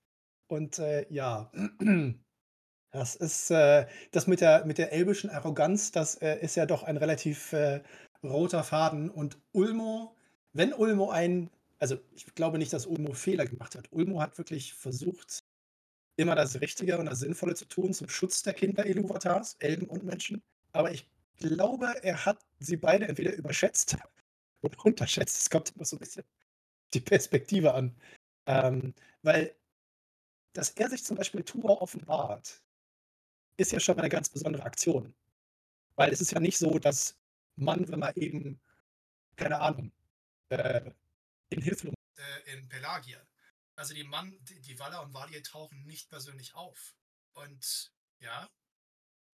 Und 0.47 0.79
äh, 0.79 1.05
ja, 1.09 1.51
das 2.91 3.15
ist 3.15 3.51
äh, 3.51 3.87
das 4.11 4.27
mit 4.27 4.41
der, 4.41 4.65
mit 4.65 4.77
der 4.77 4.91
elbischen 4.91 5.29
Arroganz, 5.29 5.91
das 5.91 6.15
äh, 6.15 6.39
ist 6.39 6.55
ja 6.55 6.65
doch 6.65 6.83
ein 6.83 6.97
relativ 6.97 7.53
äh, 7.53 7.81
roter 8.23 8.63
Faden. 8.63 9.09
Und 9.09 9.37
Ulmo, 9.51 10.15
wenn 10.53 10.73
Ulmo 10.73 11.09
ein, 11.09 11.49
also 11.79 11.97
ich 12.13 12.25
glaube 12.35 12.57
nicht, 12.57 12.73
dass 12.73 12.85
Ulmo 12.85 13.13
Fehler 13.13 13.45
gemacht 13.45 13.75
hat. 13.75 13.91
Ulmo 13.91 14.21
hat 14.21 14.37
wirklich 14.37 14.73
versucht, 14.73 15.43
immer 16.17 16.35
das 16.35 16.61
Richtige 16.61 16.97
und 16.97 17.07
das 17.07 17.19
Sinnvolle 17.19 17.55
zu 17.55 17.65
tun 17.65 17.93
zum 17.93 18.09
Schutz 18.09 18.43
der 18.43 18.53
Kinder 18.53 18.85
Iluvatars, 18.85 19.55
Elben 19.59 19.87
und 19.87 20.03
Menschen. 20.03 20.41
Aber 20.71 20.91
ich 20.91 21.07
glaube, 21.37 21.93
er 22.03 22.25
hat 22.25 22.39
sie 22.59 22.77
beide 22.77 23.07
entweder 23.07 23.33
überschätzt 23.33 23.97
oder 24.61 24.85
unterschätzt. 24.85 25.41
Es 25.41 25.49
kommt 25.49 25.73
immer 25.75 25.85
so 25.85 25.97
ein 25.97 25.99
bisschen 25.99 26.23
die 26.93 26.99
Perspektive 27.01 27.73
an. 27.73 27.95
Ähm, 28.47 28.93
weil, 29.21 29.55
dass 30.53 30.71
er 30.71 30.89
sich 30.89 31.03
zum 31.03 31.17
Beispiel 31.17 31.43
Tuor 31.43 31.81
offenbart, 31.81 32.61
ist 33.57 33.71
ja 33.71 33.79
schon 33.79 33.95
mal 33.95 34.03
eine 34.03 34.09
ganz 34.09 34.29
besondere 34.29 34.63
Aktion. 34.63 35.13
Weil 35.95 36.11
es 36.11 36.21
ist 36.21 36.31
ja 36.31 36.39
nicht 36.39 36.57
so, 36.57 36.77
dass 36.77 37.17
man, 37.55 37.87
wenn 37.89 37.99
man 37.99 38.13
eben, 38.15 38.59
keine 39.35 39.59
Ahnung, 39.59 39.91
äh, 40.49 40.91
in 41.49 41.61
Hilflum 41.61 41.93
äh, 42.17 42.53
in 42.53 42.67
Pelagia. 42.67 43.19
Also 43.75 43.93
die 43.93 44.03
Mann, 44.03 44.37
die, 44.41 44.61
die 44.61 44.79
Waller 44.79 45.01
und 45.03 45.13
Valier 45.13 45.43
tauchen 45.43 45.85
nicht 45.85 46.09
persönlich 46.09 46.55
auf. 46.55 46.95
Und 47.33 47.91
ja, 48.19 48.49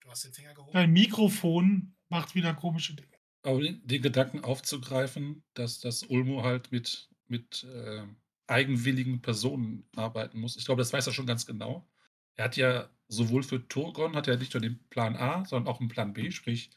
du 0.01 0.11
hast 0.11 0.25
den 0.25 0.33
Finger 0.33 0.55
gehoben. 0.55 0.73
Dein 0.73 0.93
Mikrofon 0.93 1.95
macht 2.09 2.35
wieder 2.35 2.55
komische 2.55 2.95
Dinge. 2.95 3.19
Aber 3.43 3.61
den, 3.61 3.87
den 3.87 4.03
Gedanken 4.03 4.45
aufzugreifen, 4.45 5.45
dass 5.55 5.81
das 5.81 6.03
Ulmo 6.05 6.43
halt 6.43 6.73
mit, 6.73 7.10
mit 7.31 7.65
äh, 7.65 8.03
eigenwilligen 8.47 9.23
Personen 9.23 9.85
arbeiten 9.97 10.41
muss. 10.41 10.57
Ich 10.57 10.65
glaube, 10.65 10.81
das 10.81 10.93
weiß 10.93 11.07
er 11.07 11.13
schon 11.13 11.27
ganz 11.27 11.47
genau. 11.47 11.89
Er 12.37 12.47
hat 12.47 12.57
ja 12.57 12.91
sowohl 13.09 13.43
für 13.43 13.67
Turgon 13.69 14.15
hat 14.15 14.29
er 14.29 14.37
nicht 14.37 14.55
nur 14.55 14.61
den 14.61 14.79
Plan 14.91 15.17
A, 15.17 15.45
sondern 15.45 15.73
auch 15.73 15.81
einen 15.81 15.89
Plan 15.89 16.13
B, 16.13 16.31
sprich 16.31 16.71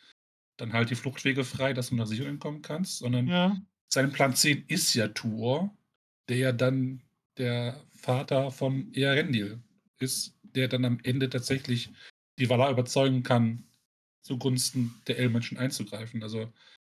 dann 0.58 0.74
halt 0.74 0.90
die 0.90 0.96
Fluchtwege 0.96 1.44
frei, 1.44 1.74
dass 1.74 1.90
du 1.90 1.96
nach 1.96 2.08
Sicherung 2.08 2.40
kommen 2.40 2.62
kannst, 2.62 3.00
sondern 3.00 3.28
Ja, 3.28 3.58
sein 3.88 4.12
Plan 4.12 4.36
10 4.36 4.66
ist 4.68 4.94
ja 4.94 5.08
Tuor, 5.10 5.76
der 6.30 6.38
ja 6.38 6.52
dann 6.52 7.02
der 7.38 7.84
Vater 7.96 8.52
von 8.52 8.92
Earendil 8.94 9.62
ist, 10.00 10.38
der 10.42 10.68
dann 10.68 10.86
am 10.86 11.00
Ende 11.04 11.30
tatsächlich 11.30 11.92
die 12.40 12.50
Valar 12.50 12.72
überzeugen 12.72 13.24
kann, 13.24 13.64
zugunsten 14.22 14.94
der 15.08 15.20
Elbenmenschen 15.20 15.58
einzugreifen. 15.58 16.24
Also 16.24 16.52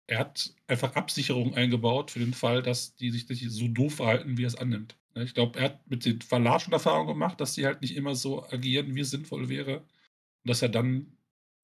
er 0.08 0.20
hat 0.20 0.54
einfach 0.68 0.96
Absicherungen 0.96 1.56
eingebaut 1.56 2.12
für 2.12 2.20
den 2.20 2.34
Fall, 2.34 2.62
dass 2.62 2.96
die 2.96 3.12
sich 3.12 3.28
nicht 3.30 3.50
so 3.52 3.68
doof 3.68 3.96
verhalten, 3.96 4.38
wie 4.38 4.44
er 4.44 4.48
es 4.48 4.56
annimmt. 4.56 4.98
Ja, 5.16 5.24
Ich 5.24 5.34
glaube, 5.34 5.60
er 5.60 5.66
hat 5.66 5.90
mit 5.90 6.06
den 6.06 6.20
Valar 6.30 6.60
schon 6.60 6.74
Erfahrung 6.74 7.08
gemacht, 7.08 7.40
dass 7.42 7.54
die 7.56 7.66
halt 7.66 7.82
nicht 7.82 7.96
immer 7.96 8.16
so 8.16 8.44
agieren, 8.46 8.96
wie 8.96 9.02
es 9.02 9.12
sinnvoll 9.12 9.50
wäre. 9.50 9.80
Und 9.80 10.50
dass 10.50 10.62
er 10.62 10.70
dann 10.70 11.18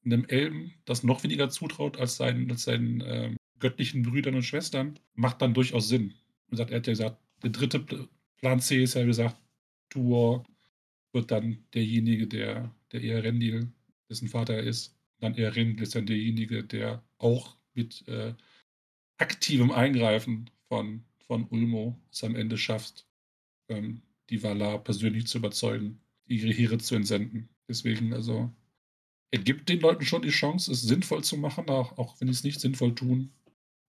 einem 0.05 0.25
Elben 0.25 0.73
das 0.85 1.03
noch 1.03 1.23
weniger 1.23 1.49
zutraut 1.49 1.97
als 1.99 2.17
seinen, 2.17 2.49
als 2.51 2.63
seinen 2.63 3.01
ähm, 3.05 3.37
göttlichen 3.59 4.03
Brüdern 4.03 4.35
und 4.35 4.43
Schwestern, 4.43 4.99
macht 5.13 5.41
dann 5.41 5.53
durchaus 5.53 5.87
Sinn. 5.89 6.13
Und 6.49 6.57
sagt, 6.57 6.71
er 6.71 6.77
hat 6.77 6.87
ja 6.87 6.93
gesagt, 6.93 7.17
der 7.43 7.51
dritte 7.51 7.79
Pl- 7.79 8.07
Plan 8.37 8.59
C 8.59 8.83
ist 8.83 8.95
ja, 8.95 9.03
wie 9.03 9.07
gesagt, 9.07 9.37
Tuor 9.89 10.43
wird 11.13 11.31
dann 11.31 11.63
derjenige, 11.73 12.27
der, 12.27 12.73
der 12.91 13.01
Earendil, 13.03 13.71
dessen 14.09 14.27
Vater 14.29 14.55
er 14.55 14.63
ist. 14.63 14.97
Dann 15.19 15.35
Earendil 15.37 15.83
ist 15.83 15.95
dann 15.95 16.05
derjenige, 16.05 16.63
der 16.63 17.03
auch 17.17 17.57
mit 17.73 18.07
äh, 18.07 18.33
aktivem 19.17 19.71
Eingreifen 19.71 20.49
von, 20.67 21.03
von 21.25 21.47
Ulmo 21.49 21.99
es 22.11 22.23
am 22.23 22.35
Ende 22.35 22.57
schafft, 22.57 23.07
ähm, 23.69 24.01
die 24.29 24.41
Valar 24.43 24.83
persönlich 24.83 25.27
zu 25.27 25.37
überzeugen, 25.37 26.01
ihre 26.25 26.51
Heere 26.51 26.77
zu 26.77 26.95
entsenden. 26.95 27.49
Deswegen, 27.67 28.13
also, 28.13 28.53
er 29.31 29.39
gibt 29.39 29.69
den 29.69 29.79
Leuten 29.79 30.05
schon 30.05 30.21
die 30.21 30.29
Chance, 30.29 30.71
es 30.71 30.81
sinnvoll 30.81 31.23
zu 31.23 31.37
machen, 31.37 31.69
auch, 31.69 31.97
auch 31.97 32.19
wenn 32.19 32.27
sie 32.27 32.33
es 32.33 32.43
nicht 32.43 32.59
sinnvoll 32.59 32.95
tun. 32.95 33.31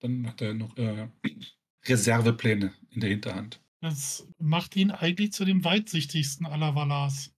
Dann 0.00 0.26
hat 0.26 0.40
er 0.40 0.54
noch 0.54 0.76
äh, 0.76 1.08
Reservepläne 1.86 2.72
in 2.90 3.00
der 3.00 3.10
Hinterhand. 3.10 3.60
das 3.80 4.26
macht 4.38 4.76
ihn 4.76 4.90
eigentlich 4.90 5.32
zu 5.32 5.44
dem 5.44 5.64
weitsichtigsten 5.64 6.46
aller 6.46 6.74
Valars. 6.74 7.32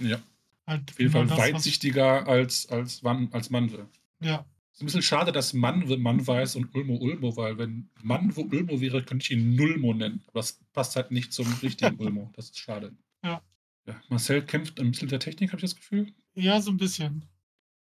Ja, 0.00 0.22
Halt 0.66 0.90
auf 0.90 0.98
jeden 0.98 1.12
Fall 1.12 1.26
das, 1.26 1.38
weitsichtiger 1.38 2.26
als, 2.26 2.68
als, 2.68 3.02
Wan, 3.02 3.28
als 3.32 3.50
Manwe. 3.50 3.88
Ja, 4.20 4.46
Ist 4.72 4.80
ein 4.82 4.86
bisschen 4.86 5.02
schade, 5.02 5.32
dass 5.32 5.52
Manwe 5.52 5.98
Manwa 5.98 6.40
ist 6.40 6.56
und 6.56 6.74
Ulmo 6.74 6.96
Ulmo, 6.96 7.36
weil 7.36 7.58
wenn 7.58 7.90
Manwe 8.02 8.40
Ulmo 8.40 8.80
wäre, 8.80 9.02
könnte 9.04 9.22
ich 9.24 9.30
ihn 9.30 9.54
Nullmo 9.54 9.92
nennen. 9.92 10.22
Aber 10.28 10.40
das 10.40 10.60
passt 10.72 10.96
halt 10.96 11.10
nicht 11.10 11.32
zum 11.32 11.46
richtigen 11.62 11.96
Ulmo. 12.00 12.30
Das 12.34 12.46
ist 12.46 12.58
schade. 12.58 12.92
Ja. 13.22 13.42
ja. 13.86 14.00
Marcel 14.08 14.42
kämpft 14.42 14.80
ein 14.80 14.90
bisschen 14.90 15.06
mit 15.06 15.12
der 15.12 15.20
Technik, 15.20 15.50
habe 15.50 15.58
ich 15.58 15.70
das 15.70 15.76
Gefühl. 15.76 16.12
Ja, 16.34 16.60
so 16.60 16.70
ein 16.70 16.78
bisschen. 16.78 17.26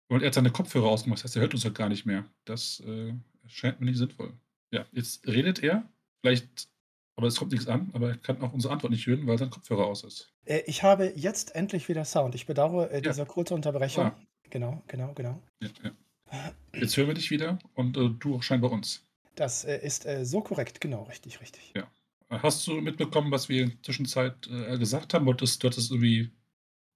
Und 0.10 0.22
er 0.22 0.28
hat 0.28 0.34
seine 0.34 0.52
Kopfhörer 0.52 0.88
ausgemacht, 0.90 1.20
das 1.20 1.24
heißt, 1.26 1.36
er 1.38 1.44
hört 1.44 1.54
uns 1.54 1.64
halt 1.64 1.76
gar 1.76 1.88
nicht 1.88 2.06
mehr. 2.06 2.26
Das, 2.44 2.82
äh, 2.82 3.14
scheint 3.48 3.80
mir 3.80 3.86
nicht 3.88 3.98
sinnvoll. 3.98 4.34
Ja, 4.72 4.86
jetzt 4.92 5.26
redet 5.28 5.64
er, 5.64 5.90
vielleicht 6.22 6.68
aber 7.18 7.28
es 7.28 7.36
kommt 7.36 7.52
nichts 7.52 7.68
an, 7.68 7.90
aber 7.94 8.10
er 8.10 8.18
kann 8.18 8.42
auch 8.42 8.52
unsere 8.54 8.74
Antwort 8.74 8.92
nicht 8.92 9.06
hören, 9.06 9.28
weil 9.28 9.38
sein 9.38 9.50
Kopfhörer 9.50 9.86
aus 9.86 10.04
ist. 10.04 10.34
Äh, 10.46 10.62
ich 10.66 10.82
habe 10.84 11.14
jetzt 11.16 11.56
endlich 11.56 11.88
wieder 11.88 12.04
Sound. 12.04 12.36
Ich 12.36 12.46
bedauere, 12.46 12.90
äh, 12.90 12.96
Ja. 12.96 13.02
diese 13.12 13.26
kurze 13.26 13.54
Unterbrechung. 13.54 14.06
Ah. 14.06 14.20
Genau, 14.50 14.84
genau, 14.88 15.14
genau. 15.14 15.42
Ja, 15.62 15.70
ja. 15.84 15.92
Jetzt 16.74 16.98
hören 16.98 17.08
wir 17.08 17.14
dich 17.14 17.32
wieder 17.32 17.60
und, 17.74 17.98
äh, 17.98 18.10
du 18.20 18.36
auch 18.36 18.44
scheinbar 18.44 18.72
uns. 18.72 19.04
Das, 19.36 19.64
äh, 19.64 19.78
ist, 19.78 20.06
äh, 20.06 20.26
so 20.26 20.42
korrekt, 20.42 20.82
genau, 20.82 21.04
richtig, 21.04 21.42
richtig. 21.42 21.74
Ja. 21.76 21.88
Hast 22.30 22.66
du 22.66 22.80
mitbekommen, 22.80 23.30
was 23.32 23.50
wir 23.50 23.64
in 23.64 23.70
der 23.72 23.84
Zwischenzeit, 23.84 24.48
äh, 24.48 24.78
gesagt 24.78 25.14
haben? 25.14 25.26
Wolltest 25.26 25.62
du 25.62 25.68
hattest 25.68 25.92
irgendwie 25.92 26.32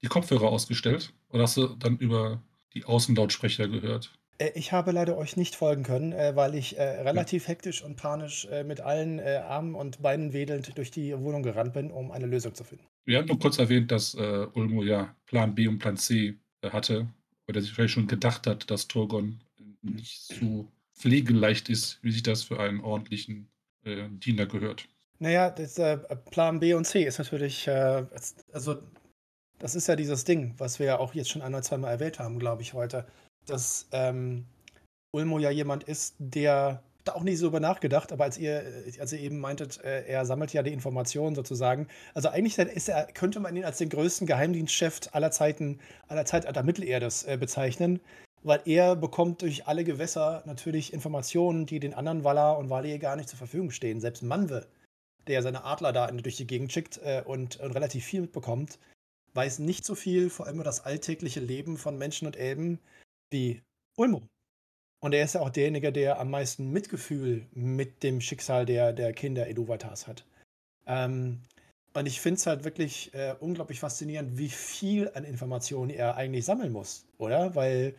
die 0.01 0.07
Kopfhörer 0.07 0.47
ausgestellt 0.47 1.13
oder 1.29 1.43
hast 1.43 1.57
du 1.57 1.67
dann 1.67 1.97
über 1.97 2.41
die 2.73 2.85
Außenlautsprecher 2.85 3.67
gehört? 3.67 4.13
Äh, 4.37 4.51
ich 4.55 4.71
habe 4.71 4.91
leider 4.91 5.17
euch 5.17 5.35
nicht 5.35 5.55
folgen 5.55 5.83
können, 5.83 6.13
äh, 6.13 6.35
weil 6.37 6.55
ich, 6.55 6.77
relativ 6.77 7.49
hektisch 7.49 7.83
und 7.83 7.97
panisch, 7.97 8.47
mit 8.65 8.79
allen, 8.79 9.19
Armen 9.19 9.75
und 9.75 10.01
Beinen 10.01 10.31
wedelnd 10.31 10.77
durch 10.77 10.91
die 10.91 11.17
Wohnung 11.17 11.43
gerannt 11.43 11.73
bin, 11.73 11.91
um 11.91 12.11
eine 12.11 12.27
Lösung 12.27 12.55
zu 12.55 12.63
finden. 12.63 12.85
Wir 13.03 13.17
haben 13.17 13.27
nur 13.27 13.39
kurz 13.39 13.57
erwähnt, 13.57 13.91
dass, 13.91 14.15
Ulmo 14.15 14.83
ja 14.83 15.15
Plan 15.25 15.53
B 15.53 15.67
und 15.67 15.79
Plan 15.79 15.97
C, 15.97 16.37
hatte, 16.63 17.07
weil 17.45 17.55
er 17.55 17.61
sich 17.61 17.73
vielleicht 17.73 17.93
schon 17.93 18.07
gedacht 18.07 18.47
hat, 18.47 18.69
dass 18.69 18.87
Turgon 18.87 19.39
nicht 19.81 20.21
so 20.21 20.67
pflegeleicht 20.95 21.69
ist, 21.69 21.99
wie 22.01 22.11
sich 22.11 22.23
das 22.23 22.43
für 22.43 22.59
einen 22.59 22.81
ordentlichen, 22.81 23.47
äh, 23.83 24.07
Diener 24.09 24.45
gehört. 24.45 24.87
Na 25.19 25.29
ja, 25.29 25.49
das, 25.49 25.77
äh, 25.77 25.97
Plan 26.31 26.59
B 26.59 26.73
und 26.73 26.85
C 26.85 27.03
ist 27.03 27.19
natürlich, 27.19 27.67
äh, 27.67 28.05
also 28.51 28.81
das 29.59 29.75
ist 29.75 29.87
ja 29.87 29.95
dieses 29.95 30.23
Ding, 30.25 30.53
was 30.57 30.79
wir 30.79 30.85
ja 30.87 30.99
auch 30.99 31.13
jetzt 31.13 31.29
schon 31.29 31.41
ein 31.41 31.53
oder 31.53 31.63
zweimal 31.63 31.91
erwähnt 31.91 32.19
haben, 32.19 32.39
glaube 32.39 32.61
ich, 32.61 32.73
heute, 32.73 33.07
dass, 33.45 33.87
ähm, 33.91 34.45
Ulmo 35.13 35.39
ja 35.39 35.49
jemand 35.49 35.83
ist, 35.85 36.15
der 36.19 36.83
da 37.05 37.13
auch 37.13 37.23
nicht 37.23 37.37
so 37.37 37.47
über 37.47 37.59
nachgedacht, 37.59 38.11
aber 38.11 38.25
als 38.25 38.37
ihr 38.37 38.63
äh, 38.63 38.99
als 38.99 39.13
ihr 39.13 39.19
eben 39.19 39.39
meintet, 39.39 39.83
äh, 39.83 40.05
er 40.05 40.25
sammelt 40.25 40.53
ja 40.53 40.63
die 40.63 40.73
Informationen 40.73 41.35
sozusagen. 41.35 41.87
Also 42.13 42.29
eigentlich 42.29 42.57
ist 42.57 42.89
er 42.89 43.05
könnte 43.05 43.39
man 43.39 43.55
ihn 43.55 43.65
als 43.65 43.77
den 43.77 43.89
größten 43.89 44.27
Geheimdienstchef 44.27 45.01
aller 45.11 45.31
Zeiten 45.31 45.79
aller 46.07 46.25
Zeitalter 46.25 46.63
Mittelerdes, 46.63 47.23
äh, 47.23 47.37
bezeichnen, 47.37 48.01
weil 48.43 48.61
er 48.65 48.95
bekommt 48.95 49.41
durch 49.41 49.67
alle 49.67 49.83
Gewässer 49.83 50.43
natürlich 50.45 50.93
Informationen, 50.93 51.65
die 51.65 51.79
den 51.79 51.93
anderen 51.93 52.23
Valar 52.23 52.57
und 52.57 52.69
Valir 52.69 52.99
gar 52.99 53.15
nicht 53.15 53.29
zur 53.29 53.37
Verfügung 53.37 53.71
stehen. 53.71 54.01
Selbst 54.01 54.23
Manwe, 54.23 54.67
der 55.27 55.41
seine 55.41 55.63
Adler 55.63 55.93
da 55.93 56.07
durch 56.11 56.37
die 56.37 56.47
Gegend 56.47 56.73
schickt, 56.73 56.97
äh, 57.03 57.23
und 57.25 57.57
und 57.59 57.71
relativ 57.71 58.05
viel 58.05 58.21
mitbekommt, 58.21 58.79
weiß 59.35 59.59
nicht 59.59 59.85
so 59.85 59.95
viel, 59.95 60.29
vor 60.29 60.47
allem 60.47 60.55
über 60.55 60.63
das 60.63 60.85
alltägliche 60.85 61.39
Leben 61.39 61.77
von 61.77 61.97
Menschen 61.97 62.25
und 62.25 62.35
Elben 62.37 62.79
wie 63.31 63.61
Ulmo. 63.97 64.23
Und 65.05 65.13
er 65.13 65.23
ist 65.23 65.35
ja 65.35 65.41
auch 65.41 65.51
derjenige, 65.51 65.91
der 65.91 66.19
am 66.19 66.31
meisten 66.31 66.71
Mitgefühl 66.71 67.45
mit 67.53 68.01
dem 68.01 68.21
Schicksal 68.21 68.65
der 68.65 68.91
der 68.91 69.13
Kinder 69.13 69.47
Ilúvatars 69.47 70.07
hat. 70.07 70.25
Ähm, 70.87 71.41
und 71.93 72.07
ich 72.07 72.19
finde 72.19 72.39
es 72.39 72.47
halt 72.47 72.63
wirklich, 72.63 73.13
äh, 73.13 73.35
unglaublich 73.39 73.79
faszinierend, 73.79 74.39
wie 74.39 74.49
viel 74.49 75.11
an 75.13 75.23
Informationen 75.23 75.91
er 75.91 76.15
eigentlich 76.15 76.45
sammeln 76.45 76.71
muss, 76.71 77.05
oder? 77.19 77.53
Weil 77.53 77.93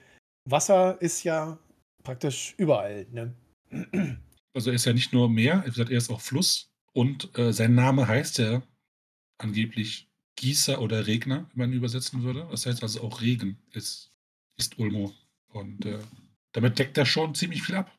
Wasser 0.51 1.01
ist 1.01 1.23
ja 1.23 1.57
praktisch 2.03 2.55
überall, 2.57 3.07
ne? 3.13 3.33
Also, 4.53 4.71
er 4.71 4.75
ist 4.75 4.87
ja 4.87 4.93
nicht 4.93 5.13
nur 5.13 5.29
Meer, 5.29 5.63
er 5.65 5.91
ist 5.93 6.11
auch 6.11 6.21
Fluss 6.21 6.73
und, 6.93 7.39
äh, 7.39 7.53
sein 7.53 7.77
Name 7.77 8.09
heißt 8.09 8.39
ja 8.39 8.65
angeblich 9.39 10.09
Gießer 10.35 10.81
oder 10.81 11.07
Regner, 11.07 11.49
wenn 11.55 11.71
man 11.71 11.73
übersetzen 11.73 12.25
würde. 12.25 12.49
Das 12.51 12.67
heißt 12.67 12.83
also 12.83 13.03
auch 13.03 13.21
Regen 13.21 13.59
ist 13.75 14.11
ist 14.59 14.77
Ulmo 14.81 15.13
und, 15.53 15.85
äh, 15.85 16.01
damit 16.57 16.79
deckt 16.79 16.99
er 16.99 17.07
schon 17.07 17.35
ziemlich 17.35 17.63
viel 17.63 17.77
ab, 17.77 17.93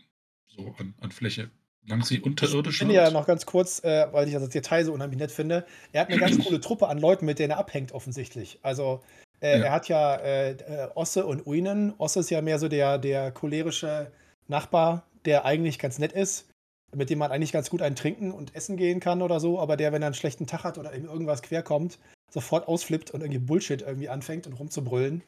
so 0.48 0.76
an 0.80 0.96
an 1.02 1.12
Fläche. 1.12 1.52
Solange 1.84 2.04
sie 2.06 2.20
Ich 2.20 2.24
unterirdisch 2.26 2.78
finde 2.78 2.96
ja 2.96 3.10
noch 3.10 3.26
ganz 3.26 3.46
kurz, 3.46 3.84
äh, 3.84 4.08
weil 4.12 4.28
ich 4.28 4.34
das 4.34 4.50
Detail 4.50 4.86
so 4.86 4.94
unheimlich 4.94 5.20
nett 5.20 5.32
finde, 5.32 5.66
er 5.94 6.02
hat 6.02 6.10
'ne 6.10 6.18
ganz 6.18 6.38
coole 6.40 6.60
Truppe 6.60 6.88
an 6.88 7.00
Leuten, 7.00 7.26
mit 7.26 7.40
denen 7.40 7.52
er 7.52 7.58
abhängt 7.58 7.92
offensichtlich. 7.94 8.60
Also, 8.62 9.02
äh, 9.42 9.60
Ja. 9.60 9.66
er 9.66 9.72
hat 9.72 9.88
ja, 9.88 10.16
äh, 10.18 10.52
äh, 10.52 10.90
Osse 10.96 11.26
und 11.26 11.46
Uinen. 11.48 11.94
Osse 11.98 12.20
ist 12.20 12.30
ja 12.30 12.42
mehr 12.42 12.60
so 12.60 12.68
der 12.68 12.98
der 12.98 13.32
cholerische 13.32 14.12
Nachbar, 14.48 15.08
der 15.26 15.46
eigentlich 15.46 15.80
ganz 15.80 15.98
nett 16.00 16.14
ist, 16.14 16.50
mit 16.96 17.10
dem 17.10 17.20
man 17.20 17.32
eigentlich 17.32 17.52
ganz 17.52 17.70
gut 17.70 17.82
einen 17.82 17.96
trinken 17.96 18.32
und 18.32 18.56
essen 18.56 18.78
gehen 18.78 19.00
kann 19.00 19.22
oder 19.22 19.40
so, 19.40 19.60
aber 19.60 19.78
der, 19.78 19.92
wenn 19.92 20.02
er 20.02 20.10
'n 20.10 20.14
schlechten 20.14 20.48
Tag 20.48 20.64
hat 20.64 20.78
oder 20.78 20.94
ihm 20.96 21.06
irgendwas 21.06 21.42
querkommt, 21.42 21.98
sofort 22.32 22.68
ausflippt 22.68 23.12
und 23.12 23.22
irgendwie 23.22 23.40
Bullshit 23.40 23.82
irgendwie 23.82 24.10
anfängt 24.10 24.48
und 24.48 24.54
rumzubrüllen. 24.54 25.24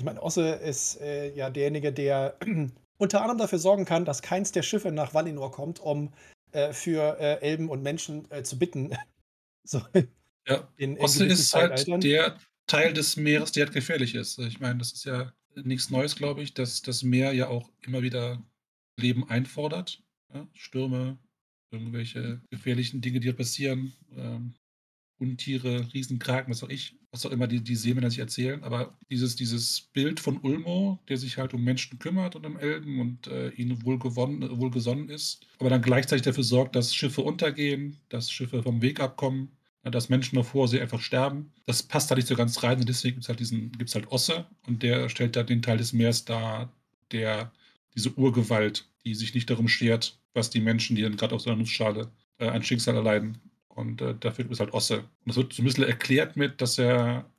Ich 0.00 0.04
meine, 0.04 0.22
Osse 0.22 0.52
ist, 0.52 0.98
äh, 1.02 1.30
ja 1.34 1.50
derjenige, 1.50 1.92
der 1.92 2.38
unter 2.96 3.20
anderem 3.20 3.36
dafür 3.36 3.58
sorgen 3.58 3.84
kann, 3.84 4.06
dass 4.06 4.22
keins 4.22 4.50
der 4.50 4.62
Schiffe 4.62 4.90
nach 4.90 5.12
Valinor 5.12 5.50
kommt, 5.52 5.78
um, 5.78 6.10
äh, 6.52 6.72
für, 6.72 7.18
äh, 7.20 7.38
Elben 7.42 7.68
und 7.68 7.82
Menschen, 7.82 8.26
äh, 8.30 8.42
zu 8.42 8.58
bitten. 8.58 8.96
So 9.62 9.82
Ja, 10.48 10.72
in 10.78 10.96
in 10.96 11.02
Osse 11.02 11.26
ist 11.26 11.54
halt 11.54 11.86
der 12.02 12.38
Teil 12.66 12.94
des 12.94 13.16
Meeres, 13.18 13.52
der 13.52 13.66
halt 13.66 13.74
gefährlich 13.74 14.14
ist. 14.14 14.38
Ich 14.38 14.58
meine, 14.58 14.78
das 14.78 14.92
ist 14.94 15.04
ja 15.04 15.34
nichts 15.54 15.90
Neues, 15.90 16.16
glaube 16.16 16.42
ich, 16.42 16.54
dass 16.54 16.80
das 16.80 17.02
Meer 17.02 17.32
ja 17.34 17.48
auch 17.48 17.70
immer 17.82 18.00
wieder 18.00 18.42
Leben 18.98 19.28
einfordert, 19.28 20.02
ne? 20.32 20.48
Stürme, 20.54 21.18
irgendwelche 21.70 22.40
gefährlichen 22.48 23.02
Dinge, 23.02 23.20
die 23.20 23.28
halt 23.28 23.36
passieren, 23.36 23.92
ähm, 24.16 24.54
Untiere, 25.18 25.92
Riesenkraken, 25.92 26.50
was 26.50 26.62
auch 26.62 26.70
ich 26.70 26.96
was 27.12 27.26
auch 27.26 27.30
immer 27.32 27.46
die 27.48 27.62
die 27.62 27.76
Seemänner 27.76 28.10
sich 28.10 28.18
erzählen. 28.20 28.62
Aber 28.64 28.96
dieses 29.10 29.36
dieses 29.36 29.80
Bild 29.92 30.20
von 30.20 30.38
Ulmo, 30.38 31.00
der 31.08 31.16
sich 31.16 31.38
halt 31.38 31.54
um 31.54 31.62
Menschen 31.64 31.98
kümmert 31.98 32.36
und 32.36 32.46
um 32.46 32.56
Elben 32.58 33.00
und, 33.00 33.26
äh, 33.26 33.50
ihnen 33.50 33.84
wohlgewonnen 33.84 34.58
wohlgesonnen 34.58 35.08
ist, 35.08 35.46
aber 35.58 35.70
dann 35.70 35.82
gleichzeitig 35.82 36.22
dafür 36.24 36.44
sorgt, 36.44 36.76
dass 36.76 36.94
Schiffe 36.94 37.22
untergehen, 37.22 37.96
dass 38.08 38.30
Schiffe 38.30 38.62
vom 38.62 38.82
Weg 38.82 39.00
abkommen, 39.00 39.50
dass 39.82 40.08
Menschen 40.10 40.38
auf 40.38 40.54
hoher 40.54 40.68
See 40.68 40.80
einfach 40.80 41.00
sterben. 41.00 41.52
Das 41.66 41.82
passt 41.82 42.10
da 42.10 42.14
nicht 42.14 42.28
so 42.28 42.36
ganz 42.36 42.62
rein 42.62 42.78
und 42.80 42.88
deswegen 42.88 43.16
gibt's 43.16 43.28
halt 43.28 43.40
diesen 43.40 43.72
gibt's 43.72 43.94
halt 43.94 44.08
Osse 44.12 44.46
und 44.66 44.82
der 44.82 45.08
stellt 45.08 45.36
da 45.36 45.42
den 45.42 45.62
Teil 45.62 45.78
des 45.78 45.92
Meeres 45.92 46.24
dar, 46.24 46.72
der 47.12 47.52
diese 47.96 48.12
Urgewalt, 48.16 48.88
die 49.04 49.14
sich 49.14 49.34
nicht 49.34 49.50
darum 49.50 49.68
schert, 49.68 50.20
was 50.34 50.50
die 50.50 50.60
Menschen, 50.60 50.96
die 50.96 51.02
dann 51.02 51.16
grad 51.16 51.32
auf 51.32 51.40
so 51.42 51.50
'ner 51.50 51.56
Nussschale, 51.56 52.12
äh, 52.38 52.48
ein 52.48 52.62
Schicksal 52.62 52.94
erleiden. 52.94 53.49
Und, 53.70 54.02
äh, 54.02 54.16
dafür 54.18 54.44
gibt's 54.44 54.60
halt 54.60 54.74
Osse. 54.74 55.00
Und 55.00 55.08
das 55.26 55.36
wird 55.36 55.52
so 55.54 55.62
'n 55.62 55.66
bisschen 55.66 55.84
erklärt 55.84 56.36
mit, 56.36 56.60
dass 56.60 56.78
er 56.78 57.30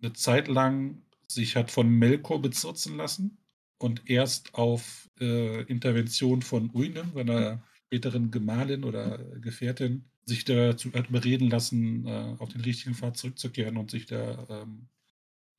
'ne 0.00 0.12
Zeit 0.14 0.48
lang 0.48 1.02
sich 1.28 1.56
hat 1.56 1.70
von 1.72 1.90
Melkor 1.90 2.42
bezirzen 2.42 2.96
lassen 2.98 3.38
und 3.78 4.10
erst 4.10 4.54
auf, 4.54 5.10
äh, 5.20 5.62
Intervention 5.64 6.42
von 6.42 6.70
Uinen, 6.72 7.12
seiner 7.14 7.62
späteren 7.86 8.30
Gemahlin 8.32 8.84
oder 8.84 9.18
Gefährtin, 9.40 10.06
sich 10.26 10.44
dazu 10.44 10.92
hat 10.94 11.08
überreden 11.10 11.50
lassen, 11.50 12.06
äh, 12.06 12.36
auf 12.38 12.50
den 12.50 12.62
richtigen 12.62 12.94
Pfad 12.94 13.16
zurückzukehren 13.18 13.76
und 13.78 13.90
sich 13.92 14.06
da, 14.06 14.46
ähm, 14.50 14.88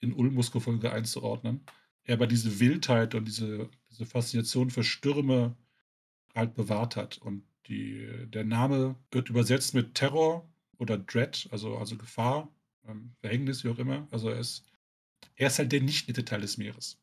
in 0.02 0.14
Ulmos 0.14 0.52
Gefolge 0.52 0.92
einzuordnen. 0.94 1.62
Er 2.06 2.16
aber 2.16 2.28
diese 2.28 2.60
Wildheit 2.62 3.16
und 3.16 3.28
diese 3.28 3.70
diese 3.92 4.06
Faszination 4.08 4.70
für 4.72 4.84
Stürme 4.84 5.58
halt 6.36 6.56
bewahrt 6.56 6.96
hat. 6.98 7.18
Und 7.20 7.44
die 7.68 8.08
der 8.28 8.44
Name 8.44 8.96
wird 9.12 9.30
übersetzt 9.30 9.74
mit 9.74 9.96
Terror 9.96 10.50
oder 10.78 10.98
Dread, 10.98 11.48
also 11.52 11.78
also 11.78 11.98
Gefahr, 11.98 12.54
ähm, 12.88 13.14
Verhängnis, 13.20 13.64
wie 13.64 13.70
auch 13.70 13.80
immer. 13.80 14.08
Also 14.12 14.30
er 14.30 14.40
ist 14.40 14.66
er 15.36 15.48
ist 15.48 15.60
halt 15.60 15.72
der 15.72 15.82
nicht 15.82 16.08
nette 16.08 16.26
Teil 16.26 16.42
des 16.42 16.58
Meeres. 16.58 17.00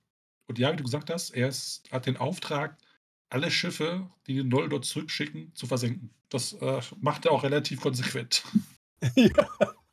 Und 0.47 0.59
ja, 0.59 0.73
wie 0.73 0.77
du 0.77 0.85
gesagt 0.85 1.11
hast, 1.11 1.31
er 1.31 1.49
ist 1.49 1.91
hat 1.93 2.07
den 2.07 2.17
Auftrag, 2.17 2.79
alle 3.31 3.51
Schiffe, 3.51 4.11
die 4.27 4.37
den 4.37 4.49
Noldor 4.49 4.83
zurückschicken, 4.83 5.55
zu 5.55 5.67
versenken. 5.67 6.11
Das, 6.29 6.55
äh, 6.55 6.81
macht 7.01 7.27
er 7.27 7.33
auch 7.33 7.45
relativ 7.45 7.81
konsequent. 7.81 8.45
Ja. 9.15 9.49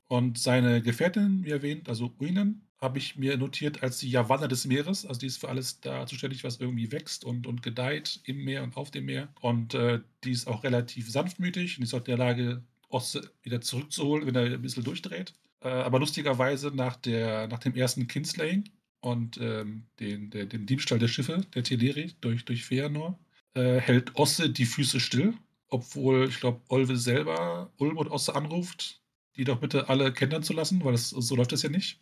Und 0.08 0.40
seine 0.40 0.82
Gefährtin, 0.82 1.44
wie 1.46 1.52
erwähnt, 1.52 1.90
also 1.90 2.12
Uinen, 2.20 2.68
habe 2.82 2.98
ich 3.00 3.16
mir 3.16 3.38
notiert 3.38 3.84
als 3.84 3.98
die 4.00 4.10
Yavanna 4.10 4.48
des 4.48 4.66
Meeres. 4.66 5.06
Also 5.06 5.20
die 5.20 5.28
ist 5.28 5.38
für 5.40 5.50
alles 5.50 5.80
da 5.82 6.06
zuständig, 6.08 6.44
was 6.44 6.60
irgendwie 6.60 6.92
wächst 6.92 7.24
und 7.26 7.48
und 7.48 7.64
gedeiht 7.64 8.20
im 8.26 8.44
Meer 8.44 8.64
und 8.64 8.76
auf 8.78 8.92
dem 8.92 9.06
Meer. 9.06 9.34
Und, 9.42 9.74
äh, 9.74 10.02
die 10.24 10.32
ist 10.32 10.48
auch 10.48 10.64
relativ 10.64 11.10
sanftmütig 11.12 11.78
und 11.78 11.84
ist 11.84 11.94
auch 11.94 12.00
in 12.00 12.04
der 12.06 12.18
Lage, 12.18 12.64
Osse 12.90 13.32
wieder 13.44 13.62
zurückzuholen, 13.62 14.28
wenn 14.28 14.36
er 14.36 14.46
'n 14.46 14.62
bisschen 14.62 14.84
durchdreht. 14.84 15.34
Äh, 15.62 15.70
aber 15.70 16.00
lustigerweise 16.00 16.70
nach 16.76 16.96
der 16.98 17.48
nach 17.48 17.60
dem 17.60 17.76
ersten 17.76 18.08
Kinslaying 18.08 18.66
und, 19.02 19.38
ähm, 19.42 19.88
den 20.00 20.30
der 20.30 20.46
den 20.46 20.66
Diebstahl 20.66 21.00
der 21.00 21.08
Schiffe, 21.08 21.42
der 21.56 21.64
Teleri 21.64 22.14
durch 22.22 22.46
durch 22.46 22.64
Feanor, 22.66 23.20
äh, 23.56 23.80
hält 23.80 24.16
Osse 24.16 24.50
die 24.50 24.66
Füße 24.66 25.00
still, 25.00 25.34
obwohl, 25.70 26.28
ich 26.30 26.40
glaube, 26.40 26.62
Olwe 26.70 26.96
selber 26.98 27.72
Ulm 27.78 27.98
und 27.98 28.10
Osse 28.10 28.36
anruft, 28.36 29.02
die 29.36 29.44
doch 29.46 29.60
bitte 29.60 29.90
alle 29.90 30.14
kennenlernen 30.14 30.44
zu 30.46 30.54
lassen, 30.54 30.84
weil 30.84 30.92
das 30.94 31.10
so 31.10 31.36
läuft 31.36 31.52
das 31.54 31.64
ja 31.64 31.70
nicht. 31.70 32.00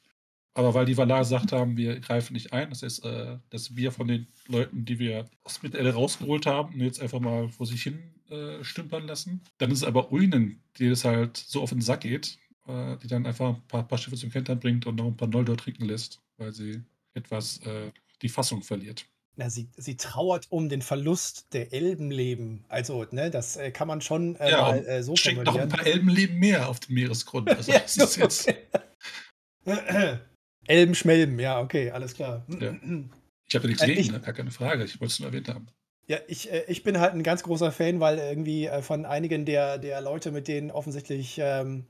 Aber 0.56 0.74
weil 0.76 0.86
die 0.86 0.98
Valar 0.98 1.20
gesagt 1.20 1.52
haben: 1.52 1.78
„Wir 1.78 2.00
greifen 2.00 2.34
nicht 2.34 2.54
ein“, 2.54 2.70
das 2.70 2.84
heißt, 2.84 3.06
äh, 3.06 3.40
dass 3.50 3.76
wir 3.76 3.92
von 3.92 4.08
den 4.08 4.28
Leuten, 4.48 4.86
die 4.86 5.00
wir 5.00 5.26
aus 5.44 5.64
Mittelerde 5.64 5.94
rausgeholt 5.94 6.46
haben, 6.46 6.80
jetzt 6.80 7.02
einfach 7.02 7.20
mal 7.20 7.50
vor 7.50 7.66
sich 7.66 7.82
hin, 7.84 8.14
äh, 8.30 8.64
stümpern 8.64 9.08
lassen. 9.08 9.42
Dann 9.58 9.72
ist 9.72 9.80
es 9.80 9.84
aber 9.84 10.12
Uinen, 10.12 10.64
die 10.78 10.90
das 10.90 11.06
halt 11.06 11.38
so 11.38 11.62
auf 11.62 11.72
den 11.72 11.82
Sack 11.82 12.02
geht, 12.02 12.38
äh, 12.68 12.98
die 12.98 13.08
dann 13.08 13.26
einfach 13.26 13.56
'n 13.58 13.68
paar 13.68 13.88
paar 13.88 13.98
Schiffe 13.98 14.16
zum 14.18 14.30
Kentern 14.32 14.60
bringt 14.60 14.86
und 14.86 14.96
noch 14.96 15.06
'n 15.08 15.18
paar 15.18 15.28
Noldor 15.28 15.58
trinken 15.58 15.86
lässt, 15.86 16.22
weil 16.38 16.54
sie 16.54 16.84
etwas 17.16 17.60
äh, 17.66 17.92
die 18.22 18.30
Fassung 18.30 18.62
verliert. 18.64 19.06
Na, 19.36 19.50
sie, 19.50 19.72
sie 19.78 19.98
trauert 19.98 20.46
um 20.52 20.70
den 20.70 20.82
Verlust 20.84 21.54
der 21.54 21.74
Elbenleben. 21.74 22.66
Also, 22.68 23.04
ne, 23.10 23.32
das 23.32 23.58
äh, 23.58 23.72
kann 23.72 23.88
man 23.88 24.00
schon 24.02 24.36
äh, 24.36 24.52
Ja, 24.52 24.54
mal 24.54 24.86
äh, 24.86 25.02
so 25.02 25.18
steckt 25.18 25.46
noch 25.46 25.56
ein 25.56 25.68
formulieren. 25.68 25.70
paar 25.70 25.86
Elbenleben 25.86 26.38
mehr 26.40 26.68
auf 26.70 26.80
dem 26.82 26.96
Meeresgrund. 26.96 27.54
Also 27.58 27.72
Ja, 27.72 27.80
das 27.96 27.98
ist 27.98 28.16
jetzt, 28.18 28.50
okay. 28.50 28.68
Elben 30.68 30.96
schmelben, 30.96 31.40
ja, 31.40 31.60
okay, 31.62 31.92
alles 31.92 32.14
klar. 32.16 32.44
Ja. 32.48 32.72
ich 33.48 33.56
habe 33.56 33.64
da 33.64 33.68
nichts 33.68 33.84
Äh, 33.84 33.88
gegen, 33.88 34.00
ich- 34.00 34.12
ne? 34.12 34.20
gar 34.20 34.34
keine 34.34 34.52
Frage. 34.52 34.84
Ich 34.86 35.00
wollte 35.00 35.12
es 35.12 35.20
nur 35.20 35.30
erwähnt 35.30 35.50
haben. 35.50 35.68
Ja, 36.08 36.18
ich, 36.28 36.52
äh, 36.52 36.64
ich 36.68 36.84
bin 36.84 37.00
halt 37.00 37.14
ein 37.14 37.24
ganz 37.24 37.44
großer 37.44 37.72
Fan, 37.72 38.00
weil 38.00 38.18
irgendwie 38.18 38.66
äh, 38.68 38.82
von 38.82 39.06
einigen 39.06 39.46
der, 39.46 39.78
der 39.78 40.02
Leute, 40.02 40.32
mit 40.32 40.48
denen 40.48 40.70
offensichtlich 40.72 41.38
ähm, 41.42 41.86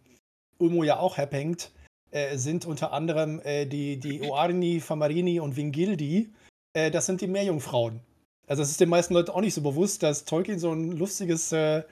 Ulmo 0.60 0.84
ja 0.84 1.00
auch 1.00 1.18
abhängt, 1.18 1.72
äh, 2.12 2.38
sind 2.38 2.66
unter 2.66 2.94
anderem 2.94 3.42
äh, 3.44 3.66
die, 3.66 3.98
die 4.00 4.22
Oarni, 4.30 4.80
Famarini 4.82 5.40
und 5.40 5.56
Vingildi. 5.58 6.30
Äh, 6.74 6.92
das 6.92 7.06
sind 7.08 7.22
die 7.22 7.28
Meerjungfrauen. 7.28 8.02
Also 8.48 8.62
es 8.62 8.70
ist 8.72 8.82
den 8.82 8.90
meisten 8.90 9.14
Leuten 9.14 9.32
auch 9.32 9.42
nicht 9.42 9.54
so 9.54 9.62
bewusst, 9.62 10.04
dass 10.04 10.26
Tolkien 10.26 10.60
so 10.60 10.72
ein 10.74 10.92
lustiges 10.92 11.52
äh, 11.52 11.84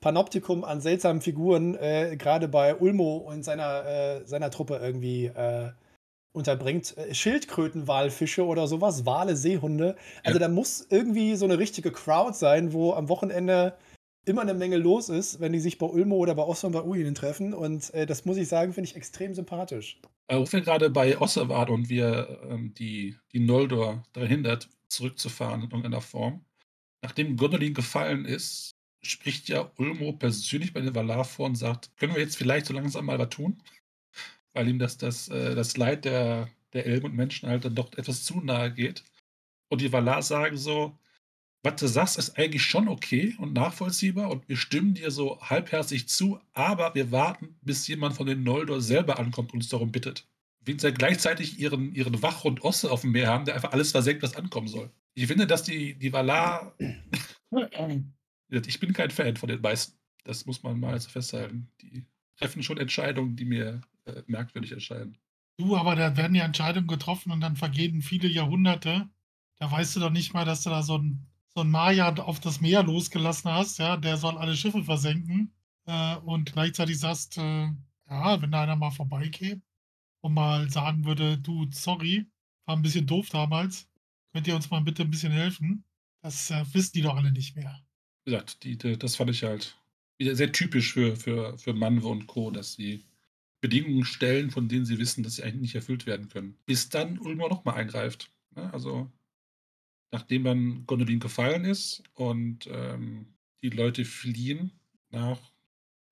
Panoptikum 0.00 0.64
an 0.64 0.80
seltsamen 0.80 1.22
Figuren 1.22 1.74
äh, 1.76 2.16
gerade 2.18 2.48
bei 2.48 2.74
Ulmo 2.74 3.16
und 3.18 3.44
seiner, 3.44 3.86
äh, 3.86 4.26
seiner 4.26 4.50
Truppe 4.50 4.78
irgendwie 4.82 5.26
äh, 5.26 5.70
unterbringt. 6.32 6.96
Äh, 6.96 7.14
Schildkrötenwalfische 7.14 8.44
oder 8.44 8.66
sowas, 8.66 9.06
Wale, 9.06 9.36
Seehunde. 9.36 9.96
Also 10.24 10.38
Ja. 10.38 10.46
da 10.46 10.52
muss 10.52 10.86
irgendwie 10.90 11.36
so 11.36 11.44
eine 11.44 11.58
richtige 11.58 11.92
Crowd 11.92 12.34
sein, 12.36 12.72
wo 12.72 12.92
am 12.94 13.08
Wochenende 13.08 13.74
immer 14.24 14.42
eine 14.42 14.54
Menge 14.54 14.76
los 14.76 15.08
ist, 15.08 15.40
wenn 15.40 15.52
die 15.52 15.58
sich 15.60 15.78
bei 15.78 15.86
Ulmo 15.86 16.16
oder 16.16 16.34
bei 16.34 16.42
Osman 16.42 16.72
bei 16.72 16.82
Uinen 16.82 17.14
treffen. 17.14 17.54
Und 17.54 17.92
äh, 17.94 18.06
das 18.06 18.24
muss 18.24 18.36
ich 18.36 18.48
sagen, 18.48 18.72
finde 18.72 18.88
ich 18.88 18.96
extrem 18.96 19.34
sympathisch. 19.34 20.00
Aber 20.28 20.46
wo 20.46 20.52
wir 20.52 20.60
gerade 20.60 20.90
bei 20.90 21.18
Osse 21.18 21.48
waren 21.48 21.74
und 21.74 21.88
wir 21.88 22.40
ähm, 22.48 22.72
die, 22.74 23.16
die 23.32 23.40
Noldor 23.40 24.04
daran 24.12 24.28
hindert, 24.28 24.68
zurückzufahren 24.88 25.62
in 25.62 25.70
irgendeiner 25.70 26.00
Form. 26.00 26.44
Nachdem 27.02 27.36
Gondolin 27.36 27.74
gefallen 27.74 28.24
ist, 28.24 28.76
spricht 29.02 29.48
ja 29.48 29.72
Ulmo 29.76 30.12
persönlich 30.12 30.72
bei 30.72 30.80
den 30.80 30.94
Valar 30.94 31.24
vor 31.24 31.46
und 31.46 31.56
sagt, 31.56 31.90
können 31.96 32.14
wir 32.14 32.22
jetzt 32.22 32.36
vielleicht 32.36 32.66
so 32.66 32.74
langsam 32.74 33.06
mal 33.06 33.18
was 33.18 33.30
tun? 33.30 33.60
Weil 34.52 34.68
ihm 34.68 34.78
das, 34.78 34.98
das, 34.98 35.28
äh, 35.28 35.54
das 35.54 35.76
Leid 35.76 36.04
der, 36.04 36.48
der 36.72 36.86
Elben 36.86 37.06
und 37.06 37.14
Menschen 37.14 37.48
halt 37.48 37.64
dann 37.64 37.74
doch 37.74 37.92
etwas 37.94 38.24
zu 38.24 38.40
nahe 38.40 38.72
geht. 38.72 39.04
Und 39.68 39.80
die 39.80 39.92
Valar 39.92 40.22
sagen 40.22 40.56
so, 40.56 40.98
was 41.62 41.76
du 41.76 41.86
sagst, 41.86 42.18
ist 42.18 42.36
eigentlich 42.36 42.64
schon 42.64 42.88
okay 42.88 43.36
und 43.38 43.52
nachvollziehbar 43.52 44.30
und 44.30 44.48
wir 44.48 44.56
stimmen 44.56 44.94
dir 44.94 45.12
so 45.12 45.40
halbherzig 45.40 46.08
zu, 46.08 46.40
aber 46.52 46.94
wir 46.94 47.12
warten, 47.12 47.56
bis 47.62 47.86
jemand 47.86 48.16
von 48.16 48.26
den 48.26 48.42
Noldor 48.42 48.80
selber 48.80 49.18
ankommt 49.18 49.52
und 49.52 49.60
uns 49.60 49.68
darum 49.68 49.92
bittet. 49.92 50.26
Wenn 50.64 50.78
sie 50.78 50.92
gleichzeitig 50.92 51.58
ihren, 51.60 51.94
ihren 51.94 52.20
Wachhund 52.20 52.64
Osse 52.64 52.90
auf 52.90 53.02
dem 53.02 53.12
Meer 53.12 53.28
haben, 53.28 53.44
der 53.44 53.54
einfach 53.54 53.72
alles 53.72 53.92
versenkt, 53.92 54.22
was 54.22 54.36
ankommen 54.36 54.68
soll. 54.68 54.90
Ich 55.14 55.26
finde, 55.26 55.46
dass 55.46 55.62
die, 55.62 55.94
die 55.94 56.12
Valar. 56.12 56.76
ich 58.50 58.80
bin 58.80 58.92
kein 58.92 59.10
Fan 59.10 59.36
von 59.36 59.48
den 59.48 59.60
meisten. 59.60 59.98
Das 60.24 60.46
muss 60.46 60.62
man 60.62 60.78
mal 60.78 60.98
so 61.00 61.10
festhalten. 61.10 61.68
Die 61.80 62.04
treffen 62.36 62.62
schon 62.62 62.78
Entscheidungen, 62.78 63.36
die 63.36 63.44
mir 63.44 63.82
äh, 64.04 64.22
merkwürdig 64.26 64.72
erscheinen. 64.72 65.18
Du, 65.58 65.76
aber 65.76 65.96
da 65.96 66.16
werden 66.16 66.34
ja 66.34 66.44
Entscheidungen 66.44 66.88
getroffen 66.88 67.30
und 67.30 67.40
dann 67.40 67.56
vergehen 67.56 68.02
viele 68.02 68.28
Jahrhunderte. 68.28 69.08
Da 69.58 69.70
weißt 69.70 69.96
du 69.96 70.00
doch 70.00 70.10
nicht 70.10 70.34
mal, 70.34 70.44
dass 70.44 70.62
du 70.62 70.70
da 70.70 70.82
so 70.82 70.98
ein, 70.98 71.26
so 71.54 71.60
ein 71.60 71.70
Maya 71.70 72.14
auf 72.16 72.40
das 72.40 72.60
Meer 72.60 72.82
losgelassen 72.82 73.50
hast, 73.50 73.78
ja, 73.78 73.96
der 73.96 74.16
soll 74.16 74.38
alle 74.38 74.56
Schiffe 74.56 74.82
versenken. 74.82 75.52
Äh, 75.86 76.16
und 76.16 76.52
gleichzeitig 76.52 76.98
sagst, 76.98 77.38
äh, 77.38 77.68
ja, 78.08 78.42
wenn 78.42 78.52
da 78.52 78.62
einer 78.62 78.76
mal 78.76 78.90
vorbeikäme 78.90 79.62
und 80.20 80.34
mal 80.34 80.70
sagen 80.70 81.04
würde, 81.04 81.38
du, 81.38 81.68
sorry, 81.70 82.26
war 82.66 82.76
ein 82.76 82.82
bisschen 82.82 83.06
doof 83.06 83.28
damals, 83.28 83.88
könnt 84.32 84.46
ihr 84.46 84.56
uns 84.56 84.70
mal 84.70 84.80
bitte 84.80 85.02
ein 85.02 85.10
bisschen 85.10 85.32
helfen? 85.32 85.84
Das 86.22 86.50
äh, 86.50 86.64
wissen 86.72 86.92
die 86.94 87.02
doch 87.02 87.16
alle 87.16 87.32
nicht 87.32 87.56
mehr. 87.56 87.84
Wie 88.24 88.30
gesagt, 88.30 88.62
die, 88.62 88.78
die, 88.78 88.96
das 88.96 89.16
fand 89.16 89.30
ich 89.30 89.42
halt 89.42 89.76
wieder 90.18 90.36
sehr 90.36 90.52
typisch 90.52 90.92
für, 90.92 91.16
für, 91.16 91.58
für 91.58 91.74
Manwe 91.74 92.06
und 92.08 92.26
Co., 92.26 92.50
dass 92.50 92.74
sie 92.74 93.04
Bedingungen 93.62 94.04
stellen, 94.04 94.50
von 94.50 94.68
denen 94.68 94.84
sie 94.84 94.98
wissen, 94.98 95.22
dass 95.22 95.36
sie 95.36 95.44
eigentlich 95.44 95.62
nicht 95.62 95.74
erfüllt 95.76 96.04
werden 96.04 96.28
können. 96.28 96.58
Bis 96.66 96.88
dann 96.90 97.18
Ulmer 97.18 97.48
nochmal 97.48 97.76
eingreift. 97.76 98.30
Also, 98.54 99.10
nachdem 100.10 100.44
dann 100.44 100.84
Gondolin 100.84 101.20
gefallen 101.20 101.64
ist 101.64 102.02
und 102.12 102.66
ähm, 102.66 103.28
die 103.62 103.70
Leute 103.70 104.04
fliehen 104.04 104.72
nach, 105.10 105.38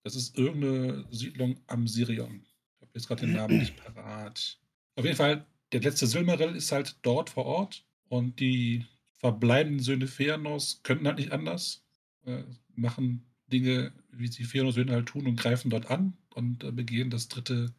das 0.04 0.14
ist 0.14 0.38
irgendeine 0.38 1.04
Siedlung 1.10 1.60
am 1.66 1.88
Sirion. 1.88 2.46
Ich 2.76 2.82
habe 2.82 2.92
jetzt 2.94 3.08
gerade 3.08 3.26
den 3.26 3.34
Namen 3.34 3.58
nicht 3.58 3.76
parat. 3.76 4.58
Auf 4.94 5.04
jeden 5.04 5.16
Fall, 5.16 5.44
der 5.72 5.80
letzte 5.80 6.06
Silmaril 6.06 6.54
ist 6.54 6.70
halt 6.70 6.98
dort 7.02 7.30
vor 7.30 7.46
Ort 7.46 7.84
und 8.08 8.38
die 8.38 8.86
verbleibenden 9.18 9.82
Söhne 9.82 10.06
Feanos 10.06 10.82
können 10.84 11.06
halt 11.06 11.18
nicht 11.18 11.32
anders, 11.32 11.84
äh, 12.24 12.44
machen 12.76 13.26
Dinge, 13.48 13.92
wie 14.12 14.28
sie 14.28 14.44
Feanos 14.44 14.76
Söhne 14.76 14.92
halt 14.92 15.06
tun 15.06 15.26
und 15.26 15.36
greifen 15.36 15.68
dort 15.68 15.90
an 15.90 16.16
und 16.34 16.64
äh, 16.64 16.72
begehen 16.72 17.10
das 17.10 17.28
dritte, 17.28 17.74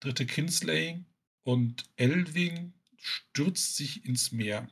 dritte 0.00 0.26
Kinslaying 0.26 1.06
und 1.42 1.84
Elving 1.96 2.72
stürzt 2.96 3.76
sich 3.76 4.04
ins 4.04 4.32
Meer 4.32 4.68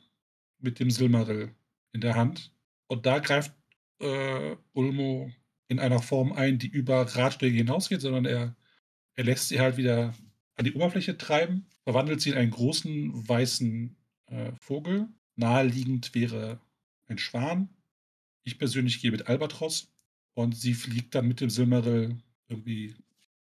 mit 0.58 0.80
dem 0.80 0.90
Silmaril 0.90 1.54
in 1.92 2.00
der 2.00 2.14
Hand 2.14 2.52
und 2.88 3.06
da 3.06 3.18
greift 3.18 3.52
äh, 4.00 4.56
Ulmo 4.72 5.30
in 5.68 5.78
einer 5.78 6.02
Form 6.02 6.32
ein, 6.32 6.58
die 6.58 6.68
über 6.68 7.02
Ratschläge 7.02 7.56
hinausgeht, 7.56 8.00
sondern 8.00 8.26
er, 8.26 8.56
er 9.16 9.24
lässt 9.24 9.48
sie 9.48 9.60
halt 9.60 9.76
wieder 9.76 10.14
an 10.56 10.64
die 10.64 10.74
Oberfläche 10.74 11.16
treiben, 11.16 11.66
verwandelt 11.84 12.20
sie 12.20 12.30
in 12.30 12.36
einen 12.36 12.50
großen 12.50 13.28
weißen 13.28 13.96
äh, 14.26 14.52
Vogel. 14.60 15.08
Naheliegend 15.36 16.14
wäre 16.14 16.60
ein 17.06 17.18
Schwan. 17.18 17.68
Ich 18.44 18.58
persönlich 18.58 19.00
gehe 19.00 19.10
mit 19.10 19.26
Albatros 19.26 19.92
und 20.34 20.56
sie 20.56 20.74
fliegt 20.74 21.14
dann 21.14 21.26
mit 21.26 21.40
dem 21.40 21.50
Silmaril 21.50 22.18
irgendwie 22.48 22.94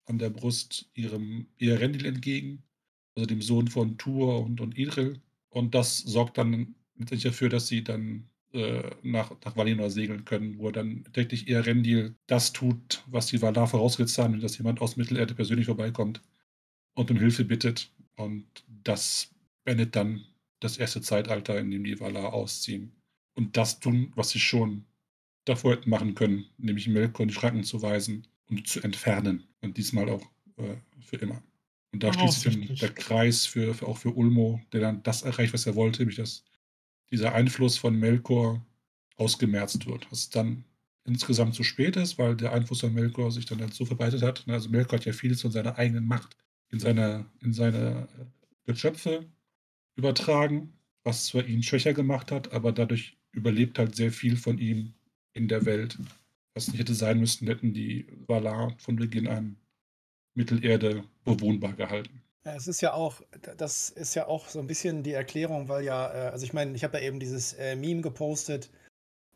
an 0.07 0.19
der 0.19 0.31
Brust 0.31 0.89
ihrem 0.95 1.47
Earendil 1.59 2.07
entgegen, 2.07 2.63
also 3.15 3.27
dem 3.27 3.43
Sohn 3.43 3.69
von 3.69 3.99
Tur 3.99 4.45
und, 4.45 4.61
und 4.61 4.79
Idril. 4.79 5.21
Und 5.51 5.75
das 5.75 5.99
sorgt 5.99 6.39
dann 6.39 6.75
letztendlich 6.95 7.25
dafür, 7.25 7.49
dass 7.49 7.67
sie 7.67 7.83
dann 7.83 8.29
äh, 8.53 8.91
nach, 9.03 9.33
nach 9.45 9.57
Valinor 9.57 9.91
segeln 9.91 10.25
können, 10.25 10.59
wo 10.59 10.71
dann 10.71 11.05
tatsächlich 11.05 11.49
Earendil 11.49 12.15
das 12.27 12.53
tut, 12.53 13.03
was 13.07 13.27
die 13.27 13.43
Valar 13.43 13.67
vorausgesetzt 13.67 14.19
haben, 14.19 14.41
dass 14.41 14.59
jemand 14.59 14.81
aus 14.81 14.97
Mittelerde 14.97 15.35
persönlich 15.35 15.67
vorbeikommt 15.67 16.23
und 16.95 17.11
um 17.11 17.19
Hilfe 17.19 17.45
bittet. 17.45 17.91
Und 18.17 18.47
das 18.85 19.35
beendet 19.65 19.97
dann 19.97 20.25
das 20.61 20.79
erste 20.79 21.03
Zeitalter, 21.03 21.59
in 21.59 21.71
dem 21.71 21.85
die 21.85 22.01
Valar 22.01 22.33
ausziehen. 22.33 22.93
Und 23.35 23.57
das 23.57 23.81
tun, 23.81 24.13
was 24.15 24.31
sie 24.31 24.41
schon 24.41 24.87
davor 25.45 25.73
hätten 25.73 25.91
machen 25.91 26.15
können, 26.15 26.47
nämlich 26.57 26.89
Melkor 26.89 27.25
in 27.25 27.29
die 27.29 27.35
Schranken 27.35 27.65
zu 27.65 27.83
weisen 27.83 28.27
und 28.49 28.67
zu 28.67 28.81
entfernen. 28.83 29.45
Und 29.61 29.77
diesmal 29.77 30.09
auch 30.09 30.23
äh, 30.57 30.77
für 31.01 31.17
immer. 31.17 31.43
Und 31.93 32.03
da 32.03 32.13
schließt 32.13 32.41
sich 32.43 32.79
der 32.79 32.93
Kreis 32.93 33.47
für, 33.47 33.75
für 33.75 33.87
auch 33.87 33.99
für 33.99 34.11
Ulmo, 34.11 34.61
der 34.73 34.81
dann 34.81 35.03
das 35.03 35.23
erreicht, 35.23 35.55
was 35.55 35.67
er 35.67 35.75
wollte, 35.75 36.01
nämlich 36.01 36.17
dass 36.17 36.45
dieser 37.11 37.35
Einfluss 37.35 37.79
von 37.79 37.99
Melkor 37.99 38.65
ausgemerzt 39.17 39.87
wird. 39.87 40.07
Was 40.11 40.29
dann 40.29 40.65
insgesamt 41.05 41.55
zu 41.55 41.63
spät 41.63 41.97
ist, 41.97 42.19
weil 42.19 42.37
der 42.37 42.53
Einfluss 42.53 42.81
von 42.81 42.93
Melkor 42.93 43.31
sich 43.31 43.47
dann 43.47 43.61
halt 43.61 43.73
so 43.73 43.85
verbreitet 43.85 44.23
hat. 44.23 44.45
Also 44.49 44.69
Melkor 44.69 44.99
hat 44.99 45.07
ja 45.07 45.13
vieles 45.13 45.41
von 45.41 45.53
seiner 45.53 45.79
eigenen 45.79 46.07
Macht 46.07 46.37
in 46.71 46.81
seine, 46.81 47.27
in 47.41 47.53
seine 47.53 48.09
äh, 48.19 48.25
Geschöpfe 48.73 49.27
übertragen, 49.95 50.73
was 51.05 51.27
zwar 51.27 51.47
ihn 51.47 51.63
schwächer 51.63 51.95
gemacht 51.95 52.33
hat, 52.33 52.53
aber 52.53 52.73
dadurch 52.73 53.17
überlebt 53.33 53.79
halt 53.79 53.95
sehr 53.95 54.13
viel 54.13 54.37
von 54.37 54.59
ihm 54.59 54.95
in 55.33 55.49
der 55.49 55.65
Welt. 55.65 55.99
Was 56.57 56.69
nicht 56.69 56.79
hätte 56.79 56.95
sein 56.95 57.21
müssen, 57.21 57.47
hätten 57.49 57.75
die 57.75 58.07
Valar 58.27 58.75
von 58.79 58.97
Beginn 58.97 59.29
an 59.29 59.57
Mittelerde 60.35 61.05
bewohnbar 61.23 61.75
gehalten. 61.75 62.23
Es 62.45 62.67
ist 62.67 62.81
ja 62.81 62.95
auch, 62.95 63.21
das 63.59 63.91
ist 63.91 64.15
ja 64.15 64.27
auch 64.27 64.49
so 64.49 64.61
ein 64.61 64.67
bisschen 64.67 65.03
die 65.03 65.13
Erklärung, 65.13 65.69
weil 65.69 65.85
ja, 65.85 66.11
äh, 66.15 66.31
also 66.31 66.47
ich 66.47 66.55
meine, 66.55 66.75
ich 66.75 66.83
habe 66.83 66.97
ja 66.97 67.05
eben 67.05 67.21
dieses 67.21 67.53
äh, 67.53 67.77
Meme 67.77 68.01
gepostet 68.01 68.71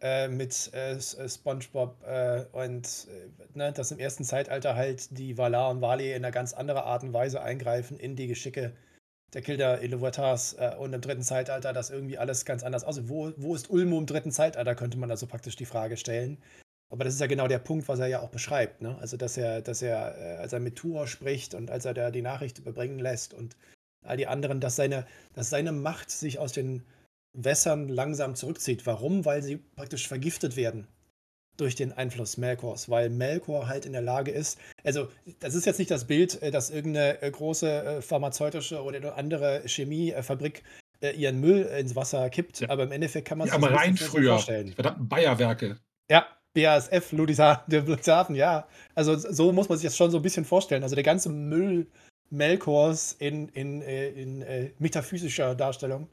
äh, 0.01 0.29
mit 0.29 0.71
äh, 0.73 0.95
äh, 0.95 1.29
SpongeBob 1.29 2.03
äh, 2.05 2.47
und 2.53 3.07
ne, 3.53 3.71
dass 3.71 3.91
im 3.91 3.99
ersten 3.99 4.25
Zeitalter 4.25 4.75
halt 4.75 5.18
die 5.18 5.37
Valar 5.37 5.71
und 5.71 5.83
Vali 5.83 6.11
in 6.12 6.25
einer 6.25 6.31
ganz 6.31 6.55
anderen 6.55 6.85
Art 6.85 7.03
und 7.03 7.12
Weise 7.12 7.43
eingreifen 7.43 7.99
in 7.99 8.16
die 8.16 8.29
Geschicke 8.29 8.75
der 9.35 9.43
Kilder 9.43 9.83
Iluvatars 9.83 10.57
und 10.81 10.93
im 10.93 11.01
dritten 11.01 11.23
Zeitalter 11.23 11.73
das 11.73 11.91
irgendwie 11.91 12.18
alles 12.18 12.45
ganz 12.45 12.64
anders 12.64 12.83
aussieht. 12.83 13.09
Wo, 13.09 13.31
wo 13.37 13.55
ist 13.55 13.71
Ulmo 13.71 13.99
im 13.99 14.07
dritten 14.07 14.33
Zeitalter, 14.33 14.75
könnte 14.75 14.99
man 14.99 15.09
also 15.11 15.27
praktisch 15.29 15.55
die 15.55 15.66
Frage 15.66 15.97
stellen. 15.97 16.39
Aber 16.91 17.05
das 17.05 17.14
ist 17.14 17.20
ja 17.20 17.28
genau 17.28 17.47
der 17.47 17.61
Punkt, 17.61 17.88
was 17.88 18.01
er 18.01 18.09
ja 18.09 18.20
auch 18.20 18.30
beschreibt. 18.30 18.82
Ne? 18.82 18.99
Also, 19.01 19.16
dass 19.16 19.36
er, 19.36 19.62
dass 19.62 19.80
er, 19.80 20.18
äh, 20.18 20.36
als 20.38 20.53
er 20.53 20.61
mit 20.61 20.76
Tuor 20.76 21.07
spricht 21.07 21.55
und 21.55 21.70
als 21.70 21.84
er 21.84 21.95
da 21.95 22.11
die 22.11 22.22
Nachricht 22.22 22.59
überbringen 22.59 22.99
lässt 22.99 23.32
und 23.32 23.57
all 24.05 24.16
die 24.16 24.26
anderen, 24.26 24.61
dass 24.61 24.76
seine, 24.76 25.07
dass 25.34 25.51
seine 25.51 25.72
Macht 25.72 26.11
sich 26.11 26.38
aus 26.38 26.53
den 26.53 26.82
Wässern 27.32 27.88
langsam 27.88 28.34
zurückzieht. 28.34 28.86
Warum? 28.86 29.24
Weil 29.24 29.43
sie 29.43 29.59
praktisch 29.76 30.09
vergiftet 30.09 30.57
werden 30.57 30.88
durch 31.57 31.76
den 31.76 31.93
Einfluss 31.93 32.38
Melkors, 32.38 32.88
weil 32.88 33.11
Melkor 33.11 33.68
halt 33.68 33.86
in 33.86 33.93
der 33.93 34.01
Lage 34.01 34.30
ist, 34.30 34.59
also 34.82 35.09
das 35.41 35.55
ist 35.55 35.66
jetzt 35.66 35.78
nicht 35.78 35.91
das 35.91 36.07
Bild, 36.07 36.43
äh, 36.43 36.51
dass 36.51 36.70
irgendeine 36.70 37.22
äh, 37.22 37.30
große 37.30 38.03
pharmazeutische 38.03 38.82
oder 38.82 39.16
andere 39.16 39.62
Chemiefabrik 39.64 40.64
ihren 41.16 41.41
Müll 41.41 41.62
ins 41.62 41.97
Wasser 41.97 42.28
kippt, 42.28 42.61
ja. 42.61 42.68
aber 42.68 42.82
im 42.82 42.93
Endeffekt 42.93 43.26
kann 43.26 43.38
man 43.38 43.49
sich 43.49 43.59
ja, 43.59 43.68
das 43.68 43.78
rein 43.78 43.97
früher. 43.97 44.32
vorstellen. 44.32 44.74
Verdammten 44.74 45.09
Bayerwerke. 45.09 45.78
Ja, 46.11 46.26
BASF, 46.55 47.12
Ludwigshafen, 47.12 48.34
ja. 48.34 48.66
Also 48.94 49.16
so 49.16 49.53
muss 49.53 49.68
man 49.68 49.78
sich 49.78 49.86
das 49.86 49.96
schon 49.96 50.11
so 50.11 50.18
ein 50.18 50.22
bisschen 50.22 50.44
vorstellen. 50.44 50.82
Also 50.82 50.94
der 50.94 51.05
ganze 51.05 51.28
Müll 51.28 51.86
Melkors 52.30 53.12
in, 53.14 53.48
in, 53.48 53.82
in, 53.82 54.42
in 54.42 54.72
metaphysischer 54.78 55.55
Darstellung 55.55 56.09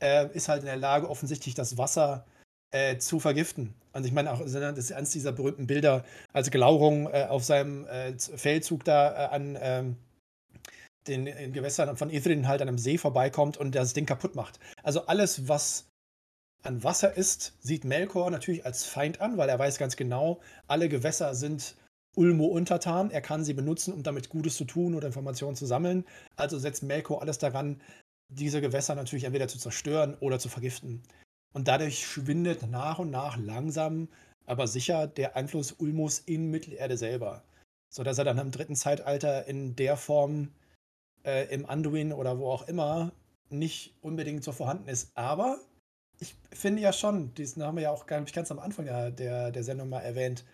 äh, 0.00 0.28
ist 0.34 0.48
halt 0.48 0.60
in 0.60 0.66
der 0.66 0.76
Lage, 0.76 1.08
offensichtlich 1.08 1.54
das 1.54 1.78
Wasser 1.78 2.26
äh, 2.72 2.98
zu 2.98 3.20
vergiften. 3.20 3.74
Also 3.92 4.06
ich 4.06 4.14
meine 4.14 4.32
auch, 4.32 4.40
das 4.40 4.54
ist 4.54 4.92
eines 4.92 5.10
dieser 5.10 5.32
berühmten 5.32 5.66
Bilder, 5.66 6.04
als 6.32 6.50
Glaurung 6.50 7.06
äh, 7.06 7.26
auf 7.28 7.44
seinem 7.44 7.86
äh, 7.86 8.12
Feldzug 8.18 8.84
da 8.84 9.12
äh, 9.12 9.34
an 9.34 9.58
ähm, 9.60 9.96
den, 11.06 11.24
den 11.24 11.52
Gewässern 11.52 11.96
von 11.96 12.10
Ithrin 12.10 12.48
halt 12.48 12.60
an 12.60 12.68
einem 12.68 12.78
See 12.78 12.98
vorbeikommt 12.98 13.56
und 13.56 13.74
das 13.74 13.94
Ding 13.94 14.06
kaputt 14.06 14.34
macht. 14.34 14.58
Also 14.82 15.06
alles, 15.06 15.48
was 15.48 15.86
an 16.62 16.82
Wasser 16.82 17.16
ist, 17.16 17.54
sieht 17.60 17.84
Melkor 17.84 18.30
natürlich 18.30 18.66
als 18.66 18.84
Feind 18.84 19.20
an, 19.20 19.36
weil 19.36 19.48
er 19.48 19.58
weiß 19.58 19.78
ganz 19.78 19.96
genau, 19.96 20.40
alle 20.66 20.88
Gewässer 20.88 21.34
sind 21.34 21.76
Ulmo 22.16 22.46
untertan. 22.46 23.10
Er 23.10 23.20
kann 23.20 23.44
sie 23.44 23.54
benutzen, 23.54 23.92
um 23.92 24.02
damit 24.02 24.28
Gutes 24.28 24.56
zu 24.56 24.64
tun 24.64 24.94
oder 24.94 25.06
Informationen 25.06 25.54
zu 25.54 25.66
sammeln. 25.66 26.04
Also 26.34 26.58
setzt 26.58 26.82
Melkor 26.82 27.22
alles 27.22 27.38
daran, 27.38 27.80
diese 28.28 28.60
Gewässer 28.60 28.94
natürlich 28.94 29.24
entweder 29.24 29.48
zu 29.48 29.58
zerstören 29.58 30.16
oder 30.20 30.38
zu 30.38 30.48
vergiften. 30.48 31.02
Und 31.52 31.68
dadurch 31.68 32.04
schwindet 32.04 32.68
nach 32.68 32.98
und 32.98 33.10
nach 33.10 33.36
langsam, 33.36 34.08
aber 34.46 34.66
sicher 34.66 35.06
der 35.06 35.36
Einfluss 35.36 35.72
Ulmos 35.72 36.18
in 36.18 36.50
Mittelerde 36.50 36.96
selber. 36.96 37.44
Sodass 37.92 38.18
er 38.18 38.24
dann 38.24 38.38
im 38.38 38.50
dritten 38.50 38.76
Zeitalter 38.76 39.46
in 39.46 39.76
der 39.76 39.96
Form 39.96 40.50
äh, 41.24 41.52
im 41.52 41.66
Anduin 41.66 42.12
oder 42.12 42.38
wo 42.38 42.50
auch 42.50 42.66
immer 42.66 43.12
nicht 43.48 43.94
unbedingt 44.00 44.42
so 44.42 44.52
vorhanden 44.52 44.88
ist. 44.88 45.10
Aber 45.14 45.60
ich 46.20 46.34
finde 46.52 46.82
ja 46.82 46.92
schon, 46.92 47.34
diesen 47.34 47.62
haben 47.62 47.76
wir 47.76 47.84
ja 47.84 47.90
auch 47.90 48.06
ganz, 48.06 48.50
am 48.50 48.58
Anfang 48.58 48.86
der, 48.86 49.10
der 49.50 49.64
Sendung 49.64 49.88
mal 49.88 50.00
erwähnt, 50.00 50.44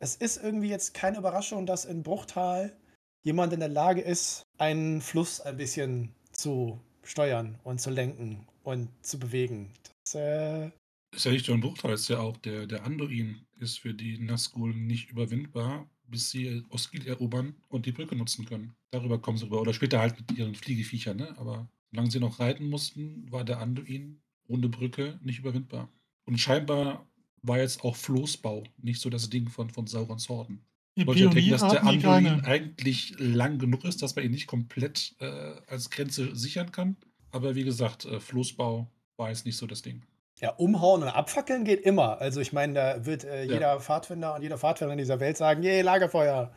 es 0.00 0.16
ist 0.16 0.42
irgendwie 0.42 0.68
jetzt 0.68 0.94
keine 0.94 1.18
Überraschung, 1.18 1.66
dass 1.66 1.84
in 1.84 2.02
Bruchtal 2.02 2.76
jemand 3.24 3.52
in 3.52 3.60
der 3.60 3.68
Lage 3.68 4.00
ist, 4.00 4.42
einen 4.58 5.00
Fluss 5.00 5.40
ein 5.40 5.56
bisschen 5.56 6.14
zu 6.30 6.80
steuern 7.02 7.58
und 7.64 7.80
zu 7.80 7.90
lenken 7.90 8.46
und 8.62 8.88
zu 9.04 9.18
bewegen. 9.18 9.72
Das, 10.04 10.14
äh 10.14 10.70
ist 11.14 11.24
ja 11.24 11.32
nicht 11.32 11.48
nur 11.48 11.56
ein 11.56 11.60
Bruchteil, 11.60 11.94
ist 11.94 12.08
ja 12.08 12.20
auch 12.20 12.36
der, 12.36 12.66
der 12.66 12.84
Anduin 12.84 13.46
ist 13.58 13.80
für 13.80 13.94
die 13.94 14.18
Nazgul 14.18 14.74
nicht 14.74 15.10
überwindbar, 15.10 15.88
bis 16.06 16.30
sie 16.30 16.62
Osgil 16.68 17.06
erobern 17.06 17.56
und 17.68 17.86
die 17.86 17.92
Brücke 17.92 18.14
nutzen 18.14 18.44
können. 18.44 18.74
Darüber 18.90 19.18
kommen 19.18 19.38
sie 19.38 19.46
rüber. 19.46 19.60
Oder 19.60 19.74
später 19.74 20.00
halt 20.00 20.18
mit 20.18 20.38
ihren 20.38 20.54
Fliegeviechern, 20.54 21.16
ne? 21.16 21.34
Aber 21.38 21.68
solange 21.90 22.10
sie 22.10 22.20
noch 22.20 22.40
reiten 22.40 22.68
mussten, 22.68 23.30
war 23.32 23.44
der 23.44 23.58
Anduin 23.58 24.20
ohne 24.48 24.68
Brücke 24.68 25.18
nicht 25.22 25.38
überwindbar. 25.38 25.88
Und 26.24 26.38
scheinbar 26.38 27.06
war 27.42 27.58
jetzt 27.58 27.84
auch 27.84 27.96
Floßbau 27.96 28.64
nicht 28.78 29.00
so 29.00 29.10
das 29.10 29.30
Ding 29.30 29.48
von, 29.48 29.70
von 29.70 29.86
Saurons 29.86 30.28
Horden. 30.28 30.64
Die 30.96 31.04
Leute 31.04 31.30
denken, 31.30 31.50
dass 31.50 31.60
der 31.60 31.84
Anduin 31.84 32.44
eigentlich 32.44 33.14
lang 33.18 33.58
genug 33.58 33.84
ist, 33.84 34.02
dass 34.02 34.16
man 34.16 34.24
ihn 34.24 34.32
nicht 34.32 34.48
komplett 34.48 35.14
äh, 35.20 35.54
als 35.68 35.90
Grenze 35.90 36.34
sichern 36.34 36.72
kann. 36.72 36.96
Aber 37.30 37.54
wie 37.54 37.62
gesagt, 37.62 38.04
äh, 38.04 38.18
Floßbau 38.18 38.90
war 39.16 39.28
jetzt 39.28 39.46
nicht 39.46 39.56
so 39.56 39.66
das 39.66 39.82
Ding. 39.82 40.02
Ja, 40.40 40.50
umhauen 40.50 41.02
und 41.02 41.08
abfackeln 41.08 41.64
geht 41.64 41.82
immer. 41.82 42.20
Also 42.20 42.40
ich 42.40 42.52
meine, 42.52 42.72
da 42.72 43.06
wird 43.06 43.24
äh, 43.24 43.42
jeder 43.42 43.60
ja. 43.60 43.80
Pfadfinder 43.80 44.34
und 44.34 44.42
jeder 44.42 44.58
Pfadfinder 44.58 44.92
in 44.92 44.98
dieser 44.98 45.20
Welt 45.20 45.36
sagen, 45.36 45.62
je, 45.62 45.82
Lagerfeuer. 45.82 46.52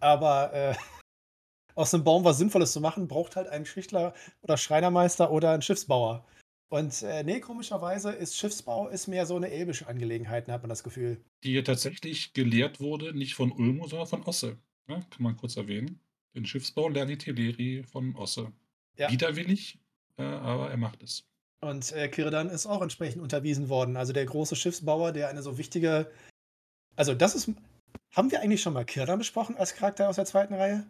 Aber 0.00 0.52
äh, 0.52 0.74
aus 1.76 1.94
einem 1.94 2.04
Baum 2.04 2.24
was 2.24 2.38
Sinnvolles 2.38 2.72
zu 2.72 2.80
machen, 2.80 3.06
braucht 3.06 3.36
halt 3.36 3.48
einen 3.48 3.66
Schichtler 3.66 4.14
oder 4.42 4.56
Schreinermeister 4.56 5.30
oder 5.30 5.52
einen 5.52 5.62
Schiffsbauer. 5.62 6.24
Und 6.68 7.02
äh, 7.02 7.22
nee, 7.22 7.40
komischerweise 7.40 8.10
ist 8.10 8.36
Schiffsbau 8.36 8.88
ist 8.88 9.06
mehr 9.06 9.26
so 9.26 9.36
eine 9.36 9.50
elbische 9.50 9.86
Angelegenheit, 9.86 10.48
hat 10.48 10.62
man 10.62 10.68
das 10.68 10.82
Gefühl. 10.82 11.20
Die 11.44 11.50
hier 11.50 11.64
tatsächlich 11.64 12.32
gelehrt 12.32 12.80
wurde, 12.80 13.16
nicht 13.16 13.34
von 13.34 13.52
Ulmo, 13.52 13.86
sondern 13.86 14.08
von 14.08 14.22
Osse. 14.24 14.58
Ja, 14.88 14.96
kann 14.96 15.22
man 15.22 15.36
kurz 15.36 15.56
erwähnen. 15.56 16.00
Den 16.34 16.46
Schiffsbau 16.46 16.88
lernt 16.88 17.10
die 17.10 17.18
Teleri 17.18 17.84
von 17.84 18.16
Osse. 18.16 18.52
Ja. 18.96 19.10
Widerwillig, 19.10 19.78
äh, 20.16 20.22
aber 20.22 20.70
er 20.70 20.76
macht 20.76 21.02
es. 21.02 21.24
Und 21.60 21.92
äh, 21.92 22.08
Kirdan 22.08 22.50
ist 22.50 22.66
auch 22.66 22.82
entsprechend 22.82 23.22
unterwiesen 23.22 23.68
worden. 23.68 23.96
Also 23.96 24.12
der 24.12 24.26
große 24.26 24.56
Schiffsbauer, 24.56 25.12
der 25.12 25.28
eine 25.28 25.42
so 25.42 25.56
wichtige. 25.58 26.10
Also, 26.96 27.14
das 27.14 27.34
ist. 27.34 27.50
Haben 28.12 28.30
wir 28.30 28.42
eigentlich 28.42 28.62
schon 28.62 28.74
mal 28.74 28.84
Kirdan 28.84 29.18
besprochen 29.18 29.56
als 29.56 29.74
Charakter 29.74 30.08
aus 30.08 30.16
der 30.16 30.24
zweiten 30.24 30.54
Reihe? 30.54 30.86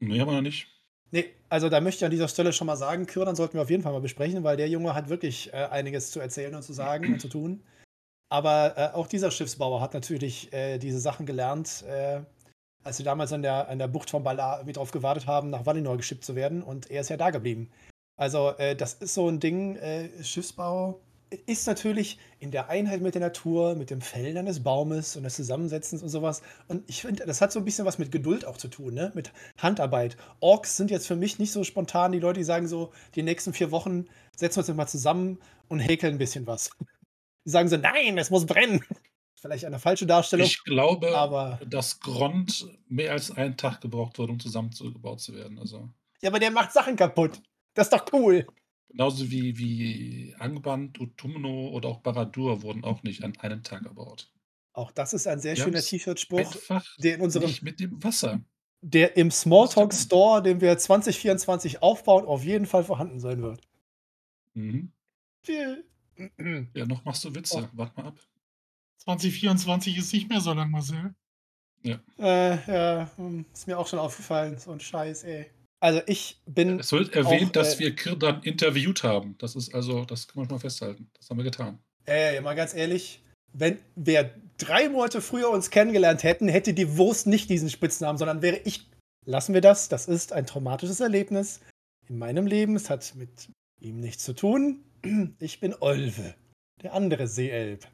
Nee, 0.00 0.20
haben 0.20 0.28
wir 0.28 0.34
noch 0.34 0.42
nicht. 0.42 0.68
Nee, 1.10 1.26
also 1.48 1.68
da 1.68 1.80
möchte 1.80 1.98
ich 1.98 2.04
an 2.04 2.10
dieser 2.10 2.28
Stelle 2.28 2.52
schon 2.52 2.66
mal 2.66 2.76
sagen, 2.76 3.06
Kürdan 3.06 3.36
sollten 3.36 3.54
wir 3.54 3.62
auf 3.62 3.70
jeden 3.70 3.82
Fall 3.82 3.92
mal 3.92 4.00
besprechen, 4.00 4.44
weil 4.44 4.56
der 4.56 4.68
Junge 4.68 4.94
hat 4.94 5.08
wirklich 5.08 5.52
äh, 5.52 5.56
einiges 5.70 6.10
zu 6.10 6.20
erzählen 6.20 6.54
und 6.54 6.62
zu 6.62 6.72
sagen 6.72 7.14
und 7.14 7.20
zu 7.20 7.28
tun. 7.28 7.62
Aber 8.30 8.76
äh, 8.76 8.94
auch 8.94 9.06
dieser 9.06 9.30
Schiffsbauer 9.30 9.80
hat 9.80 9.94
natürlich 9.94 10.52
äh, 10.52 10.78
diese 10.78 11.00
Sachen 11.00 11.24
gelernt, 11.24 11.82
äh, 11.88 12.20
als 12.84 12.98
sie 12.98 13.04
damals 13.04 13.32
an 13.32 13.42
der, 13.42 13.68
an 13.68 13.78
der 13.78 13.88
Bucht 13.88 14.10
von 14.10 14.22
Balar 14.22 14.58
irgendwie 14.58 14.74
drauf 14.74 14.90
gewartet 14.90 15.26
haben, 15.26 15.48
nach 15.50 15.64
Valinor 15.64 15.96
geschippt 15.96 16.24
zu 16.24 16.34
werden 16.36 16.62
und 16.62 16.90
er 16.90 17.00
ist 17.00 17.08
ja 17.08 17.16
da 17.16 17.30
geblieben. 17.30 17.70
Also 18.16 18.50
äh, 18.58 18.76
das 18.76 18.94
ist 18.94 19.14
so 19.14 19.28
ein 19.28 19.40
Ding, 19.40 19.76
äh, 19.76 20.10
Schiffsbau 20.22 21.00
ist 21.46 21.66
natürlich 21.66 22.18
in 22.38 22.50
der 22.50 22.68
Einheit 22.68 23.00
mit 23.00 23.14
der 23.14 23.20
Natur, 23.20 23.74
mit 23.74 23.90
dem 23.90 24.00
Fällen 24.00 24.36
eines 24.36 24.62
Baumes 24.62 25.16
und 25.16 25.24
des 25.24 25.36
Zusammensetzens 25.36 26.02
und 26.02 26.08
sowas. 26.08 26.42
Und 26.68 26.88
ich 26.88 27.02
finde, 27.02 27.26
das 27.26 27.40
hat 27.40 27.52
so 27.52 27.58
ein 27.58 27.64
bisschen 27.64 27.84
was 27.84 27.98
mit 27.98 28.10
Geduld 28.10 28.44
auch 28.44 28.56
zu 28.56 28.68
tun, 28.68 28.94
ne? 28.94 29.12
mit 29.14 29.32
Handarbeit. 29.58 30.16
Orks 30.40 30.76
sind 30.76 30.90
jetzt 30.90 31.06
für 31.06 31.16
mich 31.16 31.38
nicht 31.38 31.52
so 31.52 31.64
spontan 31.64 32.12
die 32.12 32.20
Leute, 32.20 32.40
die 32.40 32.44
sagen 32.44 32.68
so, 32.68 32.92
die 33.14 33.22
nächsten 33.22 33.52
vier 33.52 33.70
Wochen 33.70 34.06
setzen 34.36 34.56
wir 34.56 34.68
uns 34.68 34.76
mal 34.76 34.86
zusammen 34.86 35.38
und 35.68 35.80
häkeln 35.80 36.14
ein 36.14 36.18
bisschen 36.18 36.46
was. 36.46 36.70
Die 37.44 37.50
sagen 37.50 37.68
so, 37.68 37.76
nein, 37.76 38.16
es 38.18 38.30
muss 38.30 38.46
brennen. 38.46 38.84
Vielleicht 39.40 39.64
eine 39.64 39.78
falsche 39.78 40.06
Darstellung. 40.06 40.46
Ich 40.46 40.64
glaube, 40.64 41.16
aber 41.16 41.60
dass 41.64 42.00
Grond 42.00 42.66
mehr 42.88 43.12
als 43.12 43.30
einen 43.30 43.56
Tag 43.56 43.80
gebraucht 43.80 44.18
wurde, 44.18 44.32
um 44.32 44.40
zusammengebaut 44.40 45.20
zu 45.20 45.32
werden. 45.34 45.58
Also. 45.60 45.88
Ja, 46.20 46.30
aber 46.30 46.40
der 46.40 46.50
macht 46.50 46.72
Sachen 46.72 46.96
kaputt. 46.96 47.40
Das 47.74 47.86
ist 47.86 47.92
doch 47.92 48.04
cool. 48.12 48.46
Genauso 48.88 49.30
wie, 49.30 49.58
wie 49.58 50.34
Angband, 50.38 50.98
Utumno 51.00 51.68
oder 51.68 51.88
auch 51.88 52.00
Baradur 52.00 52.62
wurden 52.62 52.84
auch 52.84 53.02
nicht 53.02 53.22
an 53.22 53.36
einem 53.38 53.62
Tag 53.62 53.84
erbaut. 53.84 54.30
Auch 54.72 54.92
das 54.92 55.12
ist 55.12 55.26
ein 55.26 55.40
sehr 55.40 55.54
Die 55.54 55.60
schöner 55.60 55.80
T-Shirt-Spruch, 55.82 56.54
der 56.98 57.16
in 57.16 57.20
unserem, 57.20 57.46
nicht 57.48 57.62
mit 57.62 57.80
dem 57.80 58.02
Wasser. 58.02 58.40
der 58.80 59.16
im 59.16 59.30
Smalltalk 59.30 59.92
Store, 59.92 60.42
den 60.42 60.60
wir 60.60 60.76
2024 60.78 61.82
aufbauen, 61.82 62.26
auf 62.26 62.44
jeden 62.44 62.66
Fall 62.66 62.84
vorhanden 62.84 63.20
sein 63.20 63.42
wird. 63.42 63.60
Mhm. 64.54 64.92
Ja, 66.74 66.84
noch 66.86 67.04
machst 67.04 67.24
du 67.24 67.34
Witze. 67.34 67.70
Oh. 67.72 67.76
Wart 67.78 67.96
mal 67.96 68.06
ab. 68.06 68.18
2024 68.98 69.96
ist 69.98 70.12
nicht 70.12 70.28
mehr 70.28 70.40
so 70.40 70.52
lang, 70.52 70.70
Marcel. 70.70 71.14
Ja. 71.84 72.00
Äh, 72.18 72.56
ja, 72.72 73.10
hm, 73.16 73.46
ist 73.52 73.66
mir 73.68 73.78
auch 73.78 73.86
schon 73.86 73.98
aufgefallen. 74.00 74.58
So 74.58 74.72
ein 74.72 74.80
Scheiß, 74.80 75.24
ey. 75.24 75.50
Also 75.80 76.00
ich 76.06 76.40
bin. 76.46 76.80
Es 76.80 76.92
wird 76.92 77.14
erwähnt, 77.14 77.50
auch, 77.50 77.52
dass 77.52 77.76
äh, 77.76 77.78
wir 77.80 77.94
Kirdan 77.94 78.42
interviewt 78.42 79.02
haben. 79.02 79.36
Das 79.38 79.54
ist 79.54 79.74
also, 79.74 80.04
das 80.04 80.26
kann 80.26 80.40
man 80.40 80.46
schon 80.46 80.56
mal 80.56 80.60
festhalten. 80.60 81.08
Das 81.14 81.30
haben 81.30 81.36
wir 81.36 81.44
getan. 81.44 81.78
Ey, 82.06 82.40
mal 82.40 82.54
ganz 82.54 82.74
ehrlich, 82.74 83.22
wenn 83.52 83.78
wir 83.94 84.34
drei 84.56 84.88
Monate 84.88 85.20
früher 85.20 85.50
uns 85.50 85.70
kennengelernt 85.70 86.22
hätten, 86.22 86.48
hätte 86.48 86.74
die 86.74 86.96
Wurst 86.96 87.26
nicht 87.26 87.50
diesen 87.50 87.70
Spitznamen, 87.70 88.18
sondern 88.18 88.42
wäre 88.42 88.60
ich. 88.64 88.88
Lassen 89.24 89.54
wir 89.54 89.60
das. 89.60 89.88
Das 89.88 90.08
ist 90.08 90.32
ein 90.32 90.46
traumatisches 90.46 91.00
Erlebnis 91.00 91.60
in 92.08 92.18
meinem 92.18 92.46
Leben. 92.46 92.76
Es 92.76 92.88
hat 92.88 93.14
mit 93.14 93.48
ihm 93.80 94.00
nichts 94.00 94.24
zu 94.24 94.34
tun. 94.34 94.84
Ich 95.38 95.60
bin 95.60 95.76
Olve, 95.78 96.34
der 96.82 96.92
andere 96.92 97.28
Seeelb. 97.28 97.86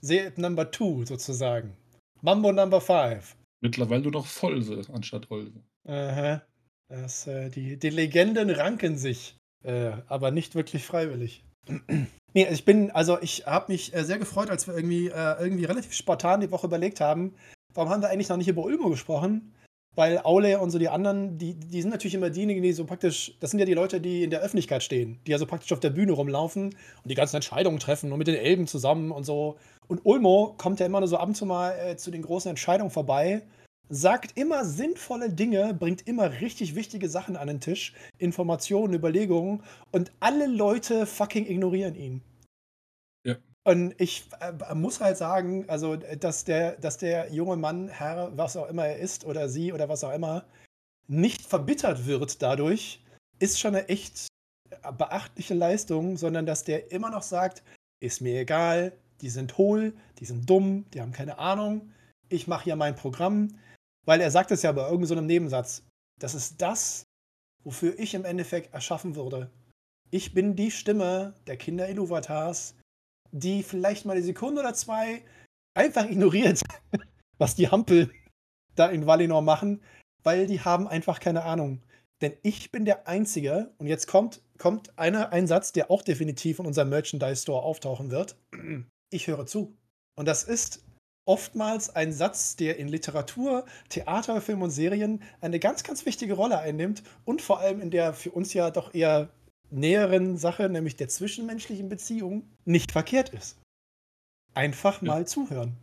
Seeelb 0.00 0.38
Number 0.38 0.70
Two 0.70 1.04
sozusagen. 1.04 1.76
Mambo 2.22 2.52
Number 2.52 2.80
Five. 2.80 3.36
Mittlerweile 3.60 4.02
nur 4.02 4.12
noch 4.12 4.26
Volve 4.26 4.82
anstatt 4.92 5.28
Olve. 5.30 5.60
Aha. 5.88 6.42
Das, 6.88 7.26
äh, 7.26 7.50
die, 7.50 7.78
die 7.78 7.90
Legenden 7.90 8.50
ranken 8.50 8.96
sich, 8.96 9.36
äh, 9.64 9.92
aber 10.06 10.30
nicht 10.30 10.54
wirklich 10.54 10.84
freiwillig. 10.84 11.44
nee, 12.34 12.46
ich 12.48 12.64
bin, 12.64 12.90
also 12.92 13.20
ich 13.20 13.46
habe 13.46 13.72
mich 13.72 13.94
äh, 13.94 14.04
sehr 14.04 14.18
gefreut, 14.18 14.50
als 14.50 14.66
wir 14.66 14.74
irgendwie, 14.74 15.08
äh, 15.08 15.34
irgendwie 15.40 15.64
relativ 15.64 15.92
spontan 15.92 16.40
die 16.40 16.50
Woche 16.50 16.66
überlegt 16.66 17.00
haben, 17.00 17.34
warum 17.74 17.90
haben 17.90 18.02
wir 18.02 18.08
eigentlich 18.08 18.28
noch 18.28 18.36
nicht 18.36 18.48
über 18.48 18.62
Ulmo 18.62 18.88
gesprochen? 18.90 19.52
Weil 19.96 20.20
Aule 20.24 20.60
und 20.60 20.70
so 20.70 20.78
die 20.78 20.90
anderen, 20.90 21.38
die, 21.38 21.54
die 21.54 21.80
sind 21.80 21.90
natürlich 21.90 22.14
immer 22.14 22.28
diejenigen, 22.28 22.62
die 22.62 22.72
so 22.72 22.84
praktisch, 22.84 23.34
das 23.40 23.50
sind 23.50 23.58
ja 23.58 23.66
die 23.66 23.74
Leute, 23.74 23.98
die 24.00 24.24
in 24.24 24.30
der 24.30 24.42
Öffentlichkeit 24.42 24.82
stehen, 24.82 25.18
die 25.26 25.30
ja 25.30 25.38
so 25.38 25.46
praktisch 25.46 25.72
auf 25.72 25.80
der 25.80 25.90
Bühne 25.90 26.12
rumlaufen 26.12 26.66
und 26.66 27.10
die 27.10 27.14
ganzen 27.14 27.36
Entscheidungen 27.36 27.78
treffen 27.78 28.12
und 28.12 28.18
mit 28.18 28.28
den 28.28 28.34
Elben 28.34 28.66
zusammen 28.66 29.10
und 29.10 29.24
so. 29.24 29.56
Und 29.88 30.04
Ulmo 30.04 30.54
kommt 30.58 30.80
ja 30.80 30.86
immer 30.86 31.00
nur 31.00 31.08
so 31.08 31.16
ab 31.16 31.28
und 31.28 31.34
zu 31.34 31.46
mal 31.46 31.72
äh, 31.78 31.96
zu 31.96 32.10
den 32.10 32.22
großen 32.22 32.50
Entscheidungen 32.50 32.90
vorbei 32.90 33.42
sagt 33.88 34.36
immer 34.36 34.64
sinnvolle 34.64 35.30
Dinge, 35.30 35.74
bringt 35.74 36.06
immer 36.06 36.40
richtig 36.40 36.74
wichtige 36.74 37.08
Sachen 37.08 37.36
an 37.36 37.48
den 37.48 37.60
Tisch, 37.60 37.94
Informationen, 38.18 38.94
Überlegungen 38.94 39.62
und 39.92 40.12
alle 40.20 40.46
Leute 40.46 41.06
fucking 41.06 41.46
ignorieren 41.46 41.94
ihn. 41.94 42.22
Ja. 43.24 43.36
Und 43.64 43.94
ich 44.00 44.28
äh, 44.40 44.74
muss 44.74 45.00
halt 45.00 45.16
sagen, 45.16 45.68
also, 45.68 45.96
dass 45.96 46.44
der, 46.44 46.76
dass 46.76 46.98
der 46.98 47.32
junge 47.32 47.56
Mann, 47.56 47.88
Herr, 47.88 48.36
was 48.36 48.56
auch 48.56 48.68
immer 48.68 48.86
er 48.86 48.98
ist, 48.98 49.24
oder 49.24 49.48
sie 49.48 49.72
oder 49.72 49.88
was 49.88 50.04
auch 50.04 50.12
immer, 50.12 50.44
nicht 51.08 51.42
verbittert 51.42 52.06
wird 52.06 52.42
dadurch, 52.42 53.00
ist 53.38 53.60
schon 53.60 53.74
eine 53.74 53.88
echt 53.88 54.28
beachtliche 54.98 55.54
Leistung, 55.54 56.16
sondern 56.16 56.46
dass 56.46 56.64
der 56.64 56.90
immer 56.90 57.10
noch 57.10 57.22
sagt, 57.22 57.62
ist 58.00 58.20
mir 58.20 58.40
egal, 58.40 58.92
die 59.20 59.30
sind 59.30 59.56
hohl, 59.58 59.94
die 60.18 60.24
sind 60.26 60.48
dumm, 60.48 60.84
die 60.92 61.00
haben 61.00 61.12
keine 61.12 61.38
Ahnung, 61.38 61.92
ich 62.28 62.46
mache 62.46 62.64
hier 62.64 62.76
mein 62.76 62.96
Programm, 62.96 63.48
weil 64.06 64.20
er 64.20 64.30
sagt 64.30 64.50
es 64.50 64.62
ja 64.62 64.72
bei 64.72 64.88
irgendeinem 64.88 65.18
so 65.18 65.20
Nebensatz, 65.20 65.82
das 66.18 66.34
ist 66.34 66.62
das, 66.62 67.04
wofür 67.62 67.98
ich 67.98 68.14
im 68.14 68.24
Endeffekt 68.24 68.72
erschaffen 68.72 69.16
wurde. 69.16 69.50
Ich 70.10 70.32
bin 70.32 70.56
die 70.56 70.70
Stimme 70.70 71.34
der 71.46 71.56
Kinder 71.56 71.88
Iluvatars, 71.88 72.74
die 73.32 73.62
vielleicht 73.62 74.06
mal 74.06 74.14
eine 74.14 74.22
Sekunde 74.22 74.60
oder 74.60 74.72
zwei 74.72 75.22
einfach 75.74 76.08
ignoriert, 76.08 76.62
was 77.38 77.54
die 77.56 77.68
Hampel 77.68 78.10
da 78.76 78.88
in 78.88 79.06
Valinor 79.06 79.42
machen, 79.42 79.82
weil 80.22 80.46
die 80.46 80.60
haben 80.60 80.86
einfach 80.86 81.20
keine 81.20 81.42
Ahnung. 81.42 81.82
Denn 82.22 82.34
ich 82.42 82.72
bin 82.72 82.84
der 82.84 83.08
Einzige, 83.08 83.74
und 83.78 83.88
jetzt 83.88 84.06
kommt, 84.06 84.42
kommt 84.58 84.98
einer, 84.98 85.32
ein 85.32 85.46
Satz, 85.46 85.72
der 85.72 85.90
auch 85.90 86.02
definitiv 86.02 86.60
in 86.60 86.66
unserem 86.66 86.88
Merchandise 86.88 87.42
Store 87.42 87.62
auftauchen 87.62 88.10
wird. 88.10 88.36
Ich 89.08 89.28
höre 89.28 89.46
zu. 89.46 89.78
Und 90.16 90.26
das 90.26 90.42
ist 90.42 90.84
oftmals 91.26 91.94
ein 91.94 92.12
Satz, 92.12 92.56
der 92.56 92.78
in 92.78 92.88
Literatur, 92.88 93.66
Theater, 93.90 94.40
Film 94.40 94.62
und 94.62 94.70
Serien 94.70 95.22
eine 95.40 95.58
ganz, 95.58 95.82
ganz 95.82 96.06
wichtige 96.06 96.34
Rolle 96.34 96.58
einnimmt 96.58 97.02
und 97.24 97.42
vor 97.42 97.60
allem 97.60 97.80
in 97.80 97.90
der 97.90 98.14
für 98.14 98.30
uns 98.30 98.54
ja 98.54 98.70
doch 98.70 98.94
eher 98.94 99.28
näheren 99.70 100.38
Sache, 100.38 100.68
nämlich 100.68 100.96
der 100.96 101.08
zwischenmenschlichen 101.08 101.88
Beziehung, 101.88 102.48
nicht 102.64 102.92
verkehrt 102.92 103.30
ist. 103.30 103.58
Einfach 104.54 105.02
Ja. 105.02 105.08
mal 105.08 105.26
zuhören. 105.26 105.76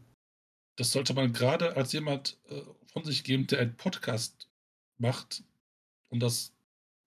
Das 0.77 0.91
sollte 0.91 1.13
man 1.13 1.33
gerade 1.33 1.75
als 1.75 1.91
jemand 1.91 2.39
äh, 2.49 2.61
von 2.91 3.03
sich 3.03 3.23
geben, 3.23 3.45
der 3.47 3.59
einen 3.59 3.75
Podcast 3.75 4.47
macht 4.97 5.43
und 6.09 6.21
das 6.21 6.53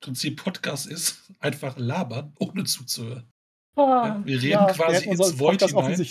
Prinzip 0.00 0.42
Podcast 0.42 0.86
ist, 0.86 1.22
einfach 1.40 1.76
labern, 1.78 2.34
ohne 2.38 2.64
zuzuhören. 2.64 3.26
Ja, 3.76 4.20
wir 4.24 4.40
reden 4.42 4.66
quasi 4.68 4.96
hätten 4.96 5.10
unseren 5.10 5.30
ins 5.30 5.40
Void 5.40 5.62
hinein. 5.62 6.06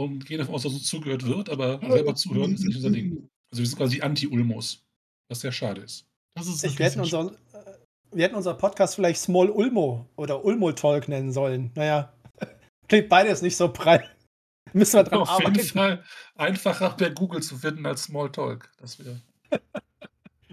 Und 0.00 0.24
gehen 0.24 0.38
davon 0.38 0.54
aus, 0.54 0.62
dass 0.62 0.72
uns 0.72 0.84
zugehört 0.84 1.26
wird, 1.26 1.50
aber 1.50 1.78
selber 1.86 2.14
zuhören 2.14 2.54
ist 2.54 2.64
nicht 2.64 2.76
unser 2.76 2.88
Ding. 2.88 3.28
Also 3.52 3.62
wir 3.62 3.66
sind 3.66 3.76
quasi 3.76 4.00
Anti-Ulmos, 4.00 4.82
was 5.28 5.40
sehr 5.40 5.52
schade 5.52 5.82
ist. 5.82 6.06
Das 6.34 6.46
ist 6.46 6.64
Ich, 6.64 6.78
wir, 6.78 6.86
hätten 6.86 7.04
sehr 7.04 7.18
unser, 7.20 7.34
äh, 7.52 7.74
wir 8.10 8.24
hätten 8.24 8.34
unseren 8.34 8.56
Podcast 8.56 8.94
vielleicht 8.94 9.20
Small 9.20 9.50
Ulmo 9.50 10.08
oder 10.16 10.42
Ulmo 10.42 10.72
Talk 10.72 11.08
nennen 11.08 11.32
sollen. 11.32 11.70
Naja, 11.74 12.14
klingt 12.88 13.10
beides 13.10 13.42
nicht 13.42 13.58
so 13.58 13.70
prall. 13.70 14.02
Müssen 14.72 15.00
wir 15.00 15.04
dran 15.04 15.20
Auf 15.20 15.38
jeden 15.38 15.50
arbeiten. 15.50 15.68
Fall 15.68 16.04
einfacher 16.34 16.96
per 16.96 17.10
Google 17.10 17.42
zu 17.42 17.58
finden 17.58 17.84
als 17.84 18.04
Smalltalk. 18.04 18.72
Das 18.78 18.98
wäre 18.98 19.20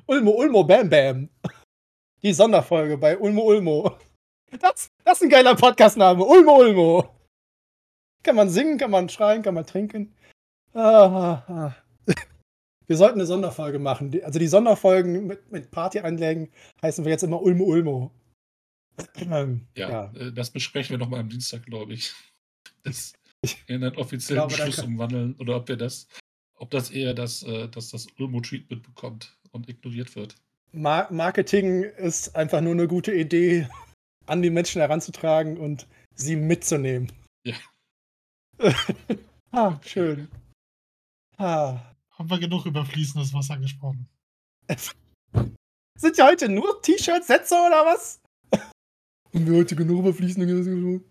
Ulmo 0.07 0.31
Ulmo 0.31 0.65
Bam 0.65 0.89
Bam. 0.89 1.29
Die 2.21 2.33
Sonderfolge 2.33 2.97
bei 2.97 3.17
Ulmo 3.17 3.43
Ulmo. 3.43 3.97
Das, 4.59 4.89
das 5.05 5.19
ist 5.19 5.23
ein 5.23 5.29
geiler 5.29 5.55
Podcastname. 5.55 6.21
Ulmo 6.21 6.57
Ulmo. 6.57 7.16
Kann 8.23 8.35
man 8.35 8.49
singen, 8.49 8.77
kann 8.77 8.91
man 8.91 9.09
schreien, 9.09 9.43
kann 9.43 9.53
man 9.53 9.65
trinken. 9.65 10.13
Ah, 10.73 11.43
ah. 11.47 11.75
Wir 12.87 12.95
sollten 12.95 13.19
eine 13.19 13.25
Sonderfolge 13.25 13.79
machen. 13.79 14.17
Also 14.23 14.39
die 14.39 14.47
Sonderfolgen 14.47 15.27
mit, 15.27 15.51
mit 15.51 15.71
Party-Einlägen 15.71 16.49
heißen 16.81 17.03
wir 17.03 17.11
jetzt 17.11 17.23
immer 17.23 17.41
Ulmo 17.41 17.65
Ulmo. 17.65 18.11
Ähm, 19.17 19.67
Ja, 19.75 20.11
Äh, 20.15 20.31
das 20.31 20.49
besprechen 20.51 20.91
wir 20.91 20.97
nochmal 20.97 21.19
am 21.19 21.29
Dienstag, 21.29 21.65
glaube 21.65 21.93
ich. 21.93 22.13
Das 22.83 23.13
in 23.67 23.83
einen 23.83 23.95
offiziellen 23.97 24.47
glaube, 24.47 24.65
Beschluss 24.65 24.85
umwandeln 24.85 25.35
oder 25.39 25.57
ob 25.57 25.67
wir 25.67 25.77
das, 25.77 26.07
ob 26.55 26.71
das 26.71 26.89
eher 26.89 27.13
das, 27.13 27.43
äh, 27.43 27.67
dass 27.67 27.89
das 27.89 28.07
Ulmo-Treatment 28.17 28.83
bekommt 28.83 29.37
und 29.51 29.69
ignoriert 29.69 30.15
wird. 30.15 30.35
Mar 30.71 31.11
Marketing 31.11 31.83
ist 31.83 32.35
einfach 32.35 32.61
nur 32.61 32.73
eine 32.73 32.87
gute 32.87 33.13
Idee, 33.13 33.67
an 34.25 34.41
die 34.41 34.49
Menschen 34.49 34.81
heranzutragen 34.81 35.57
und 35.57 35.87
sie 36.15 36.35
mitzunehmen. 36.35 37.11
Ja. 37.45 37.55
Ah, 39.51 39.79
schön. 39.83 40.27
Ah. 41.37 41.79
Haben 42.17 42.29
wir 42.31 42.39
genug 42.39 42.65
über 42.65 42.83
fließendes 42.83 43.33
Wasser 43.33 43.57
gesprochen? 43.57 44.07
Sind 45.97 46.17
ja 46.17 46.25
heute 46.25 46.49
nur 46.49 46.81
T-Shirts, 46.81 47.27
Sätze 47.27 47.55
oder 47.55 47.85
was? 47.85 48.19
Haben 48.51 49.45
wir 49.45 49.59
heute 49.59 49.75
genug 49.75 49.99
über 49.99 50.13
fließende 50.13 51.01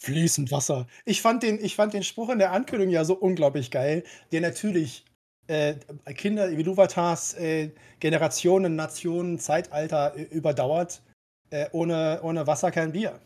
Fließend 0.00 0.52
Wasser. 0.52 0.86
Ich 1.04 1.20
fand, 1.22 1.42
den, 1.42 1.58
ich 1.62 1.74
fand 1.74 1.92
den 1.92 2.04
Spruch 2.04 2.28
in 2.28 2.38
der 2.38 2.52
Ankündigung 2.52 2.92
ja 2.92 3.04
so 3.04 3.14
unglaublich 3.14 3.72
geil, 3.72 4.04
der 4.30 4.40
natürlich 4.40 5.04
äh, 5.48 5.74
Kinder 6.14 6.56
wie 6.56 6.62
Luvatars 6.62 7.34
äh, 7.34 7.72
Generationen, 7.98 8.76
Nationen, 8.76 9.40
Zeitalter 9.40 10.16
äh, 10.16 10.22
überdauert. 10.22 11.02
Äh, 11.50 11.66
ohne, 11.72 12.20
ohne 12.22 12.46
Wasser 12.46 12.70
kein 12.70 12.92
Bier. 12.92 13.18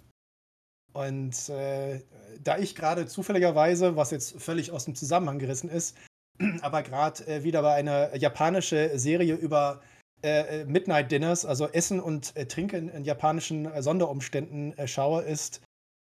Und 0.92 1.48
äh, 1.48 2.00
da 2.42 2.58
ich 2.58 2.74
gerade 2.74 3.06
zufälligerweise, 3.06 3.96
was 3.96 4.10
jetzt 4.10 4.40
völlig 4.40 4.72
aus 4.72 4.84
dem 4.84 4.94
Zusammenhang 4.94 5.38
gerissen 5.38 5.70
ist, 5.70 5.96
aber 6.60 6.82
gerade 6.82 7.26
äh, 7.26 7.44
wieder 7.44 7.62
bei 7.62 7.74
einer 7.74 8.14
japanischen 8.16 8.98
Serie 8.98 9.34
über 9.34 9.80
äh, 10.22 10.64
Midnight 10.64 11.10
Dinners, 11.10 11.44
also 11.44 11.68
Essen 11.68 12.00
und 12.00 12.36
äh, 12.36 12.46
Trinken 12.46 12.88
in 12.88 13.04
japanischen 13.04 13.66
äh, 13.66 13.82
Sonderumständen 13.82 14.76
äh, 14.78 14.86
schaue, 14.86 15.22
ist 15.22 15.62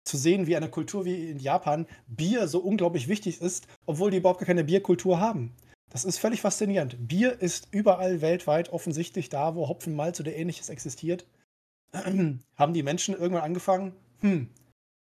zu 0.05 0.17
sehen, 0.17 0.47
wie 0.47 0.55
eine 0.55 0.69
Kultur 0.69 1.03
wie 1.05 1.29
in 1.29 1.39
Japan 1.39 1.85
Bier 2.07 2.47
so 2.47 2.59
unglaublich 2.59 3.09
wichtig 3.09 3.41
ist, 3.41 3.67
obwohl 3.85 4.11
die 4.11 4.17
überhaupt 4.17 4.39
gar 4.39 4.47
keine 4.47 4.63
Bierkultur 4.63 5.19
haben. 5.19 5.53
Das 5.89 6.05
ist 6.05 6.17
völlig 6.17 6.41
faszinierend. 6.41 7.07
Bier 7.07 7.41
ist 7.41 7.67
überall 7.71 8.21
weltweit 8.21 8.69
offensichtlich 8.69 9.29
da, 9.29 9.55
wo 9.55 9.67
Hopfen, 9.67 9.95
Malz 9.95 10.19
oder 10.19 10.33
ähnliches 10.33 10.69
existiert. 10.69 11.25
haben 11.93 12.73
die 12.73 12.83
Menschen 12.83 13.15
irgendwann 13.15 13.43
angefangen, 13.43 13.93
hm, 14.21 14.49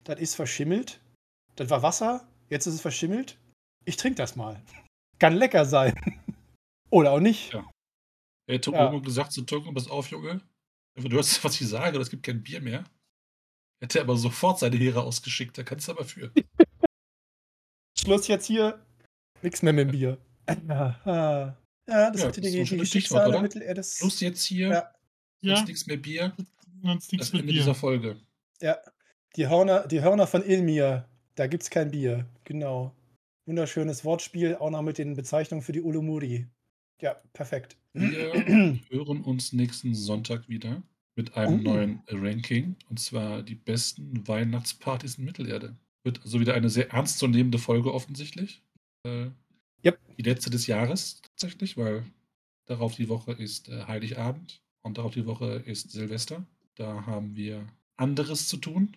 das 0.07 0.21
ist 0.21 0.35
verschimmelt, 0.35 1.01
das 1.57 1.69
war 1.71 1.83
Wasser, 1.83 2.27
jetzt 2.49 2.67
ist 2.67 2.75
es 2.75 2.81
verschimmelt, 2.81 3.39
ich 3.85 3.97
trinke 3.97 4.17
das 4.17 4.37
mal. 4.37 4.63
Kann 5.19 5.35
lecker 5.35 5.65
sein. 5.65 5.95
Oder 6.91 7.13
auch 7.13 7.21
nicht. 7.21 7.53
Ja. 7.53 7.69
Hätte 8.49 8.71
Ja. 8.71 8.87
Ulmo 8.87 9.01
gesagt 9.03 9.33
zu 9.33 9.43
Türken, 9.43 9.75
pass 9.75 9.89
auf, 9.89 10.09
Junge. 10.11 10.41
Du 10.97 11.11
hörst, 11.11 11.43
was 11.45 11.61
ich 11.61 11.69
sage, 11.69 11.99
es 11.99 12.11
gibt 12.11 12.23
kein 12.23 12.43
Bier 12.43 12.61
mehr. 12.61 12.85
Hätte 13.83 13.99
er 13.99 14.05
aber 14.05 14.17
sofort 14.17 14.59
seine 14.59 14.77
Heere 14.77 15.03
ausgeschickt, 15.03 15.59
da 15.59 15.63
kannst 15.63 15.89
du 15.89 15.93
aber 15.93 16.05
für. 16.05 16.33
Schluss 17.99 18.29
jetzt 18.29 18.47
hier. 18.47 18.85
Nix 19.43 19.63
mehr 19.63 19.73
mit 19.73 19.89
dem 19.89 19.93
Bier. 19.93 20.19
Ja, 20.67 21.01
ja 21.89 22.11
das 22.11 22.21
Ja, 22.23 22.29
hatte 22.29 22.41
die, 22.41 22.49
ist 22.59 22.69
so 22.69 22.77
die 22.77 23.15
oder? 23.15 23.49
Plus 23.49 24.21
jetzt 24.21 24.45
hier, 24.45 24.69
Ja. 24.69 24.93
Ja, 25.43 25.57
sonst 25.57 25.69
nichts 25.69 25.87
mehr 25.87 25.97
Bier. 25.99 26.35
sonst 26.83 27.13
nichts 27.13 27.27
Das 27.29 27.33
mit 27.33 27.41
Ende 27.43 27.53
Bier. 27.53 27.61
dieser 27.63 27.75
Folge. 27.75 28.21
Ja, 28.61 28.79
die 29.37 29.49
Hörner, 29.49 29.87
die 29.87 30.03
Hörner 30.03 30.27
von 30.27 30.45
Ilmir. 30.45 31.09
Da 31.35 31.47
gibt's 31.47 31.71
kein 31.71 31.91
Bier. 31.91 32.27
Genau. 32.45 32.93
Wunderschönes 33.47 34.05
Wortspiel, 34.05 34.57
auch 34.57 34.71
noch 34.71 34.83
mit 34.83 34.99
den 34.99 35.15
Bezeichnungen 35.15 35.63
für 35.63 35.73
die 35.73 35.83
Ulumuri. 35.83 36.47
Ja, 37.01 37.15
perfekt. 37.33 37.77
Wir 37.93 38.33
hören 38.91 39.23
uns 39.23 39.53
nächsten 39.53 39.95
Sonntag 39.95 40.49
wieder 40.49 40.83
mit 41.15 41.37
einem 41.37 41.61
Oh. 41.61 41.63
neuen 41.63 42.03
Ranking. 42.09 42.77
Und 42.89 42.99
zwar 42.99 43.43
die 43.43 43.55
besten 43.55 44.27
Weihnachtspartys 44.27 45.19
in 45.19 45.25
Mittelerde. 45.25 45.77
Wird 46.05 46.23
also 46.23 46.41
wieder 46.41 46.55
eine 46.55 46.71
sehr 46.71 46.91
ernstzunehmende 46.91 47.59
Folge 47.59 47.93
offensichtlich. 47.93 48.63
Äh, 49.05 49.27
Yep. 49.85 50.01
Die 50.19 50.23
letzte 50.23 50.51
des 50.51 50.67
Jahres 50.67 51.21
tatsächlich, 51.23 51.77
weil 51.77 52.03
darauf 52.65 52.97
die 52.97 53.09
Woche 53.09 53.33
ist 53.33 53.69
äh, 53.69 53.85
Heiligabend 53.85 54.61
und 54.83 54.99
darauf 54.99 55.13
die 55.13 55.27
Woche 55.27 55.63
ist 55.67 55.93
Silvester. 55.93 56.45
Da 56.75 57.07
haben 57.07 57.37
wir 57.37 57.65
anderes 57.97 58.49
zu 58.49 58.57
tun, 58.57 58.97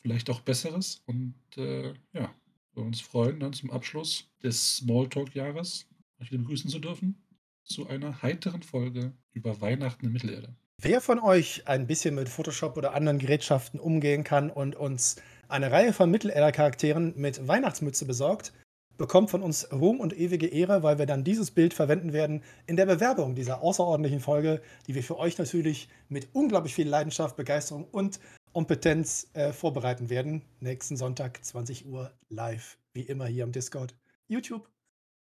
vielleicht 0.00 0.30
auch 0.30 0.40
besseres. 0.40 1.02
Und 1.06 1.34
äh, 1.56 1.94
ja, 2.12 2.34
wir 2.74 2.82
uns 2.82 3.00
freuen, 3.00 3.40
dann 3.40 3.52
zum 3.52 3.70
Abschluss 3.70 4.30
des 4.42 4.76
Smalltalk-Jahres 4.76 5.86
euch 6.20 6.30
wieder 6.30 6.42
begrüßen 6.42 6.70
zu 6.70 6.78
dürfen 6.78 7.22
zu 7.64 7.86
einer 7.86 8.22
heiteren 8.22 8.62
Folge 8.62 9.12
über 9.32 9.60
Weihnachten 9.60 10.06
in 10.06 10.12
Mittelerde. 10.12 10.54
Wer 10.82 11.00
von 11.00 11.18
euch 11.18 11.68
ein 11.68 11.86
bisschen 11.86 12.14
mit 12.14 12.28
Photoshop 12.28 12.76
oder 12.76 12.94
anderen 12.94 13.18
Gerätschaften 13.18 13.78
umgehen 13.78 14.24
kann 14.24 14.50
und 14.50 14.76
uns 14.76 15.16
eine 15.48 15.70
Reihe 15.70 15.92
von 15.92 16.10
Mittelalter-Charakteren 16.10 17.14
mit 17.16 17.46
Weihnachtsmütze 17.46 18.06
besorgt, 18.06 18.52
bekommt 18.96 19.30
von 19.30 19.42
uns 19.42 19.70
Ruhm 19.72 20.00
und 20.00 20.18
ewige 20.18 20.46
Ehre, 20.46 20.82
weil 20.82 20.98
wir 20.98 21.06
dann 21.06 21.24
dieses 21.24 21.50
Bild 21.50 21.74
verwenden 21.74 22.12
werden 22.12 22.42
in 22.66 22.76
der 22.76 22.86
Bewerbung 22.86 23.34
dieser 23.34 23.62
außerordentlichen 23.62 24.20
Folge, 24.20 24.62
die 24.86 24.94
wir 24.94 25.02
für 25.02 25.18
euch 25.18 25.38
natürlich 25.38 25.88
mit 26.08 26.28
unglaublich 26.32 26.74
viel 26.74 26.88
Leidenschaft, 26.88 27.36
Begeisterung 27.36 27.84
und 27.84 28.20
Kompetenz 28.52 29.30
äh, 29.34 29.52
vorbereiten 29.52 30.10
werden. 30.10 30.42
Nächsten 30.60 30.96
Sonntag, 30.96 31.44
20 31.44 31.86
Uhr, 31.86 32.12
live, 32.28 32.78
wie 32.92 33.02
immer 33.02 33.26
hier 33.26 33.44
am 33.44 33.52
Discord, 33.52 33.94
YouTube, 34.28 34.68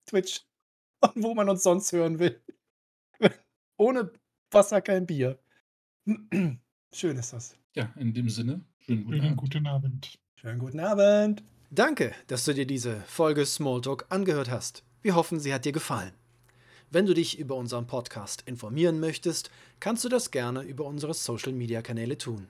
Twitch 0.05 0.41
und 1.01 1.23
wo 1.23 1.33
man 1.33 1.49
uns 1.49 1.63
sonst 1.63 1.91
hören 1.91 2.19
will. 2.19 2.41
Ohne 3.77 4.11
Wasser 4.51 4.81
kein 4.81 5.05
Bier. 5.05 5.39
Schön 6.93 7.17
ist 7.17 7.33
das. 7.33 7.55
Ja, 7.73 7.93
in 7.97 8.13
dem 8.13 8.29
Sinne, 8.29 8.65
schönen 8.79 9.05
guten 9.05 9.17
Schönen 9.17 9.27
Abend. 9.27 9.39
guten 9.39 9.67
Abend. 9.67 10.19
Schönen 10.35 10.59
guten 10.59 10.79
Abend. 10.79 11.43
Danke, 11.69 12.13
dass 12.27 12.43
du 12.43 12.53
dir 12.53 12.65
diese 12.65 12.99
Folge 13.01 13.45
Smalltalk 13.45 14.07
angehört 14.09 14.49
hast. 14.49 14.83
Wir 15.01 15.15
hoffen, 15.15 15.39
sie 15.39 15.53
hat 15.53 15.63
dir 15.63 15.71
gefallen. 15.71 16.11
Wenn 16.89 17.05
du 17.05 17.13
dich 17.13 17.39
über 17.39 17.55
unseren 17.55 17.87
Podcast 17.87 18.43
informieren 18.45 18.99
möchtest, 18.99 19.49
kannst 19.79 20.03
du 20.03 20.09
das 20.09 20.31
gerne 20.31 20.63
über 20.63 20.83
unsere 20.83 21.13
Social-Media-Kanäle 21.13 22.17
tun. 22.17 22.49